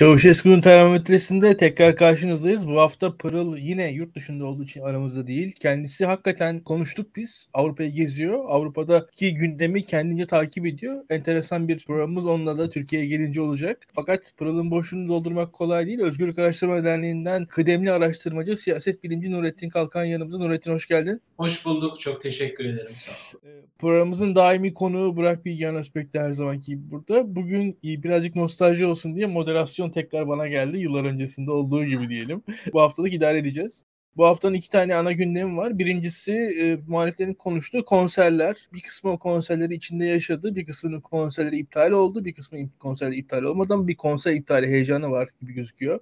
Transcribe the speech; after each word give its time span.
Çavuşesku'nun 0.00 0.60
termometresinde 0.60 1.56
tekrar 1.56 1.96
karşınızdayız. 1.96 2.68
Bu 2.68 2.80
hafta 2.80 3.16
Pırıl 3.16 3.56
yine 3.56 3.90
yurt 3.90 4.14
dışında 4.14 4.44
olduğu 4.44 4.62
için 4.62 4.80
aramızda 4.80 5.26
değil. 5.26 5.52
Kendisi 5.60 6.06
hakikaten 6.06 6.60
konuştuk 6.60 7.16
biz. 7.16 7.48
Avrupa'yı 7.54 7.90
geziyor. 7.90 8.44
Avrupa'daki 8.48 9.34
gündemi 9.34 9.84
kendince 9.84 10.26
takip 10.26 10.66
ediyor. 10.66 11.04
Enteresan 11.10 11.68
bir 11.68 11.84
programımız 11.84 12.26
onunla 12.26 12.58
da 12.58 12.70
Türkiye'ye 12.70 13.08
gelince 13.08 13.40
olacak. 13.40 13.86
Fakat 13.92 14.32
Pırıl'ın 14.36 14.70
boşluğunu 14.70 15.08
doldurmak 15.08 15.52
kolay 15.52 15.86
değil. 15.86 16.00
Özgürlük 16.00 16.38
Araştırma 16.38 16.84
Derneği'nden 16.84 17.46
kıdemli 17.46 17.92
araştırmacı, 17.92 18.56
siyaset 18.56 19.04
bilimci 19.04 19.32
Nurettin 19.32 19.68
Kalkan 19.68 20.04
yanımızda. 20.04 20.38
Nurettin 20.38 20.72
hoş 20.72 20.86
geldin. 20.86 21.20
Hoş 21.36 21.66
bulduk. 21.66 22.00
Çok 22.00 22.20
teşekkür 22.20 22.64
ederim. 22.64 22.92
Sağ 22.94 23.12
olun. 23.12 23.44
Ee, 23.44 23.60
programımızın 23.78 24.34
daimi 24.34 24.74
konuğu 24.74 25.16
Burak 25.16 25.44
Bilgehan 25.44 25.76
Özbek 25.76 26.14
de 26.14 26.20
her 26.20 26.32
zamanki 26.32 26.90
burada. 26.90 27.36
Bugün 27.36 27.78
birazcık 27.82 28.36
nostalji 28.36 28.86
olsun 28.86 29.16
diye 29.16 29.26
moderasyon 29.26 29.89
tekrar 29.90 30.28
bana 30.28 30.48
geldi. 30.48 30.78
Yıllar 30.78 31.04
öncesinde 31.04 31.50
olduğu 31.50 31.84
gibi 31.84 32.08
diyelim. 32.08 32.42
Bu 32.72 32.80
haftalık 32.80 33.12
idare 33.12 33.38
edeceğiz. 33.38 33.84
Bu 34.16 34.24
haftanın 34.26 34.54
iki 34.54 34.70
tane 34.70 34.94
ana 34.94 35.12
gündemi 35.12 35.56
var. 35.56 35.78
Birincisi 35.78 36.32
e, 36.32 36.76
muhaliflerin 36.88 37.34
konuştuğu 37.34 37.84
konserler. 37.84 38.56
Bir 38.72 38.80
kısmı 38.80 39.10
o 39.10 39.18
konserleri 39.18 39.74
içinde 39.74 40.04
yaşadı. 40.04 40.54
Bir 40.56 40.66
kısmının 40.66 41.00
konserleri 41.00 41.56
iptal 41.58 41.90
oldu. 41.90 42.24
Bir 42.24 42.34
kısmı 42.34 42.58
konserleri 42.78 43.16
iptal 43.16 43.42
olmadan 43.42 43.88
bir 43.88 43.96
konser 43.96 44.32
iptali 44.32 44.66
heyecanı 44.66 45.10
var 45.10 45.28
gibi 45.40 45.52
gözüküyor. 45.52 46.00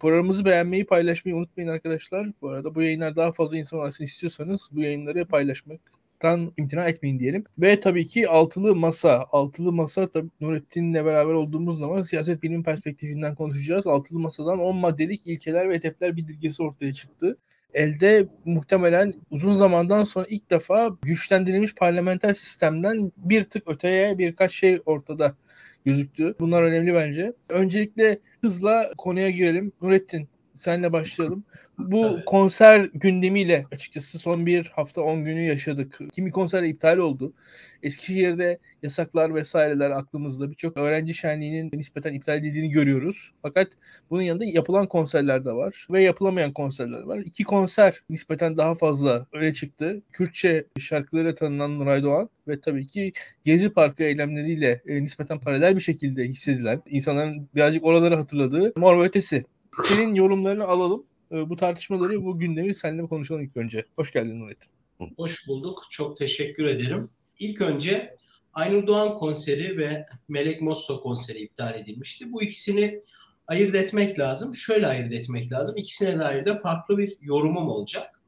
Programımızı 0.00 0.44
beğenmeyi, 0.44 0.86
paylaşmayı 0.86 1.36
unutmayın 1.36 1.68
arkadaşlar. 1.68 2.28
Bu 2.42 2.48
arada 2.48 2.74
bu 2.74 2.82
yayınlar 2.82 3.16
daha 3.16 3.32
fazla 3.32 3.56
insan 3.56 3.78
alsın 3.78 4.04
istiyorsanız 4.04 4.68
bu 4.72 4.80
yayınları 4.80 5.26
paylaşmak 5.26 5.80
tan 6.20 6.52
imtina 6.56 6.88
etmeyin 6.88 7.18
diyelim. 7.18 7.44
Ve 7.58 7.80
tabii 7.80 8.06
ki 8.06 8.28
altılı 8.28 8.76
masa. 8.76 9.26
Altılı 9.32 9.72
masa 9.72 10.08
tabii 10.08 10.28
Nurettin'le 10.40 10.94
beraber 10.94 11.32
olduğumuz 11.32 11.78
zaman 11.78 12.02
siyaset 12.02 12.42
bilim 12.42 12.62
perspektifinden 12.62 13.34
konuşacağız. 13.34 13.86
Altılı 13.86 14.18
masadan 14.18 14.58
10 14.58 14.76
maddelik 14.76 15.26
ilkeler 15.26 15.68
ve 15.70 15.74
hedefler 15.74 16.16
bildirgesi 16.16 16.62
ortaya 16.62 16.92
çıktı. 16.92 17.38
Elde 17.74 18.28
muhtemelen 18.44 19.14
uzun 19.30 19.54
zamandan 19.54 20.04
sonra 20.04 20.26
ilk 20.28 20.50
defa 20.50 20.96
güçlendirilmiş 21.02 21.74
parlamenter 21.74 22.34
sistemden 22.34 23.12
bir 23.16 23.44
tık 23.44 23.70
öteye 23.70 24.18
birkaç 24.18 24.52
şey 24.52 24.78
ortada 24.86 25.34
gözüktü. 25.84 26.34
Bunlar 26.40 26.62
önemli 26.62 26.94
bence. 26.94 27.32
Öncelikle 27.48 28.18
hızla 28.40 28.92
konuya 28.98 29.30
girelim. 29.30 29.72
Nurettin 29.82 30.28
senle 30.60 30.92
başlayalım. 30.92 31.44
Bu 31.78 32.06
evet. 32.06 32.24
konser 32.24 32.90
gündemiyle 32.94 33.66
açıkçası 33.72 34.18
son 34.18 34.46
bir 34.46 34.66
hafta 34.66 35.02
10 35.02 35.24
günü 35.24 35.42
yaşadık. 35.42 35.98
Kimi 36.12 36.30
konser 36.30 36.62
iptal 36.62 36.98
oldu. 36.98 37.32
Eskişehir'de 37.82 38.58
yasaklar 38.82 39.34
vesaireler 39.34 39.90
aklımızda. 39.90 40.50
Birçok 40.50 40.76
öğrenci 40.76 41.14
şenliğinin 41.14 41.70
nispeten 41.72 42.14
iptal 42.14 42.38
edildiğini 42.38 42.70
görüyoruz. 42.70 43.30
Fakat 43.42 43.68
bunun 44.10 44.22
yanında 44.22 44.44
yapılan 44.44 44.86
konserler 44.86 45.44
de 45.44 45.52
var 45.52 45.86
ve 45.90 46.02
yapılamayan 46.02 46.52
konserler 46.52 47.02
var. 47.02 47.18
İki 47.18 47.44
konser 47.44 48.00
nispeten 48.10 48.56
daha 48.56 48.74
fazla 48.74 49.26
öne 49.32 49.54
çıktı. 49.54 50.02
Kürtçe 50.12 50.64
şarkılarıyla 50.78 51.34
tanınan 51.34 51.78
Nuray 51.78 52.02
Doğan 52.02 52.28
ve 52.48 52.60
tabii 52.60 52.86
ki 52.86 53.12
Gezi 53.44 53.70
Parkı 53.70 54.02
eylemleriyle 54.04 54.80
e, 54.86 55.02
nispeten 55.04 55.38
paralel 55.38 55.76
bir 55.76 55.80
şekilde 55.80 56.24
hissedilen, 56.24 56.82
insanların 56.86 57.48
birazcık 57.54 57.84
oraları 57.84 58.16
hatırladığı 58.16 58.72
Mor 58.76 59.00
ve 59.00 59.04
Ötesi 59.04 59.44
senin 59.72 60.14
yorumlarını 60.14 60.64
alalım. 60.64 61.06
Ee, 61.32 61.50
bu 61.50 61.56
tartışmaları, 61.56 62.24
bu 62.24 62.38
gündemi 62.38 62.74
seninle 62.74 63.02
konuşalım 63.02 63.42
ilk 63.42 63.56
önce. 63.56 63.84
Hoş 63.96 64.12
geldin 64.12 64.40
Nurettin. 64.40 64.70
Hoş 65.16 65.48
bulduk. 65.48 65.82
Çok 65.90 66.16
teşekkür 66.16 66.64
ederim. 66.64 67.10
İlk 67.38 67.60
önce 67.60 68.16
Aynur 68.54 68.86
Doğan 68.86 69.18
konseri 69.18 69.78
ve 69.78 70.06
Melek 70.28 70.62
Mosso 70.62 71.00
konseri 71.00 71.38
iptal 71.38 71.74
edilmişti. 71.74 72.32
Bu 72.32 72.42
ikisini 72.42 73.00
ayırt 73.46 73.74
etmek 73.74 74.18
lazım. 74.18 74.54
Şöyle 74.54 74.86
ayırt 74.86 75.12
etmek 75.12 75.52
lazım. 75.52 75.76
İkisine 75.76 76.18
dair 76.18 76.44
de 76.44 76.58
farklı 76.58 76.98
bir 76.98 77.16
yorumum 77.20 77.68
olacak. 77.68 78.20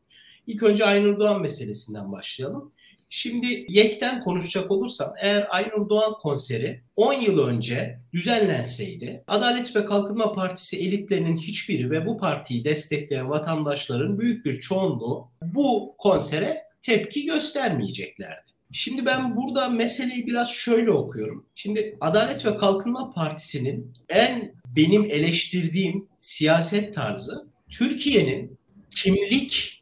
İlk 0.47 0.63
önce 0.63 0.85
Aynur 0.85 1.19
Doğan 1.19 1.41
meselesinden 1.41 2.13
başlayalım. 2.13 2.73
Şimdi 3.15 3.67
YEK'ten 3.69 4.21
konuşacak 4.21 4.71
olursam 4.71 5.15
eğer 5.21 5.47
Aynur 5.51 5.89
Doğan 5.89 6.13
konseri 6.13 6.81
10 6.97 7.13
yıl 7.13 7.39
önce 7.39 7.99
düzenlenseydi 8.13 9.25
Adalet 9.27 9.77
ve 9.77 9.85
Kalkınma 9.85 10.33
Partisi 10.33 10.77
elitlerinin 10.77 11.37
hiçbiri 11.37 11.91
ve 11.91 12.07
bu 12.07 12.19
partiyi 12.19 12.65
destekleyen 12.65 13.31
vatandaşların 13.31 14.19
büyük 14.19 14.45
bir 14.45 14.61
çoğunluğu 14.61 15.29
bu 15.43 15.95
konsere 15.99 16.63
tepki 16.83 17.27
göstermeyeceklerdi. 17.27 18.53
Şimdi 18.73 19.07
ben 19.07 19.37
burada 19.37 19.69
meseleyi 19.69 20.27
biraz 20.27 20.51
şöyle 20.51 20.91
okuyorum. 20.91 21.47
Şimdi 21.55 21.97
Adalet 22.01 22.47
ve 22.47 22.57
Kalkınma 22.57 23.13
Partisi'nin 23.13 23.93
en 24.09 24.55
benim 24.77 25.05
eleştirdiğim 25.05 26.09
siyaset 26.19 26.95
tarzı 26.95 27.47
Türkiye'nin 27.71 28.59
kimlik 28.91 29.82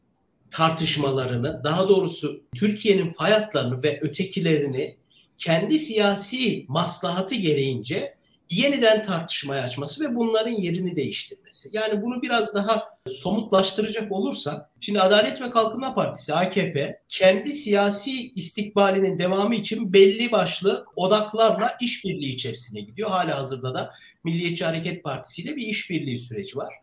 tartışmalarını, 0.51 1.61
daha 1.65 1.89
doğrusu 1.89 2.43
Türkiye'nin 2.55 3.15
hayatlarını 3.17 3.83
ve 3.83 3.99
ötekilerini 4.03 4.97
kendi 5.39 5.79
siyasi 5.79 6.65
maslahatı 6.69 7.35
gereğince 7.35 8.15
yeniden 8.51 9.03
tartışmaya 9.03 9.63
açması 9.63 10.05
ve 10.05 10.17
bunların 10.17 10.51
yerini 10.51 10.97
değiştirmesi. 10.97 11.69
Yani 11.73 12.03
bunu 12.03 12.23
biraz 12.23 12.55
daha 12.55 12.85
somutlaştıracak 13.09 14.13
olursak, 14.13 14.71
şimdi 14.81 15.01
Adalet 15.01 15.41
ve 15.41 15.51
Kalkınma 15.51 15.95
Partisi 15.95 16.35
AKP 16.35 17.01
kendi 17.09 17.53
siyasi 17.53 18.33
istikbalinin 18.33 19.19
devamı 19.19 19.55
için 19.55 19.93
belli 19.93 20.33
başlı 20.33 20.85
odaklarla 20.97 21.77
işbirliği 21.81 22.35
içerisine 22.35 22.81
gidiyor. 22.81 23.11
Hala 23.11 23.39
hazırda 23.39 23.75
da 23.75 23.91
Milliyetçi 24.25 24.65
Hareket 24.65 25.05
Partisi 25.05 25.43
ile 25.43 25.57
bir 25.57 25.67
işbirliği 25.67 26.19
süreci 26.19 26.57
var. 26.57 26.75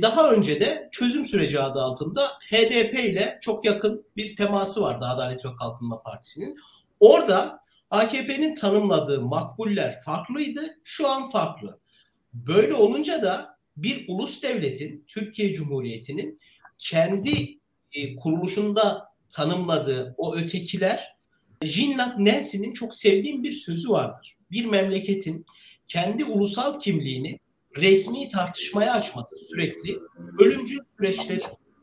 Daha 0.00 0.32
önce 0.32 0.60
de 0.60 0.88
çözüm 0.92 1.26
süreci 1.26 1.60
adı 1.60 1.80
altında 1.80 2.28
HDP 2.50 2.94
ile 2.94 3.38
çok 3.40 3.64
yakın 3.64 4.06
bir 4.16 4.36
teması 4.36 4.82
vardı 4.82 5.06
Adalet 5.08 5.44
ve 5.44 5.48
Kalkınma 5.60 6.02
Partisi'nin. 6.02 6.56
Orada 7.00 7.62
AKP'nin 7.90 8.54
tanımladığı 8.54 9.20
makbuller 9.20 10.00
farklıydı, 10.00 10.78
şu 10.84 11.08
an 11.08 11.28
farklı. 11.28 11.78
Böyle 12.34 12.74
olunca 12.74 13.22
da 13.22 13.58
bir 13.76 14.04
ulus 14.08 14.42
devletin, 14.42 15.04
Türkiye 15.08 15.52
Cumhuriyeti'nin 15.52 16.38
kendi 16.78 17.58
e, 17.92 18.16
kuruluşunda 18.16 19.08
tanımladığı 19.30 20.14
o 20.16 20.36
ötekiler, 20.36 21.16
Jinlat 21.62 22.18
Nancy'nin 22.18 22.72
çok 22.72 22.94
sevdiğim 22.94 23.42
bir 23.42 23.52
sözü 23.52 23.90
vardır. 23.90 24.36
Bir 24.50 24.64
memleketin 24.64 25.46
kendi 25.88 26.24
ulusal 26.24 26.80
kimliğini 26.80 27.40
resmi 27.76 28.28
tartışmaya 28.28 28.92
açması 28.92 29.36
sürekli 29.38 29.98
ölümcül 30.38 30.78
süreçlerin 30.96 31.42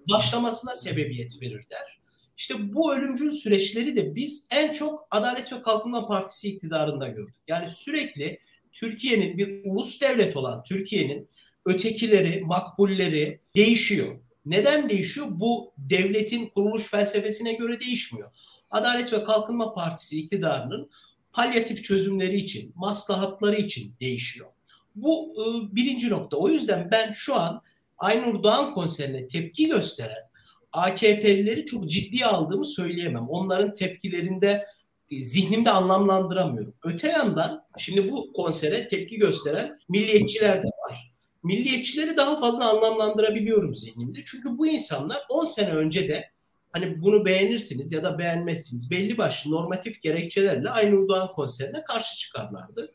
başlamasına 0.10 0.76
sebebiyet 0.76 1.42
verir 1.42 1.66
der. 1.72 2.00
İşte 2.38 2.74
bu 2.74 2.96
ölümcül 2.96 3.32
süreçleri 3.32 3.96
de 3.96 4.16
biz 4.16 4.48
en 4.52 4.72
çok 4.72 5.08
Adalet 5.12 5.54
ve 5.54 5.62
Kalkınma 5.62 6.08
Partisi 6.08 6.50
iktidarında 6.50 7.08
gördük. 7.08 7.36
Yani 7.48 7.70
sürekli 7.70 8.40
Türkiye'nin 8.72 9.38
bir 9.38 9.66
ulus 9.66 10.02
devlet 10.02 10.38
olan 10.38 10.64
Türkiye'nin 10.64 11.30
ötekileri, 11.66 12.42
makbulleri 12.42 13.42
değişiyor. 13.56 14.20
Neden 14.46 14.90
değişiyor? 14.90 15.28
Bu 15.30 15.74
devletin 15.78 16.50
kuruluş 16.50 16.90
felsefesine 16.90 17.54
göre 17.54 17.80
değişmiyor. 17.80 18.32
Adalet 18.72 19.14
ve 19.14 19.24
Kalkınma 19.24 19.74
Partisi 19.74 20.20
iktidarının 20.20 20.90
palyatif 21.34 21.84
çözümleri 21.84 22.38
için, 22.38 22.74
maslahatları 22.76 23.56
için 23.56 23.96
değişiyor. 24.00 24.50
Bu 25.02 25.34
e, 25.36 25.76
birinci 25.76 26.10
nokta. 26.10 26.38
O 26.38 26.50
yüzden 26.50 26.92
ben 26.92 27.12
şu 27.12 27.36
an 27.36 27.62
Aynur 27.98 28.44
Doğan 28.44 28.74
konserine 28.74 29.28
tepki 29.28 29.68
gösteren 29.68 30.30
AKP'lileri 30.74 31.66
çok 31.66 31.90
ciddiye 31.90 32.26
aldığımı 32.26 32.66
söyleyemem. 32.66 33.30
Onların 33.30 33.74
tepkilerinde 33.74 34.66
e, 35.12 35.24
zihnimde 35.24 35.70
anlamlandıramıyorum. 35.72 36.74
Öte 36.84 37.08
yandan 37.08 37.64
şimdi 37.78 38.12
bu 38.12 38.34
konsere 38.34 38.88
tepki 38.88 39.18
gösteren 39.18 39.80
milliyetçiler 39.90 40.64
de 40.64 40.68
var. 40.68 41.14
Milliyetçileri 41.44 42.18
daha 42.18 42.40
fazla 42.40 42.70
anlamlandırabiliyorum 42.70 43.76
zihnimde. 43.76 44.20
Çünkü 44.26 44.58
bu 44.58 44.68
insanlar 44.68 45.18
10 45.30 45.46
sene 45.46 45.70
önce 45.70 46.08
de 46.08 46.32
hani 46.72 47.02
bunu 47.02 47.26
beğenirsiniz 47.26 47.92
ya 47.92 48.04
da 48.04 48.20
beğenmezsiniz 48.20 48.92
belli 48.92 49.18
başlı 49.18 49.52
normatif 49.52 50.02
gerekçelerle 50.02 50.70
Aynur 50.70 51.08
Doğan 51.08 51.28
konserine 51.28 51.84
karşı 51.84 52.18
çıkarlardı 52.18 52.94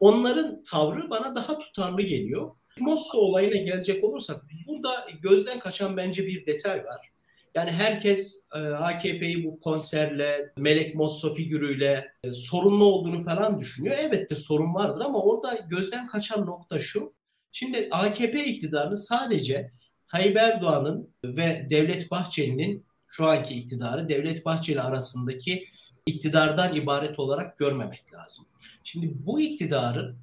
onların 0.00 0.62
tavrı 0.62 1.10
bana 1.10 1.34
daha 1.34 1.58
tutarlı 1.58 2.02
geliyor. 2.02 2.50
Mosso 2.78 3.18
olayına 3.18 3.56
gelecek 3.56 4.04
olursak 4.04 4.44
burada 4.68 5.06
gözden 5.22 5.58
kaçan 5.58 5.96
bence 5.96 6.26
bir 6.26 6.46
detay 6.46 6.84
var. 6.84 7.10
Yani 7.54 7.70
herkes 7.70 8.46
e, 8.54 8.58
AKP'yi 8.58 9.44
bu 9.44 9.60
konserle, 9.60 10.52
Melek 10.56 10.94
Mosso 10.94 11.34
figürüyle 11.34 12.12
e, 12.24 12.32
sorunlu 12.32 12.84
olduğunu 12.84 13.22
falan 13.22 13.58
düşünüyor. 13.58 13.96
Evet 14.00 14.30
de 14.30 14.34
sorun 14.34 14.74
vardır 14.74 15.04
ama 15.04 15.22
orada 15.22 15.58
gözden 15.70 16.06
kaçan 16.06 16.46
nokta 16.46 16.80
şu. 16.80 17.14
Şimdi 17.52 17.88
AKP 17.90 18.44
iktidarını 18.44 18.96
sadece 18.96 19.70
Tayyip 20.06 20.36
Erdoğan'ın 20.36 21.14
ve 21.24 21.66
Devlet 21.70 22.10
Bahçeli'nin 22.10 22.86
şu 23.06 23.26
anki 23.26 23.54
iktidarı 23.54 24.08
Devlet 24.08 24.44
Bahçeli 24.44 24.80
arasındaki 24.80 25.64
iktidardan 26.06 26.74
ibaret 26.74 27.18
olarak 27.18 27.58
görmemek 27.58 28.14
lazım. 28.14 28.46
Şimdi 28.84 29.12
bu 29.26 29.40
iktidarın 29.40 30.16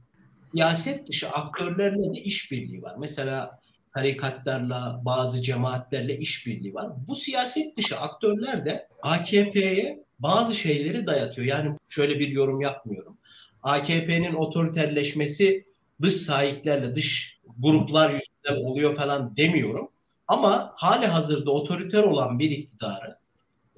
siyaset 0.51 1.07
dışı 1.07 1.29
aktörlerle 1.29 2.13
de 2.13 2.21
işbirliği 2.21 2.81
var. 2.81 2.95
Mesela 2.99 3.59
tarikatlarla, 3.93 5.01
bazı 5.05 5.41
cemaatlerle 5.41 6.17
işbirliği 6.17 6.73
var. 6.73 6.89
Bu 7.07 7.15
siyaset 7.15 7.77
dışı 7.77 7.99
aktörler 7.99 8.65
de 8.65 8.87
AKP'ye 9.01 10.03
bazı 10.19 10.55
şeyleri 10.55 11.07
dayatıyor. 11.07 11.47
Yani 11.47 11.77
şöyle 11.89 12.19
bir 12.19 12.27
yorum 12.27 12.61
yapmıyorum. 12.61 13.17
AKP'nin 13.63 14.33
otoriterleşmesi 14.33 15.65
dış 16.01 16.13
sahiplerle, 16.13 16.95
dış 16.95 17.39
gruplar 17.57 18.09
yüzünden 18.09 18.65
oluyor 18.65 18.95
falan 18.95 19.37
demiyorum. 19.37 19.89
Ama 20.27 20.73
hali 20.75 21.05
hazırda 21.05 21.51
otoriter 21.51 22.03
olan 22.03 22.39
bir 22.39 22.51
iktidarı 22.51 23.20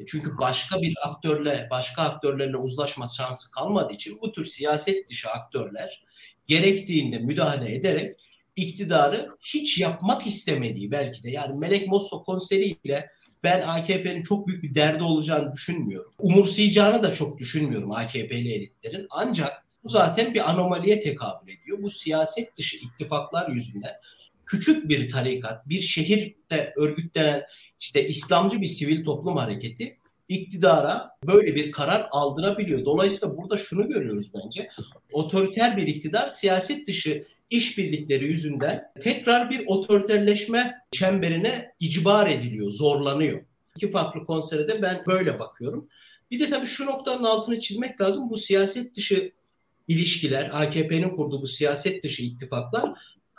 çünkü 0.07 0.37
başka 0.37 0.81
bir 0.81 0.93
aktörle, 1.03 1.67
başka 1.71 2.01
aktörlerle 2.01 2.57
uzlaşma 2.57 3.07
şansı 3.07 3.51
kalmadığı 3.51 3.93
için 3.93 4.19
bu 4.21 4.31
tür 4.31 4.45
siyaset 4.45 5.09
dışı 5.09 5.29
aktörler 5.29 6.03
gerektiğinde 6.47 7.17
müdahale 7.17 7.75
ederek 7.75 8.15
iktidarı 8.55 9.29
hiç 9.41 9.77
yapmak 9.77 10.27
istemediği 10.27 10.91
belki 10.91 11.23
de 11.23 11.31
yani 11.31 11.59
Melek 11.59 11.87
Mosso 11.87 12.23
konseriyle 12.23 13.09
ben 13.43 13.61
AKP'nin 13.61 14.21
çok 14.21 14.47
büyük 14.47 14.63
bir 14.63 14.75
derdi 14.75 15.03
olacağını 15.03 15.51
düşünmüyorum. 15.51 16.13
Umursayacağını 16.19 17.03
da 17.03 17.13
çok 17.13 17.37
düşünmüyorum 17.37 17.91
AKP'li 17.91 18.53
elitlerin. 18.53 19.07
Ancak 19.09 19.65
bu 19.83 19.89
zaten 19.89 20.33
bir 20.33 20.49
anomaliye 20.49 20.99
tekabül 20.99 21.51
ediyor. 21.51 21.81
Bu 21.81 21.89
siyaset 21.89 22.57
dışı 22.57 22.77
ittifaklar 22.77 23.49
yüzünden 23.49 23.93
küçük 24.45 24.89
bir 24.89 25.09
tarikat, 25.09 25.69
bir 25.69 25.81
şehirde 25.81 26.73
örgütlenen 26.77 27.43
işte 27.83 28.07
İslamcı 28.07 28.61
bir 28.61 28.67
sivil 28.67 29.03
toplum 29.03 29.37
hareketi 29.37 29.97
iktidara 30.29 31.09
böyle 31.27 31.55
bir 31.55 31.71
karar 31.71 32.07
aldırabiliyor. 32.11 32.85
Dolayısıyla 32.85 33.37
burada 33.37 33.57
şunu 33.57 33.87
görüyoruz 33.87 34.31
bence. 34.33 34.69
Otoriter 35.11 35.77
bir 35.77 35.87
iktidar 35.87 36.29
siyaset 36.29 36.87
dışı 36.87 37.25
işbirlikleri 37.49 38.25
yüzünden 38.25 38.91
tekrar 39.01 39.49
bir 39.49 39.63
otoriterleşme 39.67 40.75
çemberine 40.91 41.71
icbar 41.79 42.27
ediliyor, 42.29 42.71
zorlanıyor. 42.71 43.41
İki 43.75 43.91
farklı 43.91 44.25
konsere 44.25 44.67
de 44.67 44.81
ben 44.81 45.03
böyle 45.07 45.39
bakıyorum. 45.39 45.87
Bir 46.31 46.39
de 46.39 46.49
tabii 46.49 46.67
şu 46.67 46.85
noktanın 46.85 47.23
altını 47.23 47.59
çizmek 47.59 48.01
lazım. 48.01 48.29
Bu 48.29 48.37
siyaset 48.37 48.95
dışı 48.95 49.31
ilişkiler, 49.87 50.49
AKP'nin 50.53 51.09
kurduğu 51.09 51.41
bu 51.41 51.47
siyaset 51.47 52.03
dışı 52.03 52.23
ittifaklar 52.23 52.93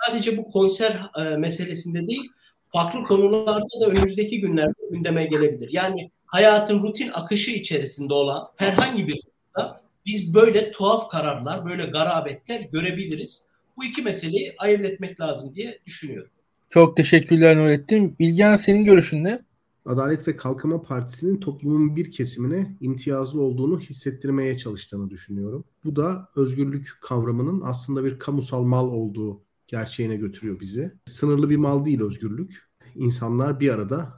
sadece 0.06 0.36
bu 0.36 0.50
konser 0.50 1.00
e, 1.18 1.22
meselesinde 1.22 2.06
değil, 2.06 2.30
farklı 2.74 3.04
konularda 3.04 3.80
da 3.80 3.86
önümüzdeki 3.86 4.40
günlerde 4.40 4.72
gündeme 4.90 5.26
gelebilir. 5.26 5.68
Yani 5.72 6.10
hayatın 6.26 6.82
rutin 6.82 7.10
akışı 7.12 7.50
içerisinde 7.50 8.14
olan 8.14 8.42
herhangi 8.56 9.08
bir 9.08 9.20
konuda 9.54 9.82
biz 10.06 10.34
böyle 10.34 10.72
tuhaf 10.72 11.10
kararlar, 11.10 11.64
böyle 11.66 11.84
garabetler 11.84 12.60
görebiliriz. 12.60 13.46
Bu 13.76 13.84
iki 13.84 14.02
meseleyi 14.02 14.54
ayırt 14.58 14.84
etmek 14.84 15.20
lazım 15.20 15.54
diye 15.54 15.78
düşünüyorum. 15.86 16.30
Çok 16.70 16.96
teşekkürler 16.96 17.56
Nurettin. 17.56 18.16
Bilgehan 18.18 18.56
senin 18.56 18.84
görüşün 18.84 19.24
ne? 19.24 19.42
Adalet 19.86 20.28
ve 20.28 20.36
Kalkınma 20.36 20.82
Partisi'nin 20.82 21.40
toplumun 21.40 21.96
bir 21.96 22.10
kesimine 22.10 22.76
imtiyazlı 22.80 23.42
olduğunu 23.42 23.80
hissettirmeye 23.80 24.56
çalıştığını 24.56 25.10
düşünüyorum. 25.10 25.64
Bu 25.84 25.96
da 25.96 26.28
özgürlük 26.36 26.98
kavramının 27.00 27.62
aslında 27.64 28.04
bir 28.04 28.18
kamusal 28.18 28.62
mal 28.62 28.88
olduğu 28.88 29.43
gerçeğine 29.66 30.16
götürüyor 30.16 30.60
bizi. 30.60 30.92
Sınırlı 31.06 31.50
bir 31.50 31.56
mal 31.56 31.84
değil 31.84 32.00
özgürlük. 32.00 32.70
İnsanlar 32.94 33.60
bir 33.60 33.74
arada 33.74 34.14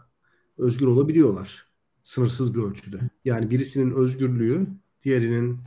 özgür 0.59 0.87
olabiliyorlar. 0.87 1.67
Sınırsız 2.03 2.55
bir 2.55 2.63
ölçüde. 2.63 3.01
Yani 3.25 3.51
birisinin 3.51 3.91
özgürlüğü 3.91 4.67
diğerinin 5.05 5.61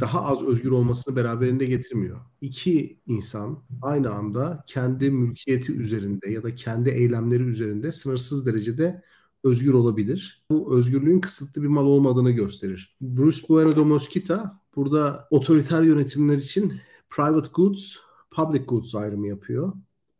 daha 0.00 0.24
az 0.24 0.42
özgür 0.42 0.70
olmasını 0.70 1.16
beraberinde 1.16 1.66
getirmiyor. 1.66 2.20
İki 2.40 3.00
insan 3.06 3.64
aynı 3.82 4.10
anda 4.10 4.64
kendi 4.66 5.10
mülkiyeti 5.10 5.72
üzerinde 5.72 6.30
ya 6.30 6.42
da 6.42 6.54
kendi 6.54 6.90
eylemleri 6.90 7.42
üzerinde 7.42 7.92
sınırsız 7.92 8.46
derecede 8.46 9.02
özgür 9.44 9.72
olabilir. 9.72 10.44
Bu 10.50 10.78
özgürlüğün 10.78 11.20
kısıtlı 11.20 11.62
bir 11.62 11.68
mal 11.68 11.86
olmadığını 11.86 12.30
gösterir. 12.30 12.96
Bruce 13.00 13.48
Bueno 13.48 13.76
de 13.76 13.80
Mosquita 13.80 14.60
burada 14.76 15.28
otoriter 15.30 15.82
yönetimler 15.82 16.36
için 16.36 16.72
private 17.10 17.50
goods, 17.54 17.96
public 18.34 18.64
goods 18.64 18.94
ayrımı 18.94 19.28
yapıyor 19.28 19.72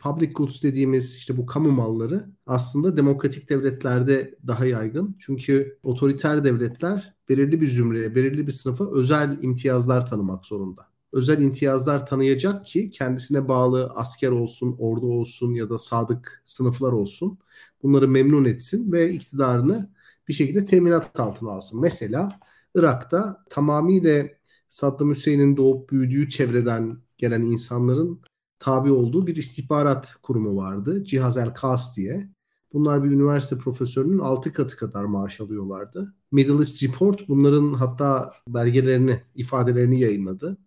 public 0.05 0.33
goods 0.33 0.63
dediğimiz 0.63 1.15
işte 1.15 1.37
bu 1.37 1.47
kamu 1.47 1.71
malları 1.71 2.25
aslında 2.47 2.97
demokratik 2.97 3.51
devletlerde 3.51 4.35
daha 4.47 4.67
yaygın. 4.67 5.17
Çünkü 5.19 5.79
otoriter 5.83 6.45
devletler 6.45 7.15
belirli 7.29 7.61
bir 7.61 7.69
zümreye, 7.69 8.15
belirli 8.15 8.47
bir 8.47 8.53
sınıfa 8.53 8.91
özel 8.91 9.39
imtiyazlar 9.43 10.07
tanımak 10.07 10.45
zorunda. 10.45 10.87
Özel 11.13 11.43
imtiyazlar 11.43 12.07
tanıyacak 12.07 12.67
ki 12.67 12.91
kendisine 12.91 13.49
bağlı 13.49 13.87
asker 13.95 14.31
olsun, 14.31 14.77
ordu 14.79 15.07
olsun 15.07 15.55
ya 15.55 15.71
da 15.71 15.79
sadık 15.79 16.43
sınıflar 16.47 16.93
olsun. 16.93 17.39
Bunları 17.83 18.09
memnun 18.09 18.45
etsin 18.45 18.93
ve 18.93 19.13
iktidarını 19.13 19.91
bir 20.29 20.33
şekilde 20.35 20.65
teminat 20.65 21.21
altına 21.21 21.51
alsın. 21.51 21.81
Mesela 21.81 22.41
Irak'ta 22.75 23.45
tamamıyla 23.51 24.27
Saddam 24.71 25.11
Hüseyin'in 25.11 25.57
doğup 25.57 25.91
büyüdüğü 25.91 26.29
çevreden 26.29 26.97
gelen 27.19 27.41
insanların 27.41 28.21
tabi 28.59 28.93
olduğu 28.93 29.27
bir 29.27 29.37
istihbarat 29.37 30.17
kurumu 30.23 30.57
vardı. 30.57 31.05
Cihaz 31.05 31.37
El 31.37 31.55
Kas 31.55 31.97
diye. 31.97 32.29
Bunlar 32.73 33.05
bir 33.05 33.11
üniversite 33.11 33.59
profesörünün 33.59 34.19
6 34.19 34.53
katı 34.53 34.77
kadar 34.77 35.05
maaş 35.05 35.41
alıyorlardı. 35.41 36.15
Middle 36.33 36.59
East 36.59 36.83
Report 36.83 37.29
bunların 37.29 37.73
hatta 37.73 38.33
belgelerini, 38.49 39.21
ifadelerini 39.35 40.01
yayınladı. 40.01 40.59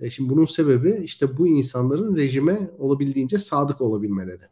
E 0.00 0.10
şimdi 0.10 0.30
bunun 0.30 0.44
sebebi 0.44 1.00
işte 1.04 1.36
bu 1.36 1.46
insanların 1.46 2.16
rejime 2.16 2.70
olabildiğince 2.78 3.38
sadık 3.38 3.80
olabilmeleri. 3.80 4.44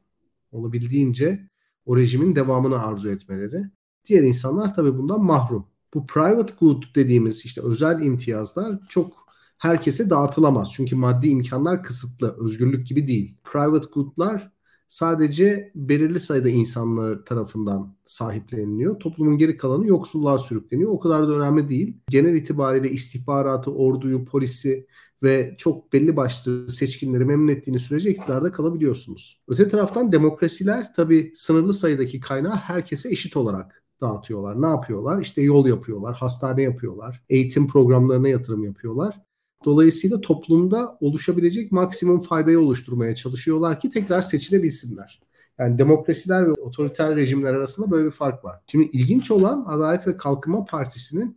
Olabildiğince 0.53 1.49
o 1.87 1.97
rejimin 1.97 2.37
devamını 2.37 2.87
arzu 2.87 3.11
etmeleri. 3.11 3.63
Diğer 4.07 4.23
insanlar 4.23 4.75
tabii 4.75 4.99
bundan 4.99 5.25
mahrum. 5.25 5.67
Bu 5.95 6.07
private 6.07 6.55
good 6.61 6.83
dediğimiz 6.95 7.45
işte 7.45 7.61
özel 7.61 8.03
imtiyazlar 8.03 8.79
çok 8.89 9.22
herkese 9.63 10.11
dağıtılamaz. 10.11 10.73
Çünkü 10.73 10.97
maddi 10.97 11.29
imkanlar 11.29 11.83
kısıtlı. 11.83 12.37
Özgürlük 12.39 12.87
gibi 12.87 13.07
değil. 13.07 13.37
Private 13.45 13.89
good'lar 13.95 14.53
sadece 14.89 15.73
belirli 15.75 16.21
sayıda 16.21 16.49
insanlar 16.49 17.25
tarafından 17.25 17.97
sahipleniliyor. 18.05 19.01
Toplumun 19.01 19.39
geri 19.39 19.57
kalanı 19.57 19.87
yoksulluğa 19.87 20.39
sürükleniyor. 20.39 20.91
O 20.91 20.99
kadar 20.99 21.29
da 21.29 21.33
önemli 21.33 21.69
değil. 21.69 21.97
Genel 22.09 22.35
itibariyle 22.35 22.91
istihbaratı, 22.91 23.73
orduyu, 23.73 24.25
polisi 24.25 24.87
ve 25.23 25.55
çok 25.59 25.93
belli 25.93 26.17
başlı 26.17 26.69
seçkinleri 26.69 27.25
memnun 27.25 27.49
ettiğiniz 27.49 27.83
sürece 27.83 28.11
iktidarda 28.11 28.53
kalabiliyorsunuz. 28.53 29.43
Öte 29.49 29.69
taraftan 29.69 30.13
demokrasiler 30.13 30.95
tabii 30.95 31.33
sınırlı 31.37 31.73
sayıdaki 31.75 32.21
kaynağı 32.21 32.57
herkese 32.57 33.09
eşit 33.11 33.37
olarak 33.37 33.83
dağıtıyorlar. 34.01 34.63
Ne 34.63 34.67
yapıyorlar? 34.67 35.21
İşte 35.21 35.43
yol 35.43 35.67
yapıyorlar, 35.67 36.15
hastane 36.15 36.63
yapıyorlar, 36.63 37.23
eğitim 37.29 37.69
programlarına 37.69 38.29
yatırım 38.29 38.65
yapıyorlar. 38.65 39.32
Dolayısıyla 39.65 40.21
toplumda 40.21 40.99
oluşabilecek 41.01 41.73
maksimum 41.73 42.21
faydayı 42.21 42.61
oluşturmaya 42.61 43.15
çalışıyorlar 43.15 43.81
ki 43.81 43.91
tekrar 43.91 44.21
seçilebilsinler. 44.21 45.21
Yani 45.59 45.79
demokrasiler 45.79 46.47
ve 46.47 46.53
otoriter 46.53 47.17
rejimler 47.17 47.55
arasında 47.55 47.91
böyle 47.91 48.07
bir 48.07 48.11
fark 48.11 48.45
var. 48.45 48.61
Şimdi 48.67 48.85
ilginç 48.93 49.31
olan 49.31 49.65
Adalet 49.69 50.07
ve 50.07 50.17
Kalkınma 50.17 50.65
Partisi'nin 50.65 51.37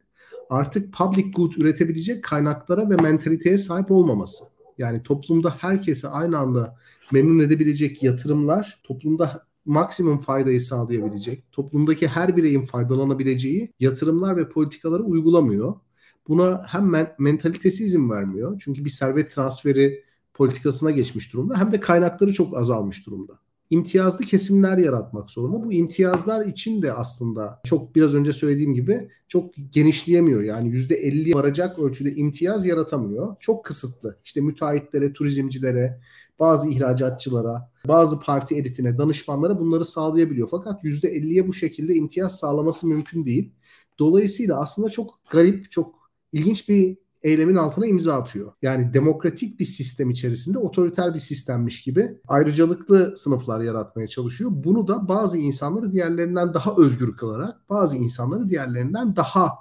artık 0.50 0.94
public 0.94 1.32
good 1.32 1.54
üretebilecek 1.54 2.24
kaynaklara 2.24 2.90
ve 2.90 2.96
mentaliteye 2.96 3.58
sahip 3.58 3.92
olmaması. 3.92 4.44
Yani 4.78 5.04
toplumda 5.04 5.56
herkese 5.60 6.08
aynı 6.08 6.38
anda 6.38 6.76
memnun 7.12 7.40
edebilecek 7.40 8.04
yatırımlar, 8.04 8.80
toplumda 8.84 9.46
maksimum 9.66 10.18
faydayı 10.18 10.62
sağlayabilecek, 10.62 11.52
toplumdaki 11.52 12.08
her 12.08 12.38
bireyin 12.38 12.66
faydalanabileceği 12.66 13.74
yatırımlar 13.80 14.38
ve 14.38 14.50
politikaları 14.50 15.04
uygulamıyor 15.04 15.74
buna 16.28 16.64
hem 16.68 16.90
men- 16.90 17.16
mentalitesi 17.20 17.84
izin 17.84 18.10
vermiyor. 18.10 18.62
Çünkü 18.64 18.86
bir 18.86 18.90
servet 18.90 19.32
transferi 19.32 20.04
politikasına 20.34 20.92
geçmiş 20.92 21.34
durumda 21.34 21.58
hem 21.58 21.72
de 21.72 21.80
kaynakları 21.80 22.34
çok 22.34 22.58
azalmış 22.58 23.06
durumda. 23.06 23.34
İmtiyazlı 23.70 24.26
kesimler 24.26 24.78
yaratmak 24.78 25.30
zorunda. 25.30 25.64
Bu 25.64 25.74
imtiyazlar 25.74 26.46
için 26.46 26.82
de 26.82 26.94
aslında 26.94 27.62
çok 27.66 27.96
biraz 27.96 28.14
önce 28.14 28.34
söylediğim 28.34 28.74
gibi 28.74 29.10
çok 29.28 29.54
genişleyemiyor. 29.72 30.42
Yani 30.42 30.70
%50 30.70 31.34
varacak 31.36 31.80
ölçüde 31.80 32.16
imtiyaz 32.16 32.66
yaratamıyor. 32.66 33.36
Çok 33.40 33.66
kısıtlı. 33.66 34.20
İşte 34.24 34.42
müteahhitlere, 34.42 35.14
turizmcilere, 35.14 36.00
bazı 36.40 36.70
ihracatçılara, 36.70 37.72
bazı 37.88 38.20
parti 38.20 38.56
elitine, 38.56 38.98
danışmanlara 38.98 39.60
bunları 39.60 39.86
sağlayabiliyor. 39.86 40.48
Fakat 40.52 40.84
%50'ye 40.84 41.48
bu 41.48 41.54
şekilde 41.54 41.96
imtiyaz 41.96 42.40
sağlaması 42.40 42.88
mümkün 42.88 43.26
değil. 43.26 43.52
Dolayısıyla 44.00 44.60
aslında 44.60 44.90
çok 44.90 45.20
garip, 45.30 45.72
çok 45.72 46.05
ilginç 46.36 46.70
bir 46.70 46.98
eylemin 47.24 47.56
altına 47.56 47.86
imza 47.86 48.14
atıyor. 48.14 48.54
Yani 48.62 48.94
demokratik 48.94 49.60
bir 49.60 49.66
sistem 49.66 50.10
içerisinde 50.10 50.58
otoriter 50.58 51.14
bir 51.14 51.20
sistemmiş 51.20 51.82
gibi 51.82 52.18
ayrıcalıklı 52.28 53.14
sınıflar 53.18 53.62
yaratmaya 53.62 54.08
çalışıyor. 54.08 54.52
Bunu 54.54 54.88
da 54.88 55.08
bazı 55.08 55.38
insanları 55.38 55.92
diğerlerinden 55.92 56.54
daha 56.54 56.76
özgür 56.78 57.18
kılarak, 57.18 57.70
bazı 57.70 57.98
insanları 57.98 58.50
diğerlerinden 58.50 59.16
daha 59.16 59.54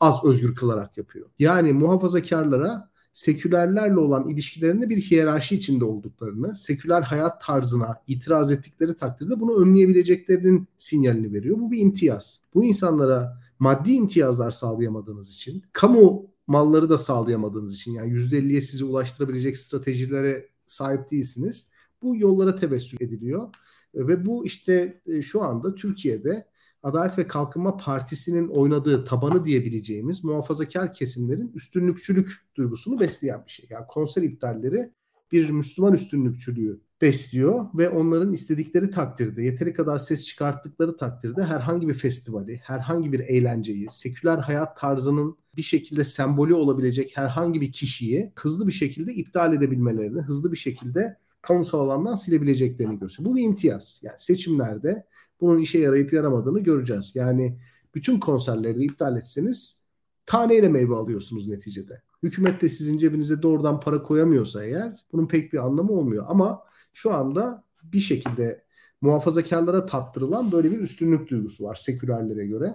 az 0.00 0.24
özgür 0.24 0.54
kılarak 0.54 0.98
yapıyor. 0.98 1.26
Yani 1.38 1.72
muhafazakarlara 1.72 2.90
sekülerlerle 3.12 3.98
olan 3.98 4.28
ilişkilerinde 4.28 4.88
bir 4.88 5.00
hiyerarşi 5.00 5.56
içinde 5.56 5.84
olduklarını, 5.84 6.56
seküler 6.56 7.02
hayat 7.02 7.44
tarzına 7.44 8.02
itiraz 8.06 8.52
ettikleri 8.52 8.96
takdirde 8.96 9.40
bunu 9.40 9.62
önleyebileceklerinin 9.62 10.68
sinyalini 10.76 11.32
veriyor. 11.32 11.58
Bu 11.58 11.70
bir 11.70 11.78
imtiyaz. 11.78 12.40
Bu 12.54 12.64
insanlara 12.64 13.43
maddi 13.58 13.92
imtiyazlar 13.92 14.50
sağlayamadığınız 14.50 15.30
için, 15.30 15.62
kamu 15.72 16.30
malları 16.46 16.88
da 16.88 16.98
sağlayamadığınız 16.98 17.74
için 17.74 17.92
yani 17.92 18.12
%50'ye 18.12 18.60
sizi 18.60 18.84
ulaştırabilecek 18.84 19.58
stratejilere 19.58 20.48
sahip 20.66 21.10
değilsiniz. 21.10 21.68
Bu 22.02 22.16
yollara 22.16 22.56
tebessüm 22.56 22.98
ediliyor. 23.00 23.48
Ve 23.94 24.26
bu 24.26 24.46
işte 24.46 25.02
e, 25.06 25.22
şu 25.22 25.42
anda 25.42 25.74
Türkiye'de 25.74 26.46
Adalet 26.82 27.18
ve 27.18 27.26
Kalkınma 27.26 27.76
Partisi'nin 27.76 28.48
oynadığı 28.48 29.04
tabanı 29.04 29.44
diyebileceğimiz 29.44 30.24
muhafazakar 30.24 30.94
kesimlerin 30.94 31.52
üstünlükçülük 31.54 32.30
duygusunu 32.54 33.00
besleyen 33.00 33.44
bir 33.46 33.50
şey. 33.50 33.66
Yani 33.70 33.86
konser 33.88 34.22
iptalleri 34.22 34.92
bir 35.32 35.50
Müslüman 35.50 35.92
üstünlükçülüğü 35.92 36.80
besliyor 37.04 37.66
ve 37.74 37.88
onların 37.88 38.32
istedikleri 38.32 38.90
takdirde, 38.90 39.42
yeteri 39.42 39.72
kadar 39.72 39.98
ses 39.98 40.26
çıkarttıkları 40.26 40.96
takdirde 40.96 41.44
herhangi 41.44 41.88
bir 41.88 41.94
festivali, 41.94 42.60
herhangi 42.62 43.12
bir 43.12 43.20
eğlenceyi, 43.20 43.86
seküler 43.90 44.38
hayat 44.38 44.76
tarzının 44.76 45.36
bir 45.56 45.62
şekilde 45.62 46.04
sembolü 46.04 46.54
olabilecek 46.54 47.16
herhangi 47.16 47.60
bir 47.60 47.72
kişiyi 47.72 48.32
hızlı 48.36 48.66
bir 48.66 48.72
şekilde 48.72 49.14
iptal 49.14 49.54
edebilmelerini, 49.54 50.20
hızlı 50.20 50.52
bir 50.52 50.56
şekilde 50.56 51.16
kamusal 51.42 51.80
alandan 51.80 52.14
silebileceklerini 52.14 52.98
gösteriyor. 52.98 53.32
Bu 53.32 53.36
bir 53.36 53.42
imtiyaz. 53.42 54.00
Yani 54.02 54.16
seçimlerde 54.18 55.06
bunun 55.40 55.58
işe 55.58 55.78
yarayıp 55.78 56.12
yaramadığını 56.12 56.60
göreceğiz. 56.60 57.12
Yani 57.14 57.58
bütün 57.94 58.20
konserleri 58.20 58.84
iptal 58.84 59.16
etseniz 59.16 59.82
taneyle 60.26 60.68
meyve 60.68 60.94
alıyorsunuz 60.94 61.48
neticede. 61.48 62.02
Hükümet 62.22 62.62
de 62.62 62.68
sizin 62.68 62.96
cebinize 62.96 63.42
doğrudan 63.42 63.80
para 63.80 64.02
koyamıyorsa 64.02 64.64
eğer 64.64 65.06
bunun 65.12 65.26
pek 65.26 65.52
bir 65.52 65.66
anlamı 65.66 65.92
olmuyor. 65.92 66.24
Ama 66.28 66.62
şu 66.94 67.14
anda 67.14 67.64
bir 67.82 68.00
şekilde 68.00 68.64
muhafazakarlara 69.00 69.86
tattırılan 69.86 70.52
böyle 70.52 70.70
bir 70.70 70.78
üstünlük 70.78 71.30
duygusu 71.30 71.64
var 71.64 71.74
sekülerlere 71.74 72.46
göre. 72.46 72.74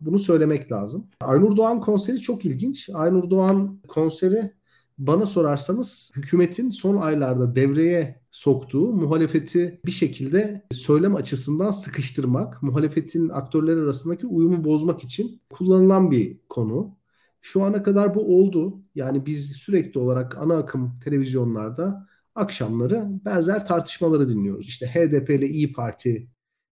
Bunu 0.00 0.18
söylemek 0.18 0.72
lazım. 0.72 1.06
Aynur 1.20 1.56
Doğan 1.56 1.80
konseri 1.80 2.20
çok 2.20 2.44
ilginç. 2.44 2.90
Aynur 2.94 3.30
Doğan 3.30 3.80
konseri 3.88 4.52
bana 4.98 5.26
sorarsanız 5.26 6.12
hükümetin 6.16 6.70
son 6.70 6.96
aylarda 6.96 7.56
devreye 7.56 8.20
soktuğu 8.30 8.92
muhalefeti 8.92 9.80
bir 9.86 9.90
şekilde 9.90 10.66
söylem 10.72 11.14
açısından 11.14 11.70
sıkıştırmak, 11.70 12.62
muhalefetin 12.62 13.28
aktörler 13.28 13.76
arasındaki 13.76 14.26
uyumu 14.26 14.64
bozmak 14.64 15.04
için 15.04 15.40
kullanılan 15.50 16.10
bir 16.10 16.38
konu. 16.48 16.98
Şu 17.40 17.62
ana 17.62 17.82
kadar 17.82 18.14
bu 18.14 18.38
oldu. 18.38 18.82
Yani 18.94 19.26
biz 19.26 19.52
sürekli 19.52 20.00
olarak 20.00 20.38
ana 20.38 20.56
akım 20.56 21.00
televizyonlarda 21.04 22.08
akşamları 22.34 23.06
benzer 23.24 23.66
tartışmaları 23.66 24.28
dinliyoruz. 24.28 24.68
İşte 24.68 24.86
HDP 24.86 25.30
ile 25.30 25.46
İyi 25.46 25.72
Parti 25.72 26.28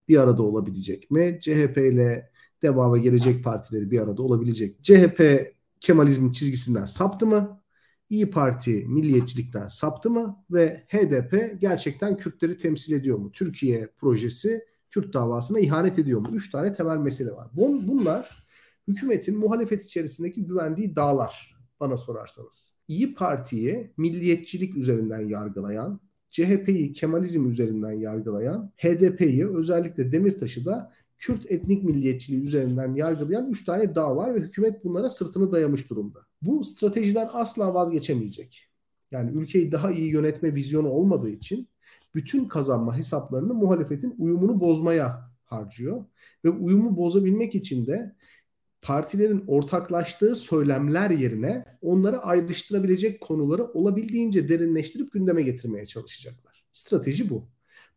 bir 0.08 0.18
arada 0.18 0.42
olabilecek 0.42 1.10
mi? 1.10 1.38
CHP 1.40 1.78
ile 1.78 2.30
Deva 2.62 2.94
ve 2.94 2.98
Gelecek 2.98 3.44
Partileri 3.44 3.90
bir 3.90 4.00
arada 4.00 4.22
olabilecek. 4.22 4.84
CHP 4.84 5.52
Kemalizmin 5.80 6.32
çizgisinden 6.32 6.84
saptı 6.84 7.26
mı? 7.26 7.62
İyi 8.10 8.30
Parti 8.30 8.84
milliyetçilikten 8.88 9.66
saptı 9.66 10.10
mı 10.10 10.44
ve 10.50 10.86
HDP 10.88 11.60
gerçekten 11.60 12.16
Kürtleri 12.16 12.58
temsil 12.58 12.92
ediyor 12.92 13.18
mu? 13.18 13.32
Türkiye 13.32 13.86
projesi 13.98 14.64
Kürt 14.90 15.14
davasına 15.14 15.58
ihanet 15.58 15.98
ediyor 15.98 16.20
mu? 16.20 16.28
Üç 16.32 16.50
tane 16.50 16.74
temel 16.74 16.96
mesele 16.96 17.32
var. 17.32 17.48
Bunlar 17.52 18.46
hükümetin 18.88 19.38
muhalefet 19.38 19.84
içerisindeki 19.84 20.46
güvendiği 20.46 20.96
dağlar 20.96 21.56
bana 21.80 21.96
sorarsanız. 21.96 22.75
İyi 22.88 23.14
Parti'yi 23.14 23.90
milliyetçilik 23.96 24.76
üzerinden 24.76 25.20
yargılayan, 25.20 26.00
CHP'yi 26.30 26.92
Kemalizm 26.92 27.48
üzerinden 27.48 27.92
yargılayan, 27.92 28.72
HDP'yi 28.76 29.48
özellikle 29.48 30.12
Demirtaş'ı 30.12 30.64
da 30.64 30.92
Kürt 31.18 31.52
etnik 31.52 31.84
milliyetçiliği 31.84 32.42
üzerinden 32.42 32.94
yargılayan 32.94 33.50
3 33.50 33.64
tane 33.64 33.94
dağ 33.94 34.16
var 34.16 34.34
ve 34.34 34.38
hükümet 34.38 34.84
bunlara 34.84 35.08
sırtını 35.08 35.52
dayamış 35.52 35.90
durumda. 35.90 36.20
Bu 36.42 36.64
stratejiden 36.64 37.28
asla 37.32 37.74
vazgeçemeyecek. 37.74 38.68
Yani 39.10 39.30
ülkeyi 39.30 39.72
daha 39.72 39.90
iyi 39.92 40.12
yönetme 40.12 40.54
vizyonu 40.54 40.88
olmadığı 40.88 41.30
için 41.30 41.68
bütün 42.14 42.48
kazanma 42.48 42.96
hesaplarını 42.96 43.54
muhalefetin 43.54 44.14
uyumunu 44.18 44.60
bozmaya 44.60 45.30
harcıyor. 45.44 46.04
Ve 46.44 46.50
uyumu 46.50 46.96
bozabilmek 46.96 47.54
için 47.54 47.86
de 47.86 48.16
partilerin 48.86 49.44
ortaklaştığı 49.46 50.36
söylemler 50.36 51.10
yerine 51.10 51.64
onları 51.82 52.18
ayrıştırabilecek 52.18 53.20
konuları 53.20 53.64
olabildiğince 53.64 54.48
derinleştirip 54.48 55.12
gündeme 55.12 55.42
getirmeye 55.42 55.86
çalışacaklar. 55.86 56.64
Strateji 56.72 57.30
bu. 57.30 57.48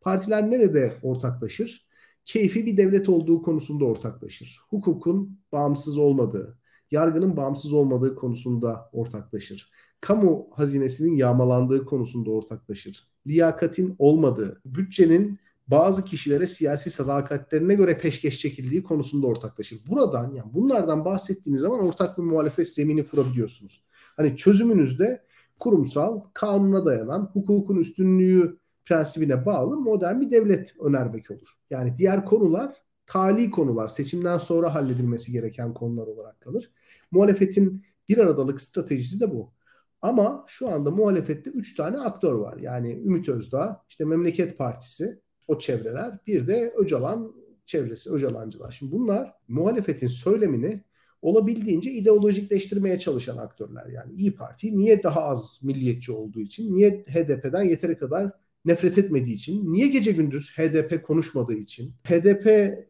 Partiler 0.02 0.52
nerede 0.52 0.94
ortaklaşır? 1.02 1.88
Keyfi 2.26 2.66
bir 2.66 2.78
devlet 2.78 3.10
olduğu 3.10 3.42
konusunda 3.42 3.86
ortaklaşır. 3.86 4.60
Hukukun 4.70 5.40
bağımsız 5.52 5.98
olmadığı, 5.98 6.60
yargının 6.92 7.38
bağımsız 7.38 7.74
olmadığı 7.74 8.16
konusunda 8.16 8.90
ortaklaşır. 8.94 9.72
Kamu 10.02 10.48
hazinesinin 10.52 11.16
yağmalandığı 11.16 11.86
konusunda 11.86 12.32
ortaklaşır. 12.32 13.08
Liyakatin 13.28 13.96
olmadığı, 14.00 14.62
bütçenin 14.66 15.40
bazı 15.72 16.06
kişilere 16.06 16.48
siyasi 16.48 16.90
sadakatlerine 16.90 17.76
göre 17.76 17.98
peşkeş 17.98 18.40
çekildiği 18.40 18.84
konusunda 18.84 19.28
ortaklaşır. 19.28 19.80
Buradan 19.88 20.34
yani 20.34 20.54
bunlardan 20.54 21.06
bahsettiğiniz 21.06 21.62
zaman 21.62 21.80
ortak 21.80 22.18
bir 22.18 22.24
muhalefet 22.24 22.70
zemini 22.70 23.08
kurabiliyorsunuz. 23.08 23.84
Hani 24.18 24.38
çözümünüzde 24.38 25.24
kurumsal, 25.60 26.22
kanuna 26.34 26.86
dayanan, 26.86 27.30
hukukun 27.34 27.78
üstünlüğü 27.78 28.58
prensibine 28.86 29.46
bağlı 29.46 29.78
modern 29.78 30.22
bir 30.22 30.32
devlet 30.32 30.74
önermek 30.80 31.32
olur. 31.32 31.58
Yani 31.70 31.98
diğer 31.98 32.26
konular 32.26 32.76
tali 33.06 33.52
konular, 33.52 33.88
seçimden 33.88 34.38
sonra 34.38 34.76
halledilmesi 34.76 35.32
gereken 35.32 35.74
konular 35.74 36.08
olarak 36.08 36.42
kalır. 36.42 36.72
Muhalefetin 37.12 37.86
bir 38.10 38.18
aradalık 38.18 38.62
stratejisi 38.62 39.20
de 39.20 39.32
bu. 39.32 39.54
Ama 40.02 40.46
şu 40.48 40.70
anda 40.70 40.92
muhalefette 40.92 41.50
3 41.50 41.76
tane 41.76 42.00
aktör 42.00 42.34
var. 42.34 42.58
Yani 42.58 42.92
Ümit 42.92 43.30
Özdağ, 43.30 43.84
işte 43.90 44.06
Memleket 44.06 44.58
Partisi, 44.58 45.20
o 45.50 45.60
çevreler, 45.60 46.18
bir 46.28 46.48
de 46.48 46.74
Öcalan 46.78 47.34
çevresi, 47.66 48.12
Öcalancılar. 48.12 48.72
Şimdi 48.72 48.92
bunlar 48.92 49.34
muhalefetin 49.48 50.08
söylemini 50.08 50.84
olabildiğince 51.22 51.92
ideolojikleştirmeye 51.92 53.00
çalışan 53.00 53.38
aktörler. 53.38 53.86
Yani 53.86 54.14
İyi 54.14 54.36
Parti 54.36 54.78
niye 54.78 55.04
daha 55.04 55.24
az 55.24 55.60
milliyetçi 55.64 56.12
olduğu 56.12 56.40
için, 56.40 56.76
niye 56.76 57.06
HDP'den 57.08 57.62
yeteri 57.62 57.98
kadar 57.98 58.32
nefret 58.66 58.98
etmediği 58.98 59.36
için, 59.36 59.74
niye 59.74 59.88
gece 59.88 60.12
gündüz 60.12 60.58
HDP 60.58 61.04
konuşmadığı 61.06 61.54
için, 61.54 61.94
HDP 62.04 62.48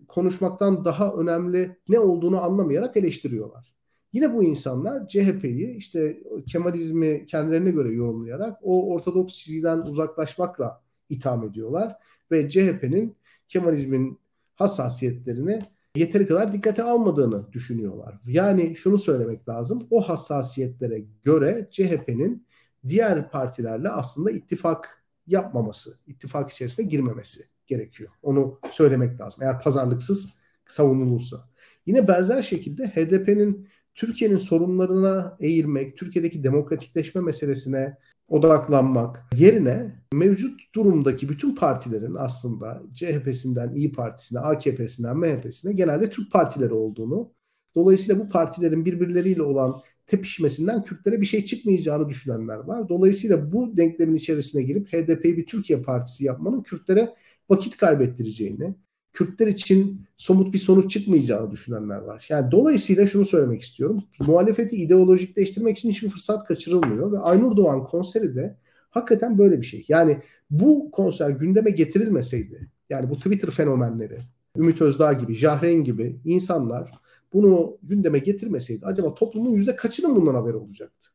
konuşmaktan 0.08 0.86
daha 0.86 1.14
önemli 1.14 1.78
ne 1.90 2.00
olduğunu 2.00 2.42
anlamayarak 2.42 2.98
eleştiriyorlar. 2.98 3.74
Yine 4.14 4.34
bu 4.34 4.44
insanlar 4.44 5.08
CHP'yi 5.08 5.76
işte 5.76 6.24
Kemalizmi 6.48 7.26
kendilerine 7.26 7.72
göre 7.72 7.94
yorumlayarak 7.94 8.58
o 8.62 8.94
ortodoks 8.94 9.38
çizgiden 9.38 9.78
uzaklaşmakla 9.78 10.82
itham 11.10 11.44
ediyorlar 11.44 11.96
ve 12.32 12.50
CHP'nin 12.50 13.16
Kemalizmin 13.48 14.20
hassasiyetlerini 14.56 15.62
yeteri 15.96 16.28
kadar 16.28 16.54
dikkate 16.54 16.84
almadığını 16.84 17.54
düşünüyorlar. 17.54 18.20
Yani 18.28 18.76
şunu 18.76 18.98
söylemek 18.98 19.50
lazım. 19.50 19.88
O 19.92 20.10
hassasiyetlere 20.10 21.04
göre 21.24 21.68
CHP'nin 21.72 22.48
diğer 22.88 23.32
partilerle 23.32 23.90
aslında 23.90 24.32
ittifak 24.32 25.04
yapmaması, 25.28 25.98
ittifak 26.08 26.52
içerisine 26.52 26.86
girmemesi 26.86 27.44
gerekiyor. 27.68 28.10
Onu 28.22 28.60
söylemek 28.72 29.22
lazım. 29.22 29.44
Eğer 29.44 29.62
pazarlıksız 29.62 30.30
savunulursa. 30.68 31.50
Yine 31.86 32.08
benzer 32.08 32.42
şekilde 32.42 32.88
HDP'nin 32.88 33.68
Türkiye'nin 33.96 34.38
sorunlarına 34.38 35.38
eğilmek, 35.40 35.98
Türkiye'deki 35.98 36.44
demokratikleşme 36.44 37.22
meselesine 37.22 37.98
odaklanmak 38.30 39.26
yerine 39.36 39.92
mevcut 40.14 40.76
durumdaki 40.76 41.30
bütün 41.30 41.56
partilerin 41.56 42.16
aslında 42.16 42.82
CHP'sinden 42.94 43.76
İyi 43.76 43.92
Partisi'ne, 43.92 44.40
AKP'sinden 44.40 45.18
MHP'sine 45.18 45.74
genelde 45.74 46.10
Türk 46.10 46.32
partileri 46.32 46.74
olduğunu, 46.74 47.32
dolayısıyla 47.76 48.22
bu 48.22 48.30
partilerin 48.30 48.86
birbirleriyle 48.86 49.42
olan 49.42 49.82
tepişmesinden 50.08 50.84
Kürtlere 50.84 51.22
bir 51.22 51.26
şey 51.26 51.46
çıkmayacağını 51.46 52.10
düşünenler 52.10 52.58
var. 52.58 52.90
Dolayısıyla 52.90 53.52
bu 53.52 53.78
denklemin 53.78 54.16
içerisine 54.16 54.64
girip 54.64 54.94
HDP'yi 54.94 55.38
bir 55.38 55.46
Türkiye 55.46 55.82
partisi 55.82 56.26
yapmanın 56.26 56.64
Kürtlere 56.64 57.16
vakit 57.50 57.78
kaybettireceğini, 57.78 58.76
Kürtler 59.14 59.48
için 59.48 60.06
somut 60.18 60.54
bir 60.54 60.60
sonuç 60.60 60.92
çıkmayacağını 60.92 61.52
düşünenler 61.52 61.98
var. 61.98 62.28
Yani 62.30 62.52
dolayısıyla 62.52 63.08
şunu 63.08 63.26
söylemek 63.26 63.62
istiyorum. 63.62 64.04
Muhalefeti 64.20 64.76
ideolojikleştirmek 64.76 65.78
için 65.78 65.90
hiçbir 65.90 66.10
fırsat 66.10 66.46
kaçırılmıyor 66.46 67.12
ve 67.12 67.20
Aynur 67.20 67.58
Doğan 67.58 67.84
konseri 67.84 68.36
de 68.36 68.58
hakikaten 68.90 69.38
böyle 69.38 69.62
bir 69.62 69.66
şey. 69.66 69.86
Yani 69.88 70.22
bu 70.50 70.92
konser 70.92 71.30
gündeme 71.30 71.72
getirilmeseydi, 71.72 72.68
yani 72.90 73.10
bu 73.10 73.18
Twitter 73.18 73.50
fenomenleri, 73.50 74.20
Ümit 74.58 74.82
Özdağ 74.82 75.14
gibi, 75.14 75.36
Jahren 75.36 75.84
gibi 75.84 76.20
insanlar 76.26 76.92
bunu 77.34 77.78
gündeme 77.84 78.20
getirmeseydi 78.20 78.86
acaba 78.86 79.14
toplumun 79.14 79.52
yüzde 79.52 79.76
kaçının 79.76 80.16
bundan 80.16 80.34
haberi 80.34 80.56
olacaktı? 80.56 81.10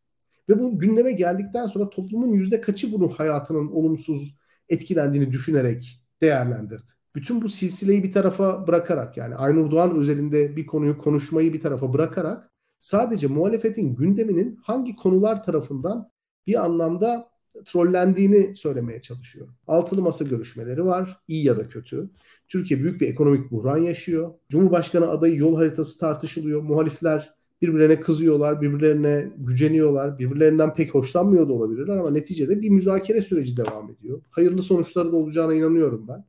Ve 0.49 0.59
bu 0.59 0.79
gündeme 0.79 1.13
geldikten 1.13 1.67
sonra 1.67 1.91
toplumun 1.91 2.33
yüzde 2.33 2.61
kaçı 2.61 2.93
bunun 2.93 3.09
hayatının 3.09 3.69
olumsuz 3.69 4.39
etkilendiğini 4.69 5.33
düşünerek 5.33 6.01
değerlendirdi. 6.23 6.93
Bütün 7.15 7.43
bu 7.43 7.49
silsileyi 7.49 8.03
bir 8.03 8.13
tarafa 8.13 8.67
bırakarak 8.67 9.17
yani 9.17 9.35
Aynur 9.35 9.71
Doğan 9.71 9.97
özelinde 9.97 10.57
bir 10.57 10.67
konuyu 10.67 10.99
konuşmayı 10.99 11.53
bir 11.53 11.61
tarafa 11.61 11.93
bırakarak 11.93 12.51
sadece 12.81 13.27
muhalefetin 13.27 13.95
gündeminin 13.95 14.61
hangi 14.63 14.97
konular 14.97 15.45
tarafından 15.45 16.11
bir 16.47 16.65
anlamda 16.65 17.35
trollendiğini 17.65 18.57
söylemeye 18.57 19.03
çalışıyorum. 19.03 19.55
Altılı 19.67 20.03
masa 20.03 20.25
görüşmeleri 20.25 20.87
var, 20.87 21.21
iyi 21.29 21.45
ya 21.45 21.57
da 21.57 21.69
kötü. 21.69 22.11
Türkiye 22.49 22.81
büyük 22.81 23.01
bir 23.01 23.09
ekonomik 23.09 23.51
buhran 23.51 23.79
yaşıyor. 23.79 24.35
Cumhurbaşkanı 24.49 25.09
adayı 25.09 25.37
yol 25.37 25.57
haritası 25.57 25.99
tartışılıyor. 25.99 26.63
Muhalifler 26.63 27.35
birbirlerine 27.63 28.01
kızıyorlar, 28.01 28.61
birbirlerine 28.61 29.33
güceniyorlar, 29.37 30.19
birbirlerinden 30.19 30.75
pek 30.75 30.95
hoşlanmıyor 30.95 31.49
da 31.49 31.53
olabilirler 31.53 31.97
ama 31.97 32.11
neticede 32.11 32.63
bir 32.63 32.71
müzakere 32.71 33.23
süreci 33.23 33.57
devam 33.57 33.91
ediyor. 33.91 34.23
Hayırlı 34.31 34.63
sonuçları 34.63 35.13
da 35.13 35.17
olacağına 35.17 35.55
inanıyorum 35.55 36.09
ben. 36.09 36.25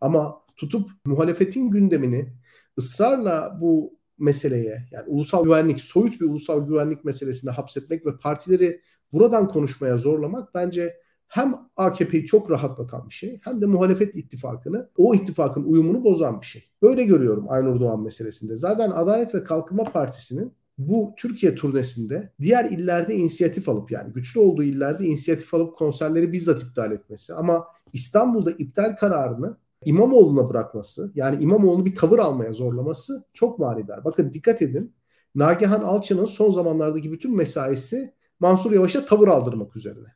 Ama 0.00 0.42
tutup 0.56 0.90
muhalefetin 1.04 1.70
gündemini 1.70 2.32
ısrarla 2.78 3.58
bu 3.60 3.96
meseleye 4.18 4.88
yani 4.90 5.04
ulusal 5.08 5.44
güvenlik, 5.44 5.80
soyut 5.80 6.20
bir 6.20 6.26
ulusal 6.26 6.66
güvenlik 6.68 7.04
meselesine 7.04 7.50
hapsetmek 7.50 8.06
ve 8.06 8.16
partileri 8.16 8.80
buradan 9.12 9.48
konuşmaya 9.48 9.96
zorlamak 9.98 10.54
bence 10.54 10.96
hem 11.28 11.54
AKP'yi 11.76 12.26
çok 12.26 12.50
rahatlatan 12.50 13.08
bir 13.08 13.14
şey 13.14 13.40
hem 13.42 13.60
de 13.60 13.66
muhalefet 13.66 14.14
ittifakını 14.14 14.90
o 14.96 15.14
ittifakın 15.14 15.64
uyumunu 15.64 16.04
bozan 16.04 16.40
bir 16.40 16.46
şey. 16.46 16.64
Böyle 16.82 17.04
görüyorum 17.04 17.46
Aynur 17.48 17.80
Doğan 17.80 18.02
meselesinde. 18.02 18.56
Zaten 18.56 18.90
Adalet 18.90 19.34
ve 19.34 19.44
Kalkınma 19.44 19.84
Partisi'nin 19.84 20.52
bu 20.78 21.14
Türkiye 21.16 21.54
turnesinde 21.54 22.32
diğer 22.40 22.64
illerde 22.64 23.14
inisiyatif 23.14 23.68
alıp 23.68 23.90
yani 23.90 24.12
güçlü 24.12 24.40
olduğu 24.40 24.62
illerde 24.62 25.04
inisiyatif 25.04 25.54
alıp 25.54 25.76
konserleri 25.76 26.32
bizzat 26.32 26.62
iptal 26.62 26.92
etmesi 26.92 27.34
ama 27.34 27.66
İstanbul'da 27.92 28.50
iptal 28.50 28.96
kararını 28.96 29.56
İmamoğlu'na 29.84 30.48
bırakması 30.48 31.12
yani 31.14 31.42
İmamoğlu'nu 31.42 31.84
bir 31.84 31.94
tavır 31.94 32.18
almaya 32.18 32.52
zorlaması 32.52 33.24
çok 33.32 33.58
manidar. 33.58 34.04
Bakın 34.04 34.32
dikkat 34.32 34.62
edin 34.62 34.94
Nagihan 35.34 35.80
Alçı'nın 35.80 36.24
son 36.24 36.50
zamanlardaki 36.50 37.12
bütün 37.12 37.36
mesaisi 37.36 38.14
Mansur 38.40 38.72
Yavaş'a 38.72 39.06
tavır 39.06 39.28
aldırmak 39.28 39.76
üzerine. 39.76 40.08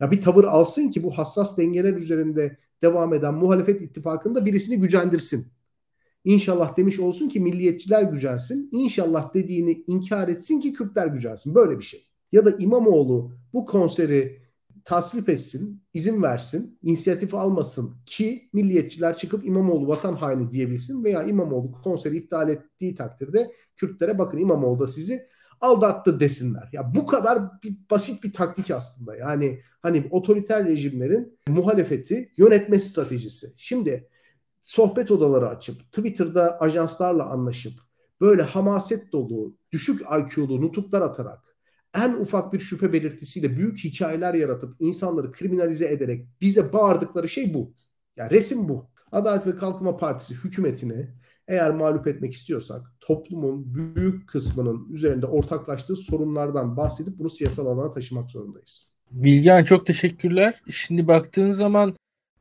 Ya 0.00 0.10
bir 0.10 0.22
tavır 0.22 0.44
alsın 0.44 0.90
ki 0.90 1.02
bu 1.02 1.10
hassas 1.10 1.58
dengeler 1.58 1.94
üzerinde 1.94 2.58
devam 2.82 3.14
eden 3.14 3.34
muhalefet 3.34 3.82
ittifakında 3.82 4.46
birisini 4.46 4.80
gücendirsin. 4.80 5.46
İnşallah 6.24 6.76
demiş 6.76 7.00
olsun 7.00 7.28
ki 7.28 7.40
milliyetçiler 7.40 8.02
gücensin. 8.02 8.68
İnşallah 8.72 9.34
dediğini 9.34 9.84
inkar 9.86 10.28
etsin 10.28 10.60
ki 10.60 10.72
Kürtler 10.72 11.06
gücensin. 11.06 11.54
Böyle 11.54 11.78
bir 11.78 11.84
şey. 11.84 12.06
Ya 12.32 12.44
da 12.44 12.50
İmamoğlu 12.50 13.32
bu 13.52 13.64
konseri 13.64 14.43
tasvip 14.84 15.28
etsin, 15.28 15.82
izin 15.94 16.22
versin, 16.22 16.78
inisiyatif 16.82 17.34
almasın 17.34 17.94
ki 18.06 18.48
milliyetçiler 18.52 19.16
çıkıp 19.16 19.46
İmamoğlu 19.46 19.88
vatan 19.88 20.12
haini 20.12 20.50
diyebilsin 20.50 21.04
veya 21.04 21.22
İmamoğlu 21.22 21.72
konseri 21.72 22.16
iptal 22.16 22.48
ettiği 22.48 22.94
takdirde 22.94 23.50
Kürtlere 23.76 24.18
bakın 24.18 24.38
İmamoğlu 24.38 24.80
da 24.80 24.86
sizi 24.86 25.28
aldattı 25.60 26.20
desinler. 26.20 26.68
Ya 26.72 26.94
bu 26.94 27.06
kadar 27.06 27.62
bir, 27.62 27.76
basit 27.90 28.24
bir 28.24 28.32
taktik 28.32 28.70
aslında. 28.70 29.16
Yani 29.16 29.60
hani 29.82 30.08
otoriter 30.10 30.66
rejimlerin 30.66 31.38
muhalefeti 31.48 32.32
yönetme 32.36 32.78
stratejisi. 32.78 33.52
Şimdi 33.56 34.08
sohbet 34.62 35.10
odaları 35.10 35.48
açıp 35.48 35.92
Twitter'da 35.92 36.60
ajanslarla 36.60 37.26
anlaşıp 37.26 37.72
böyle 38.20 38.42
hamaset 38.42 39.12
dolu, 39.12 39.56
düşük 39.72 40.00
IQ'lu 40.00 40.60
nutuklar 40.60 41.00
atarak 41.00 41.53
en 41.94 42.12
ufak 42.12 42.52
bir 42.52 42.60
şüphe 42.60 42.92
belirtisiyle 42.92 43.56
büyük 43.56 43.78
hikayeler 43.84 44.34
yaratıp 44.34 44.76
insanları 44.78 45.32
kriminalize 45.32 45.88
ederek 45.88 46.26
bize 46.40 46.72
bağırdıkları 46.72 47.28
şey 47.28 47.54
bu. 47.54 47.74
Yani 48.16 48.30
resim 48.30 48.68
bu. 48.68 48.90
Adalet 49.12 49.46
ve 49.46 49.56
Kalkınma 49.56 49.96
Partisi 49.96 50.34
hükümetini 50.34 51.08
eğer 51.48 51.70
mağlup 51.70 52.06
etmek 52.06 52.34
istiyorsak 52.34 52.82
toplumun 53.00 53.74
büyük 53.74 54.28
kısmının 54.28 54.92
üzerinde 54.92 55.26
ortaklaştığı 55.26 55.96
sorunlardan 55.96 56.76
bahsedip 56.76 57.18
bunu 57.18 57.30
siyasal 57.30 57.66
alana 57.66 57.92
taşımak 57.92 58.30
zorundayız. 58.30 58.88
Bilgehan 59.10 59.64
çok 59.64 59.86
teşekkürler. 59.86 60.62
Şimdi 60.70 61.08
baktığın 61.08 61.52
zaman 61.52 61.96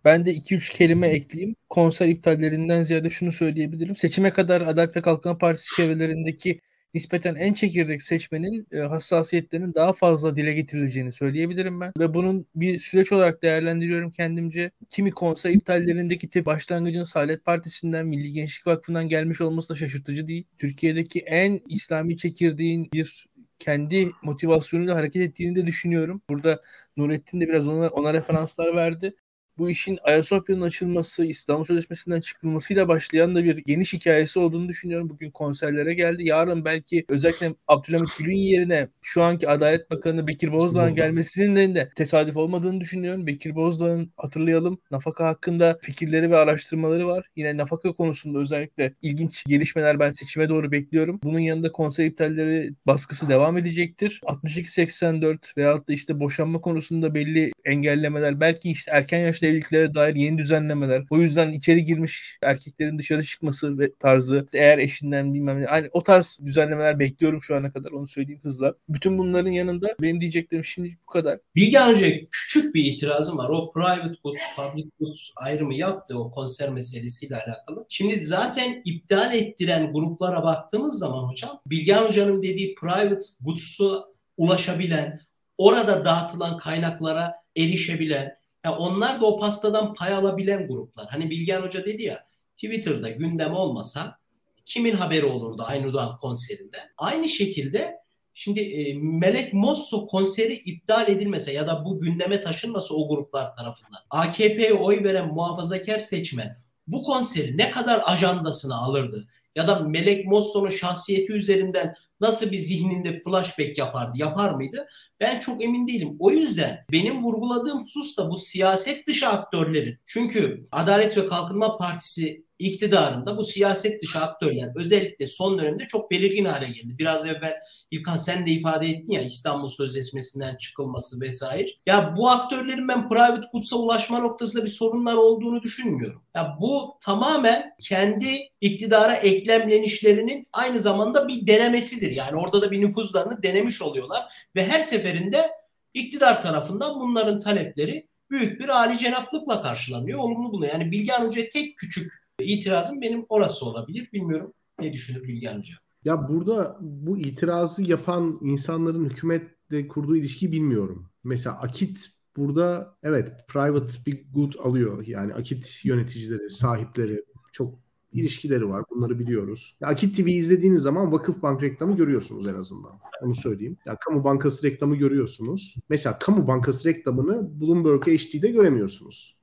ben 0.06 0.26
de 0.26 0.34
2-3 0.34 0.74
kelime 0.74 1.08
ekleyeyim. 1.08 1.56
Konser 1.70 2.08
iptallerinden 2.08 2.84
ziyade 2.84 3.10
şunu 3.10 3.32
söyleyebilirim. 3.32 3.96
Seçime 3.96 4.34
kadar 4.34 4.62
Adalet 4.62 4.96
ve 4.96 5.02
Kalkınma 5.02 5.38
Partisi 5.38 5.76
çevrelerindeki 5.76 6.60
nispeten 6.94 7.36
en 7.36 7.54
çekirdek 7.54 8.02
seçmenin 8.02 8.68
e, 8.72 8.78
hassasiyetlerinin 8.78 9.74
daha 9.74 9.94
fazla 9.94 10.36
dile 10.36 10.54
getirileceğini 10.54 11.12
söyleyebilirim 11.12 11.82
ben. 11.82 11.92
Ve 12.00 12.14
bunun 12.14 12.46
bir 12.56 12.80
süreç 12.80 13.12
olarak 13.12 13.42
değerlendiriyorum 13.44 14.12
kendimce. 14.12 14.72
Kimi 14.90 15.12
konser 15.12 15.50
iptallerindeki 15.52 16.30
tip 16.30 16.46
başlangıcın 16.46 17.04
Saadet 17.04 17.46
Partisi'nden, 17.46 18.08
Milli 18.08 18.32
Gençlik 18.32 18.68
Vakfı'ndan 18.68 19.10
gelmiş 19.10 19.42
olması 19.42 19.70
da 19.70 19.76
şaşırtıcı 19.76 20.28
değil. 20.28 20.44
Türkiye'deki 20.60 21.20
en 21.20 21.62
İslami 21.70 22.18
çekirdeğin 22.18 22.90
bir 22.94 23.28
kendi 23.60 24.12
motivasyonuyla 24.24 24.96
hareket 24.96 25.22
ettiğini 25.22 25.56
de 25.56 25.68
düşünüyorum. 25.68 26.22
Burada 26.30 26.62
Nurettin 26.98 27.42
de 27.42 27.48
biraz 27.48 27.68
ona, 27.68 27.88
ona 27.88 28.14
referanslar 28.14 28.76
verdi 28.76 29.16
bu 29.58 29.70
işin 29.70 30.00
Ayasofya'nın 30.04 30.62
açılması, 30.62 31.26
İstanbul 31.26 31.66
Sözleşmesi'nden 31.66 32.22
çıkılmasıyla 32.22 32.88
başlayan 32.88 33.36
da 33.36 33.44
bir 33.44 33.58
geniş 33.58 33.94
hikayesi 33.94 34.40
olduğunu 34.40 34.70
düşünüyorum. 34.70 35.10
Bugün 35.10 35.32
konserlere 35.32 35.94
geldi. 35.94 36.28
Yarın 36.28 36.66
belki 36.66 37.06
özellikle 37.10 37.54
Abdülhamit 37.68 38.18
Gül'ün 38.18 38.38
yerine 38.38 38.88
şu 39.02 39.24
anki 39.24 39.50
Adalet 39.50 39.92
Bakanı 39.92 40.28
Bekir 40.28 40.52
Bozdağ'ın 40.52 40.96
gelmesinin 40.96 41.76
de 41.76 41.90
tesadüf 41.96 42.38
olmadığını 42.38 42.82
düşünüyorum. 42.82 43.28
Bekir 43.28 43.56
Bozdağ'ın 43.56 44.12
hatırlayalım 44.18 44.80
nafaka 44.92 45.28
hakkında 45.28 45.80
fikirleri 45.82 46.32
ve 46.32 46.38
araştırmaları 46.38 47.08
var. 47.08 47.26
Yine 47.36 47.58
nafaka 47.58 47.94
konusunda 47.94 48.40
özellikle 48.40 48.94
ilginç 49.02 49.44
gelişmeler 49.48 50.00
ben 50.00 50.12
seçime 50.12 50.50
doğru 50.50 50.72
bekliyorum. 50.72 51.20
Bunun 51.24 51.40
yanında 51.40 51.72
konser 51.72 52.06
iptalleri 52.06 52.70
baskısı 52.88 53.30
devam 53.30 53.58
edecektir. 53.58 54.22
62-84 54.24 55.58
veyahut 55.58 55.90
da 55.90 55.94
işte 55.94 56.20
boşanma 56.20 56.62
konusunda 56.62 57.14
belli 57.16 57.52
engellemeler 57.66 58.40
belki 58.40 58.72
işte 58.72 58.92
erken 58.92 59.20
yaşta 59.20 59.43
yaşlı 59.44 59.48
evliliklere 59.48 59.94
dair 59.94 60.16
yeni 60.16 60.38
düzenlemeler. 60.38 61.04
O 61.10 61.18
yüzden 61.20 61.52
içeri 61.52 61.84
girmiş 61.84 62.38
erkeklerin 62.42 62.98
dışarı 62.98 63.24
çıkması 63.24 63.80
ve 63.80 63.96
tarzı 63.96 64.48
eğer 64.54 64.78
eşinden 64.78 65.34
bilmem 65.34 65.62
ne. 65.62 65.66
Hani 65.66 65.90
o 65.92 66.04
tarz 66.04 66.40
düzenlemeler 66.46 67.00
bekliyorum 67.00 67.42
şu 67.42 67.56
ana 67.56 67.74
kadar 67.74 67.92
onu 67.92 68.08
söyleyeyim 68.08 68.42
hızla. 68.44 68.74
Bütün 68.90 69.18
bunların 69.18 69.52
yanında 69.52 69.96
benim 70.02 70.22
diyeceklerim 70.22 70.66
şimdi 70.66 70.98
bu 71.08 71.12
kadar. 71.12 71.40
Bilgehan 71.56 71.94
Hoca 71.94 72.08
küçük 72.32 72.76
bir 72.76 72.86
itirazım 72.86 73.38
var. 73.38 73.50
O 73.50 73.72
private 73.72 74.16
goods, 74.24 74.42
public 74.56 74.90
goods 75.00 75.30
ayrımı 75.36 75.76
yaptı 75.76 76.20
o 76.20 76.32
konser 76.32 76.70
meselesiyle 76.70 77.36
alakalı. 77.36 77.86
Şimdi 77.90 78.20
zaten 78.20 78.82
iptal 78.86 79.36
ettiren 79.36 79.94
gruplara 79.94 80.44
baktığımız 80.44 81.00
zaman 81.00 81.24
hocam 81.24 81.62
Bilgehan 81.66 82.06
Hoca'nın 82.06 82.44
dediği 82.44 82.76
private 82.76 83.26
goods'u 83.42 84.14
ulaşabilen, 84.38 85.20
orada 85.58 86.06
dağıtılan 86.06 86.58
kaynaklara 86.58 87.34
erişebilen, 87.58 88.38
ya 88.66 88.76
onlar 88.78 89.22
da 89.22 89.26
o 89.26 89.40
pastadan 89.40 89.94
pay 89.94 90.14
alabilen 90.14 90.68
gruplar. 90.68 91.08
Hani 91.10 91.30
Bilgehan 91.30 91.62
Hoca 91.62 91.86
dedi 91.86 92.04
ya 92.04 92.26
Twitter'da 92.56 93.10
gündem 93.10 93.54
olmasa 93.54 94.20
kimin 94.66 94.96
haberi 94.96 95.26
olurdu 95.26 95.64
Aynur 95.68 95.94
Doğan 95.94 96.18
konserinde? 96.18 96.78
Aynı 96.98 97.30
şekilde 97.30 97.98
şimdi 98.34 98.60
e, 98.60 98.94
Melek 98.94 99.54
Mosso 99.54 100.08
konseri 100.08 100.54
iptal 100.54 101.10
edilmese 101.10 101.54
ya 101.54 101.68
da 101.68 101.86
bu 101.86 102.00
gündeme 102.00 102.42
taşınmasa 102.42 102.96
o 102.96 103.08
gruplar 103.08 103.54
tarafından 103.54 104.00
AKP'ye 104.10 104.74
oy 104.74 105.04
veren 105.04 105.34
muhafazakar 105.34 106.00
seçmen 106.00 106.64
bu 106.88 107.04
konseri 107.04 107.58
ne 107.58 107.72
kadar 107.72 108.02
ajandasına 108.06 108.76
alırdı? 108.76 109.28
Ya 109.56 109.68
da 109.68 109.80
Melek 109.80 110.26
Mosso'nun 110.26 110.70
şahsiyeti 110.70 111.34
üzerinden 111.34 111.96
nasıl 112.24 112.52
bir 112.52 112.60
zihninde 112.60 113.20
flashback 113.20 113.78
yapardı, 113.78 114.18
yapar 114.18 114.54
mıydı? 114.54 114.88
Ben 115.20 115.40
çok 115.40 115.64
emin 115.64 115.88
değilim. 115.88 116.16
O 116.20 116.32
yüzden 116.32 116.86
benim 116.92 117.24
vurguladığım 117.24 117.82
husus 117.82 118.18
da 118.18 118.30
bu 118.30 118.38
siyaset 118.38 119.08
dışı 119.08 119.28
aktörlerin. 119.28 119.98
Çünkü 120.06 120.60
Adalet 120.72 121.18
ve 121.18 121.26
Kalkınma 121.26 121.78
Partisi 121.78 122.46
iktidarında 122.60 123.38
bu 123.38 123.44
siyaset 123.44 124.02
dışı 124.02 124.20
aktörler 124.20 124.72
özellikle 124.76 125.28
son 125.28 125.60
dönemde 125.60 125.88
çok 125.88 126.12
belirgin 126.12 126.46
hale 126.46 126.66
geldi. 126.66 126.96
Biraz 127.00 127.26
evvel 127.26 127.54
İlkan 127.94 128.18
sen 128.18 128.46
de 128.46 128.52
ifade 128.52 128.88
ettin 128.88 129.14
ya 129.14 129.22
İstanbul 129.22 129.68
Sözleşmesi'nden 129.68 130.58
çıkılması 130.58 131.22
vesaire. 131.22 131.68
Ya 131.86 132.14
bu 132.18 132.30
aktörlerin 132.30 132.88
ben 132.88 133.10
private 133.10 133.48
goods'a 133.52 133.76
ulaşma 133.76 134.20
noktasında 134.20 134.64
bir 134.64 134.70
sorunlar 134.70 135.14
olduğunu 135.14 135.62
düşünmüyorum. 135.62 136.22
Ya 136.36 136.58
bu 136.62 136.98
tamamen 137.02 137.74
kendi 137.82 138.28
iktidara 138.62 139.16
eklemlenişlerinin 139.16 140.48
aynı 140.54 140.80
zamanda 140.80 141.28
bir 141.28 141.48
denemesidir. 141.48 142.12
Yani 142.14 142.36
orada 142.36 142.62
da 142.62 142.72
bir 142.72 142.82
nüfuzlarını 142.82 143.44
denemiş 143.44 143.82
oluyorlar 143.82 144.24
ve 144.56 144.68
her 144.68 144.82
seferinde 144.82 145.48
iktidar 145.94 146.42
tarafından 146.42 147.00
bunların 147.00 147.40
talepleri 147.40 148.08
büyük 148.32 148.60
bir 148.60 148.70
âli 148.70 148.98
cenaplıkla 148.98 149.62
karşılanıyor. 149.62 150.20
Olumlu 150.20 150.52
buluyor. 150.52 150.74
Yani 150.74 150.92
Bilgehan 150.92 151.26
Hoca'ya 151.26 151.50
tek 151.50 151.78
küçük 151.78 152.12
itirazım 152.40 153.02
benim 153.02 153.26
orası 153.30 153.66
olabilir. 153.66 154.10
Bilmiyorum 154.14 154.54
ne 154.80 154.94
düşünür 154.94 155.24
Bilgehan 155.24 155.58
Hoca. 155.58 155.74
Ya 156.06 156.30
burada 156.30 156.78
bu 156.82 157.18
itirazı 157.18 157.84
yapan 157.84 158.38
insanların 158.42 159.06
hükümet 159.06 159.54
Akit'le 159.74 159.88
kurduğu 159.90 160.16
ilişkiyi 160.16 160.52
bilmiyorum. 160.52 161.10
Mesela 161.24 161.60
Akit 161.60 162.08
burada 162.38 162.98
evet 163.04 163.48
private 163.48 163.94
bir 164.06 164.26
good 164.34 164.54
alıyor. 164.64 165.08
Yani 165.08 165.34
Akit 165.34 165.80
yöneticileri, 165.84 166.50
sahipleri 166.50 167.24
çok 167.52 167.80
ilişkileri 168.14 168.70
var. 168.70 168.84
Bunları 168.90 169.20
biliyoruz. 169.20 169.76
Ya 169.82 169.88
Akit 169.88 170.18
TV 170.18 170.28
izlediğiniz 170.28 170.82
zaman 170.82 171.12
Vakıfbank 171.12 171.64
reklamı 171.64 171.96
görüyorsunuz 171.96 172.48
en 172.48 172.54
azından. 172.54 172.92
Onu 173.22 173.36
söyleyeyim. 173.36 173.78
Ya 173.86 173.96
Kamu 173.96 174.24
Bankası 174.24 174.68
reklamı 174.68 174.96
görüyorsunuz. 174.96 175.76
Mesela 175.90 176.20
Kamu 176.20 176.48
Bankası 176.48 176.88
reklamını 176.88 177.62
Bloomberg 177.62 178.08
HD'de 178.08 178.50
göremiyorsunuz. 178.50 179.38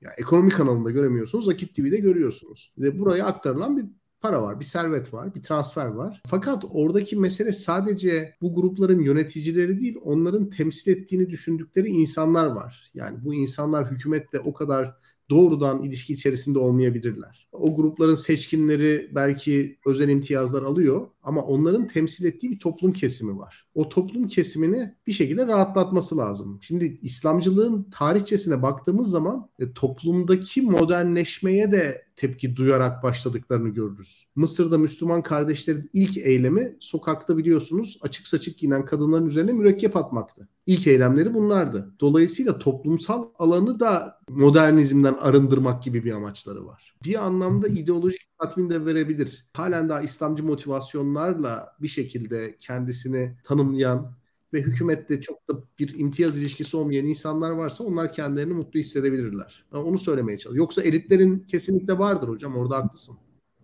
Ya 0.00 0.10
ekonomi 0.18 0.50
kanalında 0.50 0.90
göremiyorsunuz. 0.90 1.48
Akit 1.48 1.74
TV'de 1.74 1.96
görüyorsunuz. 1.96 2.72
Ve 2.78 2.98
buraya 2.98 3.26
aktarılan 3.26 3.76
bir 3.76 3.84
para 4.22 4.42
var, 4.42 4.60
bir 4.60 4.64
servet 4.64 5.14
var, 5.14 5.34
bir 5.34 5.42
transfer 5.42 5.86
var. 5.86 6.22
Fakat 6.26 6.64
oradaki 6.70 7.16
mesele 7.16 7.52
sadece 7.52 8.34
bu 8.42 8.54
grupların 8.54 8.98
yöneticileri 8.98 9.80
değil, 9.80 9.96
onların 10.02 10.50
temsil 10.50 10.92
ettiğini 10.92 11.30
düşündükleri 11.30 11.88
insanlar 11.88 12.46
var. 12.46 12.90
Yani 12.94 13.24
bu 13.24 13.34
insanlar 13.34 13.90
hükümetle 13.90 14.40
o 14.40 14.54
kadar 14.54 14.96
doğrudan 15.30 15.82
ilişki 15.82 16.12
içerisinde 16.12 16.58
olmayabilirler. 16.58 17.48
O 17.52 17.76
grupların 17.76 18.14
seçkinleri 18.14 19.10
belki 19.14 19.78
özel 19.86 20.08
imtiyazlar 20.08 20.62
alıyor 20.62 21.06
ama 21.22 21.42
onların 21.42 21.86
temsil 21.86 22.24
ettiği 22.24 22.50
bir 22.50 22.58
toplum 22.58 22.92
kesimi 22.92 23.38
var. 23.38 23.66
O 23.74 23.88
toplum 23.88 24.28
kesimini 24.28 24.94
bir 25.06 25.12
şekilde 25.12 25.46
rahatlatması 25.46 26.16
lazım. 26.16 26.58
Şimdi 26.62 26.98
İslamcılığın 27.02 27.90
tarihçesine 27.90 28.62
baktığımız 28.62 29.10
zaman 29.10 29.48
e, 29.58 29.72
toplumdaki 29.72 30.62
modernleşmeye 30.62 31.72
de 31.72 32.04
tepki 32.16 32.56
duyarak 32.56 33.02
başladıklarını 33.02 33.68
görürüz. 33.68 34.24
Mısır'da 34.36 34.78
Müslüman 34.78 35.22
kardeşlerin 35.22 35.90
ilk 35.92 36.16
eylemi 36.16 36.76
sokakta 36.80 37.36
biliyorsunuz 37.36 37.98
açık 38.02 38.26
saçık 38.26 38.58
giyinen 38.58 38.84
kadınların 38.84 39.26
üzerine 39.26 39.52
mürekkep 39.52 39.96
atmaktı. 39.96 40.48
İlk 40.66 40.86
eylemleri 40.86 41.34
bunlardı. 41.34 41.94
Dolayısıyla 42.00 42.58
toplumsal 42.58 43.28
alanı 43.38 43.80
da 43.80 44.20
modernizmden 44.28 45.14
arındırmak 45.14 45.82
gibi 45.82 46.04
bir 46.04 46.12
amaçları 46.12 46.66
var. 46.66 46.94
Bir 47.04 47.24
anlamda 47.26 47.68
ideolojik 47.68 48.31
tatmin 48.42 48.70
de 48.70 48.86
verebilir. 48.86 49.46
Halen 49.54 49.88
daha 49.88 50.02
İslamcı 50.02 50.44
motivasyonlarla 50.44 51.76
bir 51.82 51.88
şekilde 51.88 52.56
kendisini 52.58 53.36
tanımlayan 53.44 54.14
ve 54.52 54.62
hükümette 54.62 55.20
çok 55.20 55.48
da 55.48 55.54
bir 55.78 55.98
imtiyaz 55.98 56.38
ilişkisi 56.38 56.76
olmayan 56.76 57.06
insanlar 57.06 57.50
varsa 57.50 57.84
onlar 57.84 58.12
kendilerini 58.12 58.52
mutlu 58.52 58.80
hissedebilirler. 58.80 59.64
Yani 59.74 59.84
onu 59.84 59.98
söylemeye 59.98 60.38
çalışıyorum. 60.38 60.58
Yoksa 60.58 60.82
elitlerin 60.82 61.38
kesinlikle 61.40 61.98
vardır 61.98 62.28
hocam 62.28 62.56
orada 62.56 62.76
haklısın. 62.76 63.16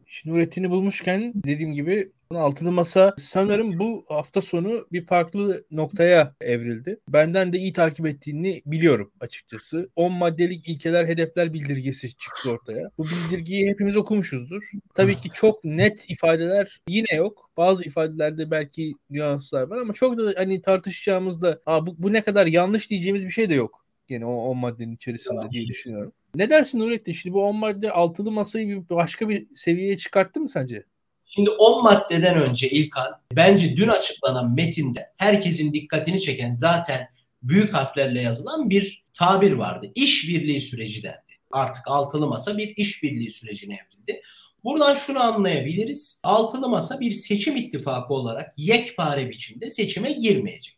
İşin 0.08 0.30
Nurettin'i 0.30 0.70
bulmuşken 0.70 1.32
dediğim 1.34 1.72
gibi 1.72 2.12
altılı 2.30 2.72
masa 2.72 3.14
sanırım 3.18 3.78
bu 3.78 4.04
hafta 4.08 4.42
sonu 4.42 4.86
bir 4.92 5.06
farklı 5.06 5.64
noktaya 5.70 6.34
evrildi. 6.40 7.00
Benden 7.08 7.52
de 7.52 7.58
iyi 7.58 7.72
takip 7.72 8.06
ettiğini 8.06 8.62
biliyorum 8.66 9.12
açıkçası. 9.20 9.90
10 9.96 10.12
maddelik 10.12 10.68
ilkeler 10.68 11.06
hedefler 11.06 11.52
bildirgesi 11.52 12.14
çıktı 12.14 12.50
ortaya. 12.50 12.90
Bu 12.98 13.04
bildirgiyi 13.04 13.68
hepimiz 13.68 13.96
okumuşuzdur. 13.96 14.70
Tabii 14.94 15.16
ki 15.16 15.30
çok 15.34 15.64
net 15.64 16.10
ifadeler 16.10 16.80
yine 16.88 17.16
yok. 17.16 17.50
Bazı 17.56 17.84
ifadelerde 17.84 18.50
belki 18.50 18.92
nüanslar 19.10 19.62
var 19.62 19.78
ama 19.78 19.92
çok 19.92 20.18
da 20.18 20.32
hani 20.36 20.62
tartışacağımızda 20.62 21.60
Aa, 21.66 21.86
bu, 21.86 21.94
bu 21.98 22.12
ne 22.12 22.22
kadar 22.22 22.46
yanlış 22.46 22.90
diyeceğimiz 22.90 23.24
bir 23.24 23.30
şey 23.30 23.50
de 23.50 23.54
yok. 23.54 23.84
Yine 24.08 24.26
o 24.26 24.32
10 24.32 24.58
maddenin 24.58 24.94
içerisinde 24.94 25.50
diye 25.50 25.66
düşünüyorum. 25.66 26.12
Ne 26.34 26.50
dersin 26.50 26.78
Nurettin? 26.78 27.12
Şimdi 27.12 27.34
bu 27.34 27.44
10 27.44 27.56
madde 27.56 27.92
altılı 27.92 28.32
masayı 28.32 28.68
bir 28.68 28.88
başka 28.88 29.28
bir 29.28 29.46
seviyeye 29.54 29.98
çıkarttı 29.98 30.40
mı 30.40 30.48
sence? 30.48 30.84
Şimdi 31.24 31.50
10 31.50 31.82
maddeden 31.82 32.38
önce 32.38 32.70
İlkan 32.70 33.20
bence 33.32 33.76
dün 33.76 33.88
açıklanan 33.88 34.54
metinde 34.54 35.12
herkesin 35.16 35.72
dikkatini 35.72 36.20
çeken 36.20 36.50
zaten 36.50 37.08
büyük 37.42 37.74
harflerle 37.74 38.22
yazılan 38.22 38.70
bir 38.70 39.04
tabir 39.12 39.52
vardı. 39.52 39.92
İşbirliği 39.94 40.60
süreci 40.60 41.02
dendi. 41.02 41.38
Artık 41.50 41.88
altılı 41.88 42.26
masa 42.26 42.58
bir 42.58 42.76
işbirliği 42.76 43.30
sürecine 43.30 43.74
evrildi. 43.74 44.22
Buradan 44.64 44.94
şunu 44.94 45.22
anlayabiliriz. 45.22 46.20
Altılı 46.22 46.68
masa 46.68 47.00
bir 47.00 47.12
seçim 47.12 47.56
ittifakı 47.56 48.14
olarak 48.14 48.54
yekpare 48.56 49.30
biçimde 49.30 49.70
seçime 49.70 50.12
girmeyecek. 50.12 50.77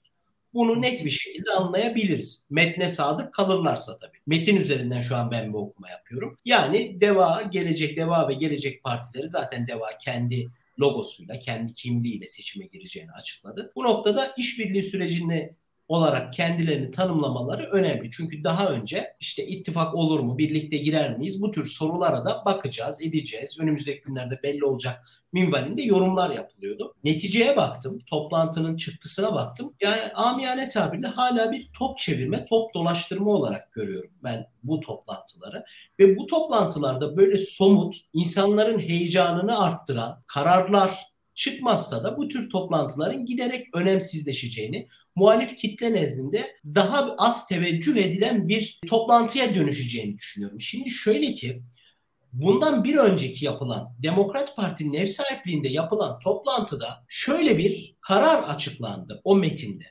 Bunu 0.54 0.82
net 0.82 1.04
bir 1.04 1.10
şekilde 1.10 1.50
anlayabiliriz. 1.50 2.46
Metne 2.50 2.90
sadık 2.90 3.34
kalırlarsa 3.34 3.96
tabii. 3.96 4.18
Metin 4.26 4.56
üzerinden 4.56 5.00
şu 5.00 5.16
an 5.16 5.30
ben 5.30 5.48
bir 5.48 5.58
okuma 5.58 5.90
yapıyorum. 5.90 6.38
Yani 6.44 7.00
DEVA, 7.00 7.42
Gelecek 7.42 7.96
DEVA 7.96 8.28
ve 8.28 8.34
Gelecek 8.34 8.82
Partileri 8.84 9.28
zaten 9.28 9.68
DEVA 9.68 9.98
kendi 10.04 10.46
logosuyla, 10.80 11.38
kendi 11.38 11.74
kimliğiyle 11.74 12.26
seçime 12.26 12.66
gireceğini 12.66 13.12
açıkladı. 13.12 13.72
Bu 13.76 13.84
noktada 13.84 14.34
işbirliği 14.38 14.82
sürecini 14.82 15.54
olarak 15.90 16.32
kendilerini 16.32 16.90
tanımlamaları 16.90 17.62
önemli. 17.62 18.10
Çünkü 18.10 18.44
daha 18.44 18.68
önce 18.68 19.16
işte 19.20 19.46
ittifak 19.46 19.94
olur 19.94 20.20
mu, 20.20 20.38
birlikte 20.38 20.76
girer 20.76 21.18
miyiz? 21.18 21.42
Bu 21.42 21.50
tür 21.50 21.64
sorulara 21.64 22.24
da 22.24 22.42
bakacağız, 22.44 23.02
edeceğiz. 23.02 23.60
Önümüzdeki 23.60 24.00
günlerde 24.00 24.40
belli 24.42 24.64
olacak 24.64 25.04
minvalinde 25.32 25.82
yorumlar 25.82 26.30
yapılıyordu. 26.30 26.94
Neticeye 27.04 27.56
baktım, 27.56 27.98
toplantının 28.06 28.76
çıktısına 28.76 29.34
baktım. 29.34 29.74
Yani 29.80 30.12
amiyane 30.14 30.68
tabirle 30.68 31.06
hala 31.06 31.52
bir 31.52 31.70
top 31.78 31.98
çevirme, 31.98 32.44
top 32.44 32.74
dolaştırma 32.74 33.30
olarak 33.30 33.72
görüyorum 33.72 34.10
ben 34.24 34.46
bu 34.62 34.80
toplantıları. 34.80 35.64
Ve 35.98 36.16
bu 36.16 36.26
toplantılarda 36.26 37.16
böyle 37.16 37.38
somut, 37.38 37.96
insanların 38.12 38.78
heyecanını 38.78 39.64
arttıran 39.64 40.22
kararlar 40.26 41.09
çıkmazsa 41.40 42.04
da 42.04 42.16
bu 42.16 42.28
tür 42.28 42.50
toplantıların 42.50 43.24
giderek 43.24 43.66
önemsizleşeceğini, 43.74 44.88
muhalif 45.16 45.56
kitle 45.56 45.92
nezdinde 45.92 46.56
daha 46.64 47.14
az 47.18 47.46
teveccüh 47.46 47.96
edilen 47.96 48.48
bir 48.48 48.80
toplantıya 48.86 49.54
dönüşeceğini 49.54 50.18
düşünüyorum. 50.18 50.60
Şimdi 50.60 50.90
şöyle 50.90 51.32
ki 51.32 51.62
bundan 52.32 52.84
bir 52.84 52.96
önceki 52.96 53.44
yapılan 53.44 53.94
Demokrat 54.02 54.56
Parti'nin 54.56 54.94
ev 54.94 55.06
sahipliğinde 55.06 55.68
yapılan 55.68 56.18
toplantıda 56.18 57.04
şöyle 57.08 57.58
bir 57.58 57.96
karar 58.00 58.42
açıklandı 58.42 59.20
o 59.24 59.36
metinde. 59.36 59.84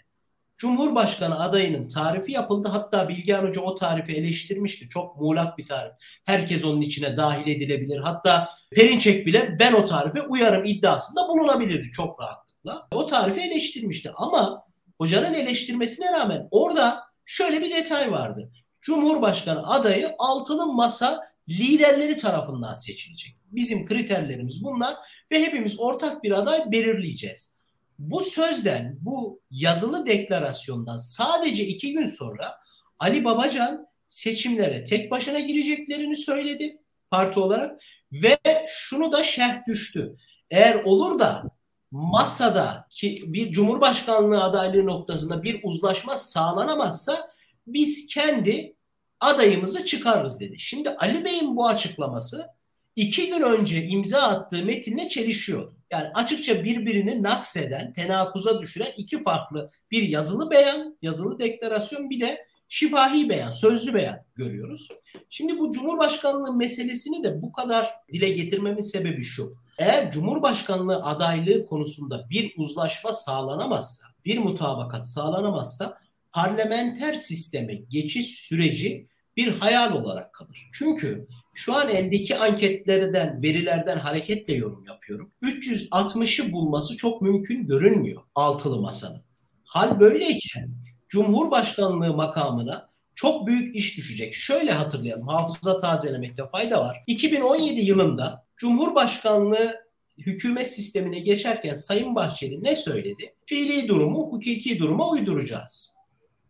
Cumhurbaşkanı 0.59 1.39
adayının 1.39 1.87
tarifi 1.87 2.31
yapıldı. 2.31 2.67
Hatta 2.67 3.09
Bilgehan 3.09 3.47
Hoca 3.47 3.61
o 3.61 3.75
tarifi 3.75 4.13
eleştirmişti. 4.13 4.89
Çok 4.89 5.17
muğlak 5.17 5.57
bir 5.57 5.65
tarif. 5.65 5.93
Herkes 6.25 6.65
onun 6.65 6.81
içine 6.81 7.17
dahil 7.17 7.55
edilebilir. 7.55 7.97
Hatta 7.99 8.49
Perinçek 8.71 9.25
bile 9.25 9.57
ben 9.59 9.73
o 9.73 9.85
tarife 9.85 10.21
uyarım 10.21 10.65
iddiasında 10.65 11.27
bulunabilirdi 11.27 11.91
çok 11.91 12.21
rahatlıkla. 12.21 12.87
O 12.91 13.05
tarifi 13.05 13.39
eleştirmişti 13.39 14.11
ama 14.15 14.65
hocanın 14.97 15.33
eleştirmesine 15.33 16.11
rağmen 16.11 16.47
orada 16.51 17.03
şöyle 17.25 17.61
bir 17.61 17.73
detay 17.75 18.11
vardı. 18.11 18.51
Cumhurbaşkanı 18.81 19.69
adayı 19.69 20.15
altılı 20.19 20.73
masa 20.73 21.19
liderleri 21.49 22.17
tarafından 22.17 22.73
seçilecek. 22.73 23.35
Bizim 23.51 23.85
kriterlerimiz 23.85 24.63
bunlar 24.63 24.95
ve 25.31 25.41
hepimiz 25.41 25.79
ortak 25.79 26.23
bir 26.23 26.31
aday 26.31 26.71
belirleyeceğiz. 26.71 27.58
Bu 27.99 28.19
sözden, 28.19 28.97
bu 29.01 29.41
yazılı 29.51 30.05
deklarasyondan 30.05 30.97
sadece 30.97 31.65
iki 31.65 31.93
gün 31.93 32.05
sonra 32.05 32.57
Ali 32.99 33.23
Babacan 33.23 33.87
seçimlere 34.07 34.83
tek 34.83 35.11
başına 35.11 35.39
gireceklerini 35.39 36.15
söyledi 36.15 36.81
parti 37.11 37.39
olarak 37.39 37.81
ve 38.11 38.37
şunu 38.67 39.11
da 39.11 39.23
şerh 39.23 39.65
düştü. 39.67 40.15
Eğer 40.49 40.83
olur 40.83 41.19
da 41.19 41.43
masada 41.91 42.87
ki 42.89 43.15
bir 43.27 43.51
cumhurbaşkanlığı 43.51 44.43
adaylığı 44.43 44.85
noktasında 44.85 45.43
bir 45.43 45.59
uzlaşma 45.63 46.17
sağlanamazsa 46.17 47.31
biz 47.67 48.07
kendi 48.07 48.75
adayımızı 49.19 49.85
çıkarırız 49.85 50.39
dedi. 50.39 50.59
Şimdi 50.59 50.89
Ali 50.89 51.25
Bey'in 51.25 51.55
bu 51.55 51.67
açıklaması 51.67 52.47
iki 52.95 53.27
gün 53.27 53.41
önce 53.41 53.85
imza 53.85 54.21
attığı 54.21 54.65
metinle 54.65 55.09
çelişiyordu. 55.09 55.75
Yani 55.91 56.07
açıkça 56.15 56.63
birbirini 56.63 57.23
nakseden, 57.23 57.93
tenakuza 57.93 58.61
düşüren 58.61 58.93
iki 58.97 59.23
farklı 59.23 59.69
bir 59.91 60.03
yazılı 60.03 60.51
beyan, 60.51 60.97
yazılı 61.01 61.39
deklarasyon 61.39 62.09
bir 62.09 62.19
de 62.19 62.45
şifahi 62.67 63.29
beyan, 63.29 63.51
sözlü 63.51 63.93
beyan 63.93 64.19
görüyoruz. 64.35 64.87
Şimdi 65.29 65.59
bu 65.59 65.71
Cumhurbaşkanlığı 65.71 66.53
meselesini 66.53 67.23
de 67.23 67.41
bu 67.41 67.51
kadar 67.51 67.89
dile 68.13 68.29
getirmemin 68.29 68.81
sebebi 68.81 69.23
şu. 69.23 69.53
Eğer 69.77 70.11
Cumhurbaşkanlığı 70.11 71.03
adaylığı 71.03 71.65
konusunda 71.65 72.29
bir 72.29 72.53
uzlaşma 72.57 73.13
sağlanamazsa, 73.13 74.07
bir 74.25 74.37
mutabakat 74.37 75.09
sağlanamazsa 75.09 75.97
parlamenter 76.31 77.15
sisteme 77.15 77.73
geçiş 77.73 78.27
süreci 78.27 79.07
bir 79.37 79.59
hayal 79.59 79.93
olarak 79.95 80.33
kalır. 80.33 80.69
Çünkü 80.73 81.27
şu 81.59 81.75
an 81.75 81.89
eldeki 81.89 82.37
anketlerden, 82.37 83.43
verilerden 83.43 83.97
hareketle 83.97 84.53
yorum 84.53 84.85
yapıyorum. 84.87 85.31
360'ı 85.43 86.51
bulması 86.51 86.97
çok 86.97 87.21
mümkün 87.21 87.67
görünmüyor 87.67 88.21
altılı 88.35 88.81
masanın. 88.81 89.21
Hal 89.63 89.99
böyleyken 89.99 90.71
Cumhurbaşkanlığı 91.09 92.13
makamına 92.13 92.89
çok 93.15 93.47
büyük 93.47 93.75
iş 93.75 93.97
düşecek. 93.97 94.33
Şöyle 94.33 94.71
hatırlayalım, 94.71 95.27
hafıza 95.27 95.81
tazelemekte 95.81 96.43
fayda 96.51 96.81
var. 96.81 97.03
2017 97.07 97.79
yılında 97.79 98.45
Cumhurbaşkanlığı 98.57 99.75
hükümet 100.17 100.73
sistemine 100.73 101.19
geçerken 101.19 101.73
Sayın 101.73 102.15
Bahçeli 102.15 102.63
ne 102.63 102.75
söyledi? 102.75 103.33
Fiili 103.45 103.87
durumu 103.87 104.19
hukuki 104.19 104.79
duruma 104.79 105.09
uyduracağız 105.09 105.95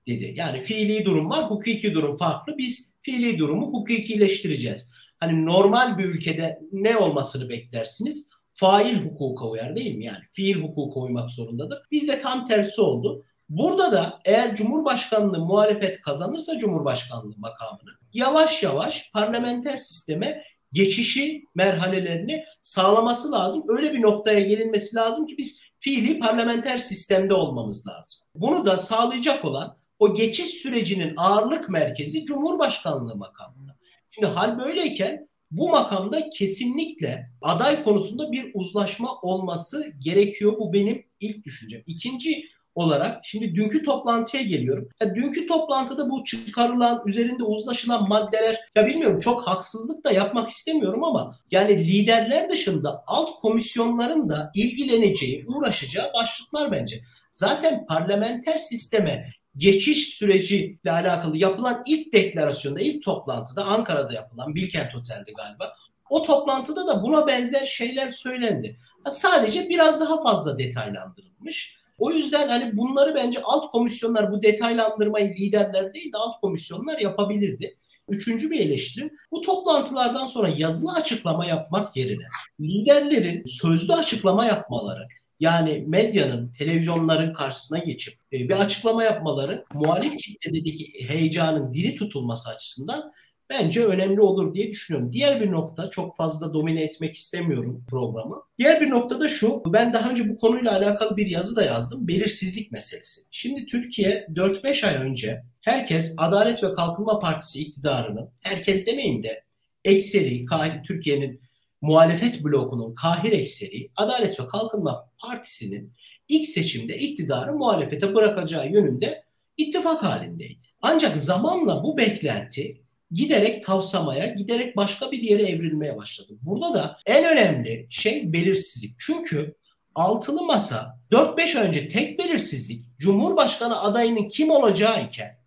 dedi. 0.07 0.33
Yani 0.35 0.63
fiili 0.63 1.05
durum 1.05 1.29
var, 1.29 1.49
hukuki 1.49 1.93
durum 1.93 2.17
farklı. 2.17 2.57
Biz 2.57 2.93
fiili 3.01 3.37
durumu 3.37 3.67
hukukileştireceğiz. 3.73 4.98
Hani 5.19 5.45
normal 5.45 5.97
bir 5.97 6.05
ülkede 6.05 6.59
ne 6.71 6.97
olmasını 6.97 7.49
beklersiniz? 7.49 8.29
Fail 8.53 9.05
hukuka 9.05 9.45
uyar 9.45 9.75
değil 9.75 9.95
mi? 9.95 10.05
Yani 10.05 10.23
fiil 10.31 10.61
hukuka 10.61 10.99
uymak 10.99 11.29
zorundadır. 11.29 11.81
Bizde 11.91 12.19
tam 12.19 12.45
tersi 12.45 12.81
oldu. 12.81 13.25
Burada 13.49 13.91
da 13.91 14.19
eğer 14.25 14.55
Cumhurbaşkanlığı 14.55 15.39
muhalefet 15.39 16.01
kazanırsa 16.01 16.57
Cumhurbaşkanlığı 16.57 17.37
makamını 17.37 17.99
yavaş 18.13 18.63
yavaş 18.63 19.11
parlamenter 19.13 19.77
sisteme 19.77 20.43
geçişi 20.71 21.43
merhalelerini 21.55 22.43
sağlaması 22.61 23.31
lazım. 23.31 23.63
Öyle 23.67 23.93
bir 23.93 24.01
noktaya 24.01 24.39
gelinmesi 24.39 24.95
lazım 24.95 25.25
ki 25.25 25.35
biz 25.37 25.61
fiili 25.79 26.19
parlamenter 26.19 26.77
sistemde 26.77 27.33
olmamız 27.33 27.87
lazım. 27.87 28.27
Bunu 28.35 28.65
da 28.65 28.77
sağlayacak 28.77 29.45
olan 29.45 29.77
o 29.99 30.13
geçiş 30.13 30.47
sürecinin 30.47 31.13
ağırlık 31.17 31.69
merkezi 31.69 32.25
Cumhurbaşkanlığı 32.25 33.15
makamında. 33.15 33.78
Şimdi 34.09 34.27
hal 34.27 34.59
böyleyken 34.59 35.29
bu 35.51 35.69
makamda 35.69 36.29
kesinlikle 36.29 37.29
aday 37.41 37.83
konusunda 37.83 38.31
bir 38.31 38.51
uzlaşma 38.53 39.15
olması 39.21 39.93
gerekiyor. 39.99 40.53
Bu 40.59 40.73
benim 40.73 41.05
ilk 41.19 41.45
düşüncem. 41.45 41.81
İkinci 41.87 42.43
olarak 42.75 43.19
şimdi 43.23 43.55
dünkü 43.55 43.83
toplantıya 43.83 44.43
geliyorum. 44.43 44.89
Ya 45.01 45.15
dünkü 45.15 45.47
toplantıda 45.47 46.09
bu 46.09 46.23
çıkarılan, 46.23 47.03
üzerinde 47.05 47.43
uzlaşılan 47.43 48.09
maddeler 48.09 48.59
ya 48.75 48.87
bilmiyorum 48.87 49.19
çok 49.19 49.47
haksızlık 49.47 50.05
da 50.05 50.11
yapmak 50.11 50.49
istemiyorum 50.49 51.03
ama 51.03 51.35
yani 51.51 51.77
liderler 51.77 52.49
dışında 52.49 53.03
alt 53.07 53.39
komisyonların 53.39 54.29
da 54.29 54.51
ilgileneceği, 54.55 55.45
uğraşacağı 55.47 56.11
başlıklar 56.21 56.71
bence. 56.71 57.01
Zaten 57.31 57.85
parlamenter 57.85 58.57
sisteme 58.57 59.25
geçiş 59.59 60.07
süreciyle 60.07 60.91
alakalı 60.91 61.37
yapılan 61.37 61.83
ilk 61.85 62.13
deklarasyonda, 62.13 62.79
ilk 62.79 63.03
toplantıda 63.03 63.65
Ankara'da 63.65 64.13
yapılan 64.13 64.55
Bilkent 64.55 64.95
Otel'de 64.95 65.31
galiba. 65.31 65.73
O 66.09 66.23
toplantıda 66.23 66.87
da 66.87 67.03
buna 67.03 67.27
benzer 67.27 67.65
şeyler 67.65 68.09
söylendi. 68.09 68.77
Sadece 69.09 69.69
biraz 69.69 69.99
daha 69.99 70.23
fazla 70.23 70.57
detaylandırılmış. 70.57 71.79
O 71.97 72.11
yüzden 72.11 72.49
hani 72.49 72.77
bunları 72.77 73.15
bence 73.15 73.41
alt 73.43 73.71
komisyonlar 73.71 74.31
bu 74.31 74.41
detaylandırmayı 74.41 75.35
liderler 75.35 75.93
değil 75.93 76.13
de 76.13 76.17
alt 76.17 76.41
komisyonlar 76.41 76.99
yapabilirdi. 76.99 77.77
Üçüncü 78.09 78.51
bir 78.51 78.59
eleştirim 78.59 79.11
bu 79.31 79.41
toplantılardan 79.41 80.25
sonra 80.25 80.53
yazılı 80.57 80.93
açıklama 80.93 81.45
yapmak 81.45 81.97
yerine 81.97 82.23
liderlerin 82.59 83.43
sözlü 83.45 83.93
açıklama 83.93 84.45
yapmaları 84.45 85.07
yani 85.39 85.83
medyanın, 85.87 86.47
televizyonların 86.47 87.33
karşısına 87.33 87.77
geçip 87.77 88.13
e, 88.33 88.39
bir 88.39 88.59
açıklama 88.59 89.03
yapmaları 89.03 89.65
muhalif 89.73 90.17
kitledeki 90.17 91.07
heyecanın 91.07 91.73
diri 91.73 91.95
tutulması 91.95 92.49
açısından 92.49 93.11
bence 93.49 93.85
önemli 93.85 94.21
olur 94.21 94.53
diye 94.53 94.67
düşünüyorum. 94.67 95.11
Diğer 95.13 95.41
bir 95.41 95.51
nokta 95.51 95.89
çok 95.89 96.15
fazla 96.15 96.53
domine 96.53 96.83
etmek 96.83 97.15
istemiyorum 97.15 97.85
programı. 97.89 98.41
Diğer 98.57 98.81
bir 98.81 98.89
nokta 98.89 99.21
da 99.21 99.27
şu. 99.27 99.63
Ben 99.65 99.93
daha 99.93 100.09
önce 100.09 100.29
bu 100.29 100.37
konuyla 100.37 100.77
alakalı 100.77 101.17
bir 101.17 101.27
yazı 101.27 101.55
da 101.55 101.63
yazdım. 101.63 102.07
Belirsizlik 102.07 102.71
meselesi. 102.71 103.21
Şimdi 103.31 103.65
Türkiye 103.65 104.27
4-5 104.33 104.87
ay 104.87 104.95
önce 104.95 105.43
herkes 105.61 106.15
Adalet 106.17 106.63
ve 106.63 106.73
Kalkınma 106.73 107.19
Partisi 107.19 107.59
iktidarının, 107.61 108.29
herkes 108.41 108.87
demeyeyim 108.87 109.23
de 109.23 109.43
ekseri 109.85 110.45
Türkiye'nin 110.87 111.41
muhalefet 111.81 112.43
blokunun 112.43 112.95
kahir 112.95 113.31
ekseri 113.31 113.89
Adalet 113.95 114.39
ve 114.39 114.47
Kalkınma 114.47 115.09
Partisi'nin 115.17 115.93
ilk 116.27 116.45
seçimde 116.45 116.97
iktidarı 116.97 117.53
muhalefete 117.53 118.15
bırakacağı 118.15 118.71
yönünde 118.71 119.23
ittifak 119.57 120.03
halindeydi. 120.03 120.63
Ancak 120.81 121.17
zamanla 121.17 121.83
bu 121.83 121.97
beklenti 121.97 122.81
giderek 123.11 123.63
tavsamaya, 123.63 124.25
giderek 124.25 124.77
başka 124.77 125.11
bir 125.11 125.21
yere 125.21 125.43
evrilmeye 125.43 125.97
başladı. 125.97 126.33
Burada 126.41 126.73
da 126.73 126.97
en 127.05 127.25
önemli 127.25 127.87
şey 127.89 128.33
belirsizlik. 128.33 128.95
Çünkü 128.99 129.55
altılı 129.95 130.43
masa 130.43 130.99
4-5 131.11 131.59
önce 131.59 131.87
tek 131.87 132.19
belirsizlik 132.19 132.85
Cumhurbaşkanı 132.97 133.81
adayının 133.81 134.27
kim 134.27 134.49
olacağı 134.49 135.03
iken 135.03 135.39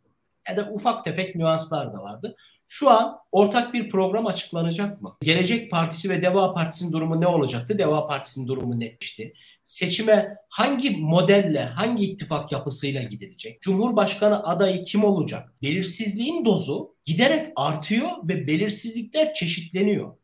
ya 0.49 0.57
da 0.57 0.71
ufak 0.73 1.05
tefek 1.05 1.37
nüanslar 1.37 1.95
da 1.95 1.99
vardı. 2.03 2.37
Şu 2.75 2.91
an 2.91 3.19
ortak 3.33 3.75
bir 3.75 3.91
program 3.91 4.27
açıklanacak 4.27 5.03
mı? 5.03 5.17
Gelecek 5.23 5.71
Partisi 5.71 6.11
ve 6.11 6.23
Deva 6.23 6.55
Partisi'nin 6.55 6.93
durumu 6.93 7.21
ne 7.21 7.27
olacaktı? 7.27 7.79
Deva 7.79 8.07
Partisi'nin 8.07 8.49
durumu 8.49 8.81
netmişti. 8.81 9.35
Seçime 9.65 10.37
hangi 10.49 10.97
modelle, 10.97 11.65
hangi 11.65 12.05
ittifak 12.05 12.53
yapısıyla 12.53 13.03
gidilecek? 13.03 13.63
Cumhurbaşkanı 13.63 14.45
adayı 14.45 14.85
kim 14.85 15.05
olacak? 15.05 15.53
Belirsizliğin 15.63 16.45
dozu 16.45 16.97
giderek 17.05 17.47
artıyor 17.57 18.11
ve 18.25 18.47
belirsizlikler 18.47 19.35
çeşitleniyor. 19.35 20.17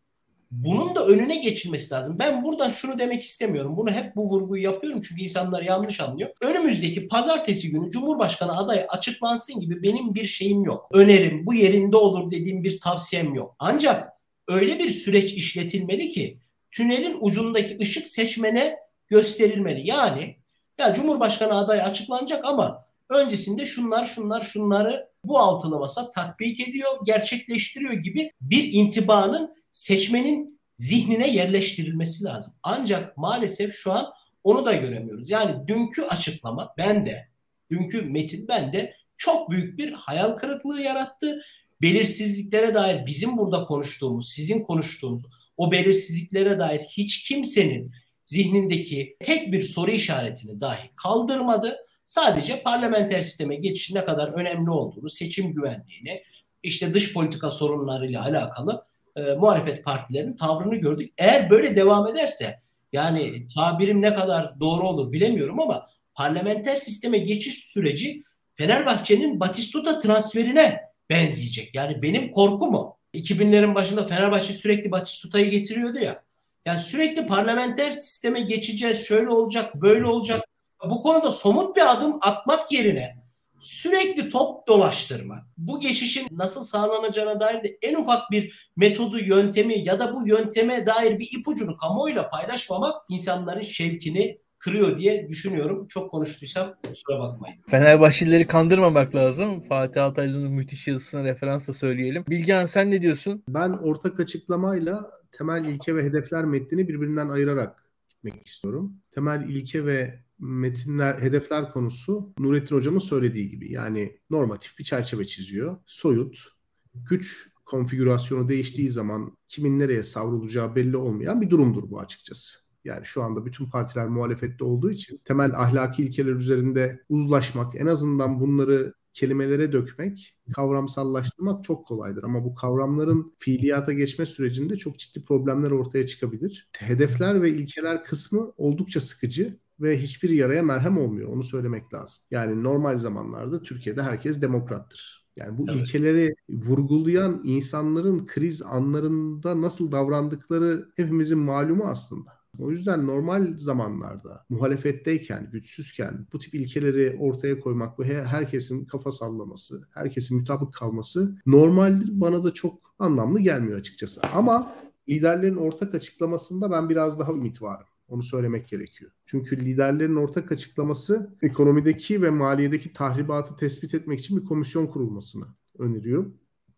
Bunun 0.50 0.96
da 0.96 1.06
önüne 1.06 1.36
geçilmesi 1.36 1.94
lazım. 1.94 2.16
Ben 2.18 2.44
buradan 2.44 2.70
şunu 2.70 2.98
demek 2.98 3.22
istemiyorum. 3.22 3.76
Bunu 3.76 3.90
hep 3.90 4.16
bu 4.16 4.30
vurguyu 4.30 4.62
yapıyorum 4.62 5.00
çünkü 5.00 5.22
insanlar 5.22 5.62
yanlış 5.62 6.00
anlıyor. 6.00 6.30
Önümüzdeki 6.40 7.08
pazartesi 7.08 7.70
günü 7.70 7.90
Cumhurbaşkanı 7.90 8.56
adayı 8.58 8.86
açıklansın 8.88 9.60
gibi 9.60 9.82
benim 9.82 10.14
bir 10.14 10.26
şeyim 10.26 10.64
yok. 10.64 10.88
Önerim 10.92 11.46
bu 11.46 11.54
yerinde 11.54 11.96
olur 11.96 12.30
dediğim 12.30 12.64
bir 12.64 12.80
tavsiyem 12.80 13.34
yok. 13.34 13.56
Ancak 13.58 14.12
öyle 14.48 14.78
bir 14.78 14.90
süreç 14.90 15.32
işletilmeli 15.32 16.08
ki 16.08 16.38
tünelin 16.70 17.18
ucundaki 17.20 17.78
ışık 17.80 18.08
seçmene 18.08 18.76
gösterilmeli. 19.08 19.86
Yani 19.86 20.36
ya 20.78 20.94
Cumhurbaşkanı 20.94 21.58
adayı 21.58 21.82
açıklanacak 21.82 22.44
ama 22.44 22.84
öncesinde 23.10 23.66
şunlar 23.66 24.06
şunlar 24.06 24.42
şunları 24.42 25.08
bu 25.24 25.38
altılı 25.38 25.78
masa 25.78 26.10
tatbik 26.10 26.68
ediyor, 26.68 26.90
gerçekleştiriyor 27.04 27.92
gibi 27.92 28.32
bir 28.40 28.72
intibanın 28.72 29.58
seçmenin 29.78 30.60
zihnine 30.74 31.30
yerleştirilmesi 31.30 32.24
lazım. 32.24 32.52
Ancak 32.62 33.16
maalesef 33.16 33.74
şu 33.74 33.92
an 33.92 34.06
onu 34.44 34.66
da 34.66 34.72
göremiyoruz. 34.72 35.30
Yani 35.30 35.68
dünkü 35.68 36.02
açıklama 36.02 36.74
ben 36.78 37.06
de, 37.06 37.28
dünkü 37.70 38.02
metin 38.02 38.48
ben 38.48 38.72
de 38.72 38.94
çok 39.16 39.50
büyük 39.50 39.78
bir 39.78 39.92
hayal 39.92 40.30
kırıklığı 40.30 40.80
yarattı. 40.80 41.42
Belirsizliklere 41.82 42.74
dair 42.74 43.06
bizim 43.06 43.36
burada 43.36 43.64
konuştuğumuz, 43.64 44.32
sizin 44.32 44.62
konuştuğunuz 44.62 45.24
o 45.56 45.72
belirsizliklere 45.72 46.58
dair 46.58 46.80
hiç 46.80 47.22
kimsenin 47.22 47.92
zihnindeki 48.24 49.16
tek 49.20 49.52
bir 49.52 49.62
soru 49.62 49.90
işaretini 49.90 50.60
dahi 50.60 50.90
kaldırmadı. 50.96 51.76
Sadece 52.06 52.62
parlamenter 52.62 53.22
sisteme 53.22 53.56
geçiş 53.56 53.92
ne 53.92 54.04
kadar 54.04 54.28
önemli 54.28 54.70
olduğunu, 54.70 55.10
seçim 55.10 55.54
güvenliğini, 55.54 56.22
işte 56.62 56.94
dış 56.94 57.12
politika 57.12 57.50
sorunlarıyla 57.50 58.24
alakalı 58.24 58.87
e, 59.18 59.34
muhalefet 59.34 59.84
partilerinin 59.84 60.36
tavrını 60.36 60.76
gördük. 60.76 61.12
Eğer 61.18 61.50
böyle 61.50 61.76
devam 61.76 62.06
ederse 62.06 62.60
yani 62.92 63.46
tabirim 63.54 64.02
ne 64.02 64.14
kadar 64.14 64.60
doğru 64.60 64.88
olur 64.88 65.12
bilemiyorum 65.12 65.60
ama 65.60 65.86
parlamenter 66.14 66.76
sisteme 66.76 67.18
geçiş 67.18 67.54
süreci 67.54 68.22
Fenerbahçe'nin 68.54 69.40
Batistuta 69.40 69.98
transferine 69.98 70.80
benzeyecek. 71.10 71.74
Yani 71.74 72.02
benim 72.02 72.30
korkum 72.30 72.74
o. 72.74 72.98
2000'lerin 73.14 73.74
başında 73.74 74.06
Fenerbahçe 74.06 74.52
sürekli 74.52 74.90
Batistuta'yı 74.90 75.50
getiriyordu 75.50 75.98
ya. 75.98 76.22
Yani 76.66 76.82
sürekli 76.82 77.26
parlamenter 77.26 77.92
sisteme 77.92 78.40
geçeceğiz, 78.40 79.06
şöyle 79.06 79.28
olacak, 79.28 79.74
böyle 79.74 80.06
olacak. 80.06 80.44
Bu 80.90 81.02
konuda 81.02 81.30
somut 81.30 81.76
bir 81.76 81.92
adım 81.92 82.18
atmak 82.20 82.72
yerine 82.72 83.16
sürekli 83.60 84.28
top 84.28 84.66
dolaştırma, 84.68 85.46
bu 85.58 85.80
geçişin 85.80 86.28
nasıl 86.30 86.64
sağlanacağına 86.64 87.40
dair 87.40 87.62
de 87.62 87.78
en 87.82 87.94
ufak 87.94 88.30
bir 88.30 88.70
metodu, 88.76 89.18
yöntemi 89.18 89.78
ya 89.78 90.00
da 90.00 90.14
bu 90.14 90.28
yönteme 90.28 90.86
dair 90.86 91.18
bir 91.18 91.38
ipucunu 91.38 91.76
kamuoyuyla 91.76 92.30
paylaşmamak 92.30 92.94
insanların 93.08 93.62
şevkini 93.62 94.38
kırıyor 94.58 94.98
diye 94.98 95.28
düşünüyorum. 95.28 95.86
Çok 95.88 96.10
konuştuysam 96.10 96.74
kusura 96.88 97.18
bakmayın. 97.18 97.56
Fenerbahçelileri 97.68 98.46
kandırmamak 98.46 99.14
lazım. 99.14 99.60
Fatih 99.60 100.04
Altaylı'nın 100.04 100.52
müthiş 100.52 100.86
yazısına 100.86 101.24
referans 101.24 101.68
da 101.68 101.72
söyleyelim. 101.72 102.24
Bilgehan 102.28 102.66
sen 102.66 102.90
ne 102.90 103.02
diyorsun? 103.02 103.42
Ben 103.48 103.70
ortak 103.70 104.20
açıklamayla 104.20 105.10
temel 105.32 105.64
ilke 105.64 105.96
ve 105.96 106.04
hedefler 106.04 106.44
metnini 106.44 106.88
birbirinden 106.88 107.28
ayırarak 107.28 107.82
gitmek 108.08 108.46
istiyorum. 108.46 108.96
Temel 109.10 109.48
ilke 109.48 109.86
ve 109.86 110.20
metinler, 110.38 111.18
hedefler 111.18 111.70
konusu 111.70 112.32
Nurettin 112.38 112.76
Hocam'ın 112.76 112.98
söylediği 112.98 113.50
gibi. 113.50 113.72
Yani 113.72 114.18
normatif 114.30 114.78
bir 114.78 114.84
çerçeve 114.84 115.24
çiziyor. 115.24 115.76
Soyut, 115.86 116.48
güç 116.94 117.48
konfigürasyonu 117.64 118.48
değiştiği 118.48 118.90
zaman 118.90 119.36
kimin 119.48 119.78
nereye 119.78 120.02
savrulacağı 120.02 120.76
belli 120.76 120.96
olmayan 120.96 121.40
bir 121.40 121.50
durumdur 121.50 121.90
bu 121.90 122.00
açıkçası. 122.00 122.58
Yani 122.84 123.06
şu 123.06 123.22
anda 123.22 123.46
bütün 123.46 123.70
partiler 123.70 124.08
muhalefette 124.08 124.64
olduğu 124.64 124.90
için 124.90 125.20
temel 125.24 125.54
ahlaki 125.54 126.02
ilkeler 126.02 126.32
üzerinde 126.32 127.02
uzlaşmak, 127.08 127.74
en 127.74 127.86
azından 127.86 128.40
bunları 128.40 128.94
kelimelere 129.12 129.72
dökmek, 129.72 130.36
kavramsallaştırmak 130.54 131.64
çok 131.64 131.86
kolaydır. 131.86 132.22
Ama 132.22 132.44
bu 132.44 132.54
kavramların 132.54 133.34
fiiliyata 133.38 133.92
geçme 133.92 134.26
sürecinde 134.26 134.76
çok 134.76 134.98
ciddi 134.98 135.24
problemler 135.24 135.70
ortaya 135.70 136.06
çıkabilir. 136.06 136.68
Hedefler 136.78 137.42
ve 137.42 137.50
ilkeler 137.50 138.04
kısmı 138.04 138.52
oldukça 138.56 139.00
sıkıcı 139.00 139.58
ve 139.80 139.98
hiçbir 139.98 140.30
yaraya 140.30 140.62
merhem 140.62 140.98
olmuyor. 140.98 141.28
Onu 141.28 141.42
söylemek 141.42 141.94
lazım. 141.94 142.22
Yani 142.30 142.62
normal 142.62 142.98
zamanlarda 142.98 143.62
Türkiye'de 143.62 144.02
herkes 144.02 144.42
demokrattır. 144.42 145.28
Yani 145.36 145.58
bu 145.58 145.66
evet. 145.68 145.80
ilkeleri 145.80 146.34
vurgulayan 146.48 147.40
insanların 147.44 148.26
kriz 148.26 148.62
anlarında 148.62 149.62
nasıl 149.62 149.92
davrandıkları 149.92 150.88
hepimizin 150.96 151.38
malumu 151.38 151.84
aslında. 151.84 152.38
O 152.58 152.70
yüzden 152.70 153.06
normal 153.06 153.58
zamanlarda 153.58 154.44
muhalefetteyken, 154.48 155.50
güçsüzken 155.52 156.26
bu 156.32 156.38
tip 156.38 156.54
ilkeleri 156.54 157.16
ortaya 157.20 157.60
koymak 157.60 157.98
ve 157.98 158.24
herkesin 158.24 158.84
kafa 158.84 159.12
sallaması, 159.12 159.88
herkesin 159.94 160.38
mutabık 160.38 160.74
kalması 160.74 161.36
normaldir. 161.46 162.20
Bana 162.20 162.44
da 162.44 162.54
çok 162.54 162.94
anlamlı 162.98 163.40
gelmiyor 163.40 163.78
açıkçası. 163.78 164.20
Ama 164.34 164.74
liderlerin 165.08 165.56
ortak 165.56 165.94
açıklamasında 165.94 166.70
ben 166.70 166.88
biraz 166.88 167.18
daha 167.18 167.32
ümit 167.32 167.62
varım. 167.62 167.86
Onu 168.08 168.22
söylemek 168.22 168.68
gerekiyor. 168.68 169.10
Çünkü 169.26 169.56
liderlerin 169.56 170.16
ortak 170.16 170.52
açıklaması 170.52 171.36
ekonomideki 171.42 172.22
ve 172.22 172.30
maliyedeki 172.30 172.92
tahribatı 172.92 173.56
tespit 173.56 173.94
etmek 173.94 174.20
için 174.20 174.40
bir 174.40 174.44
komisyon 174.44 174.86
kurulmasını 174.86 175.44
öneriyor. 175.78 176.32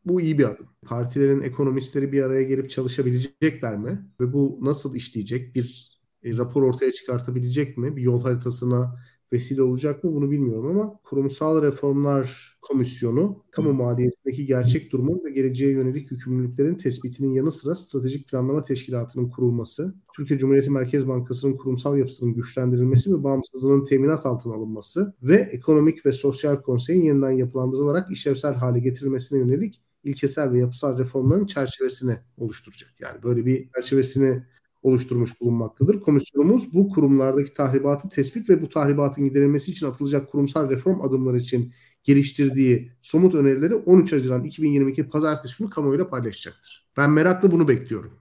Bu 0.05 0.21
iyi 0.21 0.39
bir 0.39 0.45
adım. 0.45 0.67
Partilerin 0.83 1.43
ekonomistleri 1.43 2.13
bir 2.13 2.23
araya 2.23 2.43
gelip 2.43 2.71
çalışabilecekler 2.71 3.77
mi? 3.77 4.11
Ve 4.21 4.33
bu 4.33 4.59
nasıl 4.63 4.95
işleyecek? 4.95 5.55
Bir 5.55 5.91
e, 6.23 6.39
rapor 6.39 6.63
ortaya 6.63 6.93
çıkartabilecek 6.93 7.79
mi? 7.79 7.97
Bir 7.97 8.03
yol 8.03 8.23
haritasına 8.23 8.97
vesile 9.33 9.63
olacak 9.63 10.05
mı 10.05 10.15
bunu 10.15 10.31
bilmiyorum 10.31 10.67
ama 10.67 10.99
Kurumsal 11.05 11.63
Reformlar 11.63 12.59
Komisyonu 12.63 13.45
kamu 13.51 13.73
maliyesindeki 13.73 14.47
gerçek 14.47 14.93
durumun 14.93 15.25
ve 15.25 15.31
geleceğe 15.31 15.71
yönelik 15.71 16.11
yükümlülüklerin 16.11 16.75
tespitinin 16.75 17.33
yanı 17.33 17.53
sıra 17.53 17.75
stratejik 17.75 18.29
planlama 18.29 18.63
teşkilatının 18.63 19.31
kurulması, 19.31 19.95
Türkiye 20.17 20.39
Cumhuriyeti 20.39 20.71
Merkez 20.71 21.09
Bankası'nın 21.09 21.57
kurumsal 21.57 21.99
yapısının 21.99 22.35
güçlendirilmesi 22.35 23.15
ve 23.15 23.25
bağımsızlığının 23.25 23.85
teminat 23.85 24.27
altına 24.27 24.55
alınması 24.55 25.15
ve 25.23 25.37
ekonomik 25.37 26.07
ve 26.07 26.13
sosyal 26.13 26.57
konseyin 26.57 27.03
yeniden 27.03 27.31
yapılandırılarak 27.31 28.11
işlevsel 28.11 28.55
hale 28.55 28.81
getirilmesine 28.81 29.39
yönelik 29.39 29.83
ilkesel 30.05 30.53
ve 30.53 30.59
yapısal 30.59 30.99
reformların 30.99 31.47
çerçevesini 31.47 32.17
oluşturacak. 32.37 32.91
Yani 33.01 33.23
böyle 33.23 33.47
bir 33.47 33.69
çerçevesini 33.75 34.43
oluşturmuş 34.83 35.41
bulunmaktadır. 35.41 36.01
Komisyonumuz 36.01 36.75
bu 36.75 36.89
kurumlardaki 36.89 37.55
tahribatı 37.55 38.09
tespit 38.09 38.49
ve 38.51 38.63
bu 38.63 38.69
tahribatın 38.69 39.25
giderilmesi 39.25 39.71
için 39.71 39.87
atılacak 39.87 40.31
kurumsal 40.31 40.71
reform 40.71 41.01
adımları 41.01 41.39
için 41.39 41.73
geliştirdiği 42.05 42.93
somut 43.03 43.35
önerileri 43.35 43.75
13 43.75 44.13
Haziran 44.13 44.45
2022 44.45 45.09
Pazartesi 45.09 45.59
günü 45.59 45.71
kamuoyuyla 45.71 46.09
paylaşacaktır. 46.09 46.91
Ben 46.97 47.11
merakla 47.11 47.51
bunu 47.51 47.69
bekliyorum. 47.69 48.13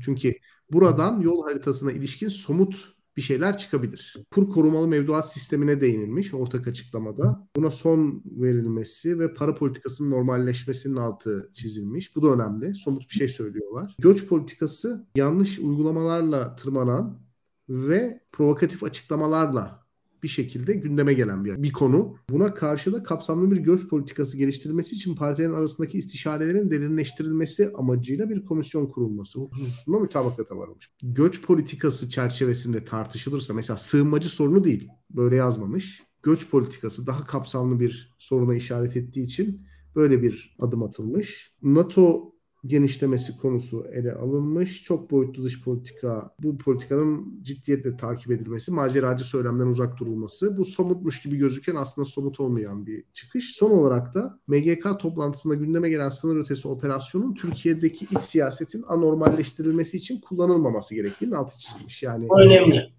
Çünkü 0.00 0.34
buradan 0.72 1.20
yol 1.20 1.42
haritasına 1.42 1.92
ilişkin 1.92 2.28
somut 2.28 2.95
bir 3.16 3.22
şeyler 3.22 3.58
çıkabilir. 3.58 4.16
Kur 4.30 4.50
korumalı 4.50 4.88
mevduat 4.88 5.32
sistemine 5.32 5.80
değinilmiş 5.80 6.34
ortak 6.34 6.68
açıklamada. 6.68 7.48
Buna 7.56 7.70
son 7.70 8.22
verilmesi 8.24 9.18
ve 9.18 9.34
para 9.34 9.54
politikasının 9.54 10.10
normalleşmesinin 10.10 10.96
altı 10.96 11.50
çizilmiş. 11.54 12.16
Bu 12.16 12.22
da 12.22 12.26
önemli. 12.26 12.74
Somut 12.74 13.10
bir 13.10 13.14
şey 13.14 13.28
söylüyorlar. 13.28 13.96
Göç 13.98 14.26
politikası 14.26 15.06
yanlış 15.16 15.58
uygulamalarla 15.58 16.56
tırmanan 16.56 17.26
ve 17.68 18.20
provokatif 18.32 18.84
açıklamalarla 18.84 19.85
bir 20.26 20.30
şekilde 20.30 20.72
gündeme 20.72 21.14
gelen 21.14 21.44
bir, 21.44 21.62
bir 21.62 21.72
konu. 21.72 22.16
Buna 22.30 22.54
karşı 22.54 22.92
da 22.92 23.02
kapsamlı 23.02 23.50
bir 23.50 23.56
göç 23.56 23.88
politikası 23.88 24.36
geliştirilmesi 24.36 24.94
için 24.94 25.14
partilerin 25.14 25.52
arasındaki 25.52 25.98
istişarelerin 25.98 26.70
derinleştirilmesi 26.70 27.70
amacıyla 27.74 28.30
bir 28.30 28.44
komisyon 28.44 28.86
kurulması 28.86 29.40
hususunda 29.40 29.98
mütabakata 29.98 30.56
varılmış. 30.56 30.90
Göç 31.02 31.42
politikası 31.42 32.10
çerçevesinde 32.10 32.84
tartışılırsa 32.84 33.54
mesela 33.54 33.76
sığınmacı 33.76 34.28
sorunu 34.28 34.64
değil. 34.64 34.88
Böyle 35.10 35.36
yazmamış. 35.36 36.02
Göç 36.22 36.50
politikası 36.50 37.06
daha 37.06 37.26
kapsamlı 37.26 37.80
bir 37.80 38.14
soruna 38.18 38.54
işaret 38.54 38.96
ettiği 38.96 39.24
için 39.24 39.66
böyle 39.96 40.22
bir 40.22 40.56
adım 40.58 40.82
atılmış. 40.82 41.52
NATO 41.62 42.32
genişlemesi 42.66 43.36
konusu 43.36 43.86
ele 43.92 44.12
alınmış. 44.12 44.82
Çok 44.82 45.10
boyutlu 45.10 45.44
dış 45.44 45.62
politika, 45.64 46.30
bu 46.42 46.58
politikanın 46.58 47.42
ciddiyetle 47.42 47.96
takip 47.96 48.30
edilmesi, 48.30 48.70
maceracı 48.70 49.24
söylemden 49.24 49.66
uzak 49.66 49.98
durulması. 49.98 50.56
Bu 50.56 50.64
somutmuş 50.64 51.22
gibi 51.22 51.36
gözüken 51.36 51.74
aslında 51.74 52.06
somut 52.06 52.40
olmayan 52.40 52.86
bir 52.86 53.04
çıkış. 53.12 53.56
Son 53.56 53.70
olarak 53.70 54.14
da 54.14 54.38
MGK 54.46 55.00
toplantısında 55.00 55.54
gündeme 55.54 55.90
gelen 55.90 56.08
sınır 56.08 56.36
ötesi 56.36 56.68
operasyonun 56.68 57.34
Türkiye'deki 57.34 58.04
iç 58.04 58.22
siyasetin 58.22 58.84
anormalleştirilmesi 58.88 59.96
için 59.96 60.20
kullanılmaması 60.20 60.94
gerektiğini 60.94 61.36
altı 61.36 61.58
çizilmiş. 61.58 62.02
Yani 62.02 62.28
önemli. 62.40 62.96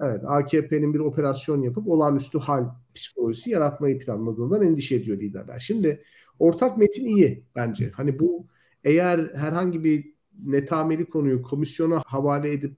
Evet, 0.00 0.20
AKP'nin 0.26 0.94
bir 0.94 0.98
operasyon 0.98 1.62
yapıp 1.62 1.88
olağanüstü 1.88 2.38
hal 2.38 2.64
psikolojisi 2.94 3.50
yaratmayı 3.50 3.98
planladığından 3.98 4.62
endişe 4.62 4.94
ediyor 4.94 5.18
liderler. 5.18 5.58
Şimdi 5.58 6.02
ortak 6.38 6.78
metin 6.78 7.06
iyi 7.06 7.44
bence. 7.56 7.90
Hani 7.94 8.18
bu 8.18 8.46
eğer 8.84 9.30
herhangi 9.34 9.84
bir 9.84 10.14
netameli 10.44 11.04
konuyu 11.04 11.42
komisyona 11.42 12.02
havale 12.06 12.52
edip 12.52 12.76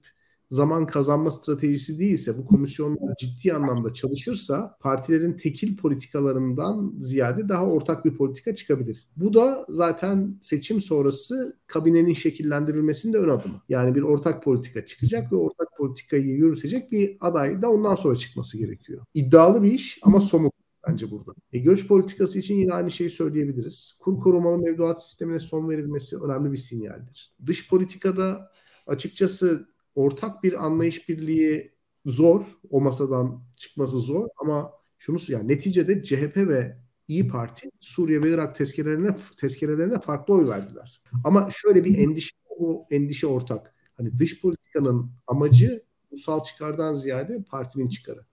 zaman 0.53 0.87
kazanma 0.87 1.31
stratejisi 1.31 1.99
değilse 1.99 2.37
bu 2.37 2.45
komisyonlar 2.45 3.15
ciddi 3.19 3.53
anlamda 3.53 3.93
çalışırsa 3.93 4.77
partilerin 4.79 5.33
tekil 5.33 5.77
politikalarından 5.77 6.93
ziyade 6.99 7.49
daha 7.49 7.65
ortak 7.65 8.05
bir 8.05 8.17
politika 8.17 8.55
çıkabilir. 8.55 9.07
Bu 9.17 9.33
da 9.33 9.65
zaten 9.69 10.37
seçim 10.41 10.81
sonrası 10.81 11.57
kabinenin 11.67 12.13
şekillendirilmesinde 12.13 13.17
ön 13.17 13.29
adımı. 13.29 13.61
Yani 13.69 13.95
bir 13.95 14.01
ortak 14.01 14.43
politika 14.43 14.85
çıkacak 14.85 15.31
ve 15.31 15.35
ortak 15.35 15.67
politikayı 15.77 16.25
yürütecek 16.25 16.91
bir 16.91 17.17
aday 17.19 17.61
da 17.61 17.71
ondan 17.71 17.95
sonra 17.95 18.15
çıkması 18.15 18.57
gerekiyor. 18.57 19.05
İddialı 19.13 19.63
bir 19.63 19.71
iş 19.71 19.99
ama 20.03 20.21
somut 20.21 20.53
bence 20.87 21.11
burada. 21.11 21.31
E, 21.53 21.59
göç 21.59 21.87
politikası 21.87 22.39
için 22.39 22.55
yine 22.55 22.73
aynı 22.73 22.91
şeyi 22.91 23.09
söyleyebiliriz. 23.09 23.99
Kur 24.01 24.19
korumalı 24.19 24.57
mevduat 24.57 25.03
sistemine 25.03 25.39
son 25.39 25.69
verilmesi 25.69 26.17
önemli 26.17 26.51
bir 26.51 26.57
sinyaldir. 26.57 27.33
Dış 27.45 27.69
politikada 27.69 28.51
açıkçası 28.87 29.67
ortak 29.95 30.43
bir 30.43 30.65
anlayış 30.65 31.09
birliği 31.09 31.73
zor. 32.05 32.45
O 32.69 32.81
masadan 32.81 33.43
çıkması 33.55 33.99
zor 33.99 34.27
ama 34.37 34.71
şunu 34.97 35.17
yani 35.27 35.47
neticede 35.47 36.03
CHP 36.03 36.37
ve 36.37 36.83
İyi 37.07 37.27
Parti 37.27 37.69
Suriye 37.79 38.21
ve 38.21 38.31
Irak 38.31 38.55
tezkerelerine, 38.55 39.15
tezkerelerine 39.37 39.99
farklı 39.99 40.33
oy 40.33 40.47
verdiler. 40.47 41.01
Ama 41.23 41.49
şöyle 41.51 41.85
bir 41.85 41.97
endişe, 41.97 42.35
o 42.49 42.87
endişe 42.91 43.27
ortak. 43.27 43.73
Hani 43.97 44.19
dış 44.19 44.41
politikanın 44.41 45.11
amacı 45.27 45.83
ulusal 46.11 46.43
çıkardan 46.43 46.93
ziyade 46.93 47.43
partinin 47.49 47.89
çıkarı. 47.89 48.25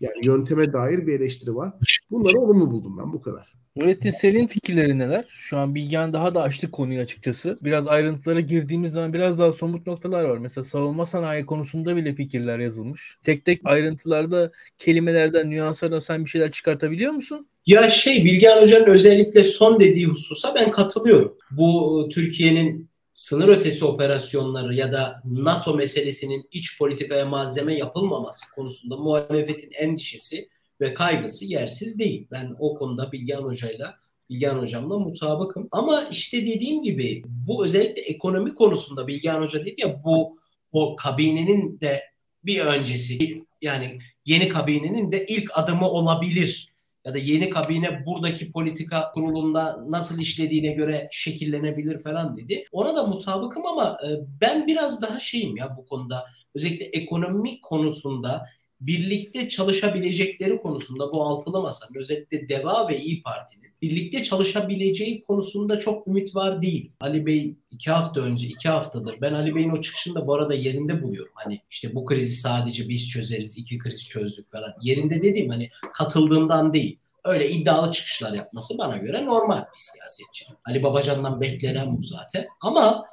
Yani 0.00 0.26
yönteme 0.26 0.72
dair 0.72 1.06
bir 1.06 1.20
eleştiri 1.20 1.54
var. 1.54 1.74
Bunları 2.10 2.36
olumlu 2.36 2.70
buldum 2.70 2.98
ben 2.98 3.12
bu 3.12 3.20
kadar. 3.20 3.58
Nurettin 3.76 4.10
senin 4.10 4.46
fikirlerin 4.46 4.98
neler? 4.98 5.24
Şu 5.28 5.58
an 5.58 5.74
Bilgehan 5.74 6.12
daha 6.12 6.34
da 6.34 6.42
açtı 6.42 6.70
konuyu 6.70 7.00
açıkçası. 7.00 7.58
Biraz 7.62 7.86
ayrıntılara 7.88 8.40
girdiğimiz 8.40 8.92
zaman 8.92 9.12
biraz 9.12 9.38
daha 9.38 9.52
somut 9.52 9.86
noktalar 9.86 10.24
var. 10.24 10.38
Mesela 10.38 10.64
savunma 10.64 11.06
sanayi 11.06 11.46
konusunda 11.46 11.96
bile 11.96 12.14
fikirler 12.14 12.58
yazılmış. 12.58 13.18
Tek 13.24 13.44
tek 13.44 13.60
ayrıntılarda 13.64 14.52
kelimelerden, 14.78 15.50
nüanslardan 15.50 16.00
sen 16.00 16.24
bir 16.24 16.30
şeyler 16.30 16.52
çıkartabiliyor 16.52 17.12
musun? 17.12 17.48
Ya 17.66 17.90
şey 17.90 18.24
Bilgehan 18.24 18.62
Hoca'nın 18.62 18.86
özellikle 18.86 19.44
son 19.44 19.80
dediği 19.80 20.06
hususa 20.06 20.54
ben 20.54 20.70
katılıyorum. 20.70 21.36
Bu 21.50 22.08
Türkiye'nin 22.12 22.88
sınır 23.14 23.48
ötesi 23.48 23.84
operasyonları 23.84 24.74
ya 24.74 24.92
da 24.92 25.22
NATO 25.24 25.74
meselesinin 25.74 26.48
iç 26.52 26.78
politikaya 26.78 27.26
malzeme 27.26 27.74
yapılmaması 27.74 28.54
konusunda 28.54 28.96
muhalefetin 28.96 29.70
endişesi 29.70 30.48
ve 30.80 30.94
kaygısı 30.94 31.44
yersiz 31.44 31.98
değil. 31.98 32.26
Ben 32.30 32.56
o 32.58 32.74
konuda 32.74 33.12
Bilgehan 33.12 33.42
Hoca'yla 33.42 33.94
Bilgehan 34.30 34.58
Hocam'la 34.58 34.98
mutabıkım. 34.98 35.68
Ama 35.70 36.08
işte 36.10 36.46
dediğim 36.46 36.82
gibi 36.82 37.22
bu 37.26 37.64
özellikle 37.64 38.02
ekonomi 38.02 38.54
konusunda 38.54 39.06
Bilgehan 39.06 39.42
Hoca 39.42 39.60
dedi 39.60 39.80
ya 39.80 40.04
bu 40.04 40.38
o 40.72 40.96
kabinenin 40.96 41.80
de 41.80 42.02
bir 42.44 42.60
öncesi 42.60 43.44
yani 43.62 43.98
yeni 44.24 44.48
kabinenin 44.48 45.12
de 45.12 45.26
ilk 45.26 45.58
adımı 45.58 45.90
olabilir 45.90 46.72
ya 47.06 47.14
da 47.14 47.18
yeni 47.18 47.50
kabine 47.50 48.06
buradaki 48.06 48.52
politika 48.52 49.12
kurulunda 49.12 49.84
nasıl 49.88 50.20
işlediğine 50.20 50.72
göre 50.72 51.08
şekillenebilir 51.12 52.02
falan 52.02 52.36
dedi. 52.36 52.64
Ona 52.72 52.96
da 52.96 53.06
mutabıkım 53.06 53.66
ama 53.66 53.98
e, 54.04 54.08
ben 54.40 54.66
biraz 54.66 55.02
daha 55.02 55.20
şeyim 55.20 55.56
ya 55.56 55.76
bu 55.76 55.86
konuda. 55.86 56.24
Özellikle 56.54 56.84
ekonomik 56.84 57.62
konusunda 57.62 58.46
birlikte 58.80 59.48
çalışabilecekleri 59.48 60.62
konusunda 60.62 61.12
bu 61.12 61.22
altılı 61.22 61.62
masanın 61.62 62.00
özellikle 62.00 62.48
DEVA 62.48 62.88
ve 62.88 62.98
İyi 62.98 63.22
Parti'nin 63.22 63.68
birlikte 63.82 64.24
çalışabileceği 64.24 65.22
konusunda 65.22 65.78
çok 65.78 66.06
ümit 66.06 66.34
var 66.34 66.62
değil. 66.62 66.92
Ali 67.00 67.26
Bey 67.26 67.54
iki 67.70 67.90
hafta 67.90 68.20
önce, 68.20 68.48
iki 68.48 68.68
haftadır 68.68 69.20
ben 69.20 69.32
Ali 69.32 69.54
Bey'in 69.54 69.70
o 69.70 69.80
çıkışında 69.80 70.26
bu 70.26 70.34
arada 70.34 70.54
yerinde 70.54 71.02
buluyorum. 71.02 71.32
Hani 71.34 71.60
işte 71.70 71.94
bu 71.94 72.04
krizi 72.04 72.34
sadece 72.34 72.88
biz 72.88 73.08
çözeriz, 73.08 73.58
iki 73.58 73.78
kriz 73.78 74.08
çözdük 74.08 74.52
falan. 74.52 74.74
Yerinde 74.82 75.22
dediğim 75.22 75.50
hani 75.50 75.70
katıldığından 75.94 76.72
değil. 76.72 76.98
öyle 77.24 77.50
iddialı 77.50 77.92
çıkışlar 77.92 78.32
yapması 78.32 78.78
bana 78.78 78.96
göre 78.96 79.26
normal 79.26 79.58
bir 79.58 79.78
siyasetçi. 79.92 80.46
Ali 80.64 80.82
Babacan'dan 80.82 81.40
beklenen 81.40 81.98
bu 81.98 82.02
zaten. 82.02 82.46
Ama 82.60 83.04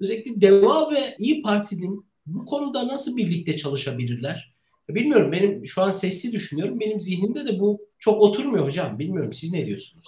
özellikle 0.00 0.40
DEVA 0.40 0.90
ve 0.90 1.16
İyi 1.18 1.42
Parti'nin 1.42 2.06
bu 2.26 2.46
konuda 2.46 2.88
nasıl 2.88 3.16
birlikte 3.16 3.56
çalışabilirler? 3.56 4.53
Bilmiyorum 4.88 5.32
benim 5.32 5.66
şu 5.66 5.82
an 5.82 5.90
sesli 5.90 6.32
düşünüyorum. 6.32 6.80
Benim 6.80 7.00
zihnimde 7.00 7.46
de 7.46 7.60
bu 7.60 7.80
çok 7.98 8.22
oturmuyor 8.22 8.64
hocam. 8.64 8.98
Bilmiyorum 8.98 9.32
siz 9.32 9.52
ne 9.52 9.66
diyorsunuz? 9.66 10.06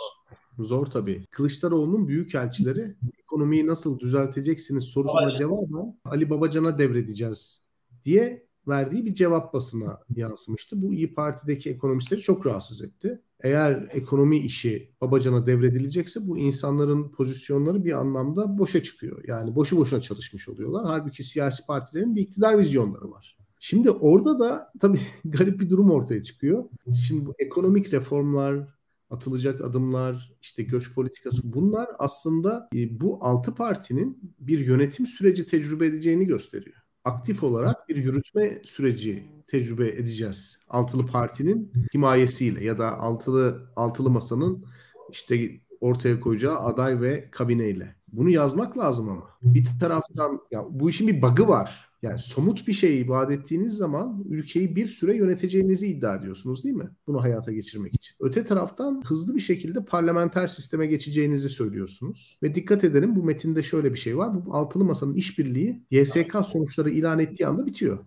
Zor 0.59 0.87
tabii. 0.87 1.25
Kılıçdaroğlu'nun 1.31 2.09
büyük 2.09 2.35
elçileri 2.35 2.95
ekonomiyi 3.23 3.67
nasıl 3.67 3.99
düzelteceksiniz 3.99 4.85
sorusuna 4.85 5.23
Babacan. 5.23 5.39
cevaben 5.39 5.99
Ali 6.05 6.31
Babacan'a 6.31 6.79
devredeceğiz 6.79 7.63
diye 8.05 8.47
verdiği 8.69 9.07
bir 9.07 9.15
cevap 9.15 9.55
basına 9.55 10.01
yansımıştı. 10.17 10.83
Bu 10.83 10.95
İyi 10.95 11.15
Parti'deki 11.15 11.71
ekonomistleri 11.71 12.21
çok 12.21 12.47
rahatsız 12.47 12.83
etti. 12.83 13.23
Eğer 13.43 13.89
ekonomi 13.93 14.39
işi 14.39 14.91
Babacan'a 15.01 15.47
devredilecekse 15.47 16.29
bu 16.29 16.39
insanların 16.39 17.09
pozisyonları 17.09 17.85
bir 17.85 17.93
anlamda 17.93 18.59
boşa 18.59 18.83
çıkıyor. 18.83 19.25
Yani 19.27 19.55
boşu 19.55 19.77
boşuna 19.77 20.01
çalışmış 20.01 20.49
oluyorlar. 20.49 20.85
Halbuki 20.87 21.25
siyasi 21.25 21.67
partilerin 21.67 22.17
bir 22.17 22.21
iktidar 22.21 22.59
vizyonları 22.59 23.11
var. 23.11 23.36
Şimdi 23.61 23.91
orada 23.91 24.39
da 24.39 24.73
tabii 24.81 25.01
garip 25.25 25.61
bir 25.61 25.71
durum 25.71 25.91
ortaya 25.91 26.23
çıkıyor. 26.23 26.65
Şimdi 27.07 27.27
bu 27.27 27.35
ekonomik 27.39 27.93
reformlar, 27.93 28.69
atılacak 29.11 29.61
adımlar, 29.61 30.33
işte 30.43 30.63
göç 30.63 30.95
politikası 30.95 31.53
bunlar 31.53 31.89
aslında 31.99 32.69
e, 32.75 33.01
bu 33.01 33.19
altı 33.21 33.55
partinin 33.55 34.35
bir 34.41 34.59
yönetim 34.59 35.07
süreci 35.07 35.47
tecrübe 35.47 35.87
edeceğini 35.87 36.27
gösteriyor. 36.27 36.77
Aktif 37.05 37.43
olarak 37.43 37.89
bir 37.89 37.97
yürütme 37.97 38.63
süreci 38.65 39.25
tecrübe 39.47 39.89
edeceğiz. 39.89 40.59
Altılı 40.69 41.07
partinin 41.07 41.73
himayesiyle 41.95 42.65
ya 42.65 42.79
da 42.79 42.99
altılı 42.99 43.71
altılı 43.77 44.11
masanın 44.11 44.65
işte 45.11 45.61
ortaya 45.81 46.21
koyacağı 46.21 46.59
aday 46.59 47.01
ve 47.01 47.31
kabineyle. 47.31 47.97
Bunu 48.09 48.31
yazmak 48.31 48.79
lazım 48.79 49.09
ama. 49.09 49.31
Bir 49.43 49.67
taraftan 49.81 50.41
ya 50.51 50.65
bu 50.71 50.91
işin 50.91 51.09
bir 51.09 51.23
bug'ı 51.23 51.49
var. 51.49 51.91
Yani 52.07 52.19
somut 52.19 52.69
bir 52.69 52.73
şey 52.73 53.01
ibadet 53.01 53.41
ettiğiniz 53.41 53.75
zaman 53.77 54.25
ülkeyi 54.29 54.77
bir 54.77 54.87
süre 54.87 55.17
yöneteceğinizi 55.17 55.87
iddia 55.87 56.15
ediyorsunuz 56.17 56.65
değil 56.65 56.75
mi? 56.75 56.91
Bunu 57.07 57.23
hayata 57.23 57.53
geçirmek 57.53 57.95
için. 57.95 58.17
Öte 58.21 58.45
taraftan 58.45 59.03
hızlı 59.05 59.35
bir 59.35 59.41
şekilde 59.41 59.85
parlamenter 59.85 60.47
sisteme 60.47 60.87
geçeceğinizi 60.87 61.49
söylüyorsunuz. 61.49 62.39
Ve 62.43 62.55
dikkat 62.55 62.85
edelim 62.85 63.17
bu 63.17 63.25
metinde 63.25 63.63
şöyle 63.63 63.93
bir 63.93 63.99
şey 63.99 64.17
var. 64.19 64.47
Bu 64.47 64.55
altılı 64.55 64.85
masanın 64.85 65.15
işbirliği 65.15 65.83
YSK 65.91 66.37
sonuçları 66.47 66.91
ilan 66.91 67.19
ettiği 67.19 67.47
anda 67.47 67.67
bitiyor. 67.67 67.99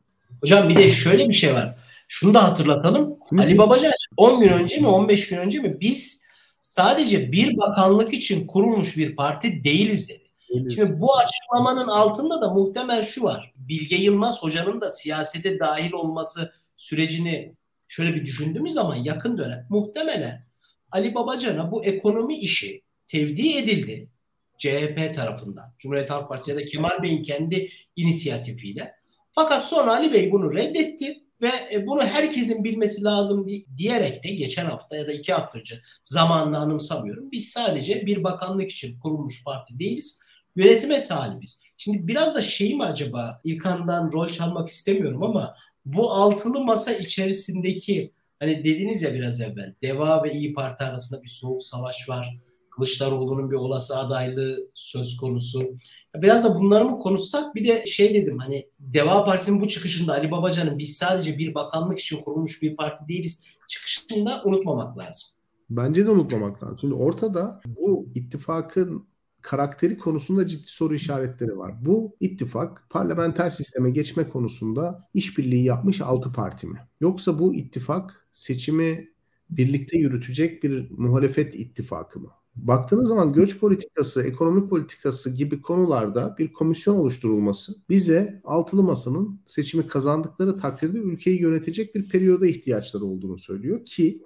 Hocam 0.41 0.69
bir 0.69 0.77
de 0.77 0.87
şöyle 0.87 1.29
bir 1.29 1.33
şey 1.33 1.53
var. 1.53 1.75
Şunu 2.07 2.33
da 2.33 2.43
hatırlatalım. 2.43 3.15
Hı. 3.29 3.41
Ali 3.41 3.57
Babacan 3.57 3.91
10 4.17 4.41
gün 4.41 4.49
önce 4.49 4.79
mi 4.79 4.87
15 4.87 5.29
gün 5.29 5.37
önce 5.37 5.59
mi 5.59 5.77
biz 5.81 6.23
sadece 6.61 7.31
bir 7.31 7.57
bakanlık 7.57 8.13
için 8.13 8.47
kurulmuş 8.47 8.97
bir 8.97 9.15
parti 9.15 9.63
değiliz 9.63 10.09
dedi. 10.09 10.28
Şimdi 10.49 11.01
bu 11.01 11.17
açıklamanın 11.17 11.87
altında 11.87 12.41
da 12.41 12.53
muhtemel 12.53 13.03
şu 13.03 13.23
var. 13.23 13.53
Bilge 13.55 13.95
Yılmaz 13.95 14.43
hocanın 14.43 14.81
da 14.81 14.91
siyasete 14.91 15.59
dahil 15.59 15.93
olması 15.93 16.53
sürecini 16.75 17.55
şöyle 17.87 18.15
bir 18.15 18.25
düşündüğümüz 18.25 18.73
zaman 18.73 18.95
yakın 18.95 19.37
dönem 19.37 19.67
muhtemelen 19.69 20.45
Ali 20.91 21.15
Babacan'a 21.15 21.71
bu 21.71 21.85
ekonomi 21.85 22.37
işi 22.37 22.81
tevdi 23.07 23.57
edildi 23.57 24.09
CHP 24.57 25.15
tarafından. 25.15 25.73
Cumhuriyet 25.77 26.09
Halk 26.09 26.29
Partisi 26.29 26.51
ya 26.51 26.57
da 26.57 26.65
Kemal 26.65 27.03
Bey'in 27.03 27.23
kendi 27.23 27.71
inisiyatifiyle. 27.95 28.95
Fakat 29.31 29.65
sonra 29.65 29.91
Ali 29.91 30.13
Bey 30.13 30.31
bunu 30.31 30.53
reddetti 30.53 31.23
ve 31.41 31.51
e, 31.73 31.87
bunu 31.87 32.03
herkesin 32.03 32.63
bilmesi 32.63 33.03
lazım 33.03 33.47
diyerek 33.77 34.23
de 34.23 34.29
geçen 34.29 34.65
hafta 34.65 34.97
ya 34.97 35.07
da 35.07 35.13
iki 35.13 35.33
hafta 35.33 35.59
önce 35.59 35.75
zamanını 36.03 36.57
anımsamıyorum. 36.57 37.31
Biz 37.31 37.49
sadece 37.49 38.05
bir 38.05 38.23
bakanlık 38.23 38.71
için 38.71 38.99
kurulmuş 38.99 39.43
parti 39.43 39.79
değiliz 39.79 40.19
yönetime 40.59 41.03
talibiz. 41.03 41.61
Şimdi 41.77 42.07
biraz 42.07 42.35
da 42.35 42.41
şey 42.41 42.75
mi 42.75 42.83
acaba 42.83 43.41
İlkan'dan 43.43 44.11
rol 44.11 44.27
çalmak 44.27 44.69
istemiyorum 44.69 45.23
ama 45.23 45.55
bu 45.85 46.11
altılı 46.11 46.63
masa 46.63 46.91
içerisindeki 46.93 48.11
hani 48.39 48.63
dediniz 48.63 49.01
ya 49.01 49.13
biraz 49.13 49.41
evvel 49.41 49.73
Deva 49.83 50.23
ve 50.23 50.33
İyi 50.33 50.53
Parti 50.53 50.83
arasında 50.83 51.23
bir 51.23 51.27
soğuk 51.27 51.63
savaş 51.63 52.09
var. 52.09 52.37
Kılıçdaroğlu'nun 52.71 53.51
bir 53.51 53.55
olası 53.55 53.97
adaylığı 53.97 54.57
söz 54.75 55.17
konusu. 55.17 55.77
Biraz 56.15 56.43
da 56.43 56.55
bunları 56.55 56.85
mı 56.85 56.97
konuşsak 56.97 57.55
bir 57.55 57.67
de 57.67 57.85
şey 57.85 58.13
dedim 58.13 58.37
hani 58.37 58.67
Deva 58.79 59.25
Partisi'nin 59.25 59.61
bu 59.61 59.67
çıkışında 59.67 60.13
Ali 60.13 60.31
Babacan'ın 60.31 60.77
biz 60.77 60.97
sadece 60.97 61.37
bir 61.37 61.55
bakanlık 61.55 61.99
için 61.99 62.21
kurulmuş 62.21 62.61
bir 62.61 62.75
parti 62.75 63.07
değiliz 63.07 63.43
çıkışında 63.67 64.41
unutmamak 64.45 64.97
lazım. 64.97 65.29
Bence 65.69 66.05
de 66.05 66.09
unutmamak 66.09 66.63
lazım. 66.63 66.77
Şimdi 66.81 66.93
ortada 66.93 67.61
bu 67.65 68.07
ittifakın 68.15 69.07
karakteri 69.41 69.97
konusunda 69.97 70.47
ciddi 70.47 70.67
soru 70.67 70.95
işaretleri 70.95 71.57
var. 71.57 71.85
Bu 71.85 72.15
ittifak 72.19 72.87
parlamenter 72.89 73.49
sisteme 73.49 73.91
geçme 73.91 74.27
konusunda 74.27 75.09
işbirliği 75.13 75.63
yapmış 75.63 76.01
altı 76.01 76.33
parti 76.33 76.67
mi? 76.67 76.79
Yoksa 77.01 77.39
bu 77.39 77.55
ittifak 77.55 78.27
seçimi 78.31 79.09
birlikte 79.49 79.99
yürütecek 79.99 80.63
bir 80.63 80.91
muhalefet 80.91 81.55
ittifakı 81.55 82.19
mı? 82.19 82.29
Baktığınız 82.55 83.07
zaman 83.07 83.33
göç 83.33 83.59
politikası, 83.59 84.23
ekonomik 84.23 84.69
politikası 84.69 85.35
gibi 85.35 85.61
konularda 85.61 86.35
bir 86.39 86.53
komisyon 86.53 86.95
oluşturulması 86.95 87.73
bize 87.89 88.41
altılı 88.43 88.83
masanın 88.83 89.41
seçimi 89.45 89.87
kazandıkları 89.87 90.57
takdirde 90.57 90.97
ülkeyi 90.97 91.41
yönetecek 91.41 91.95
bir 91.95 92.09
periyoda 92.09 92.47
ihtiyaçları 92.47 93.05
olduğunu 93.05 93.37
söylüyor 93.37 93.85
ki 93.85 94.23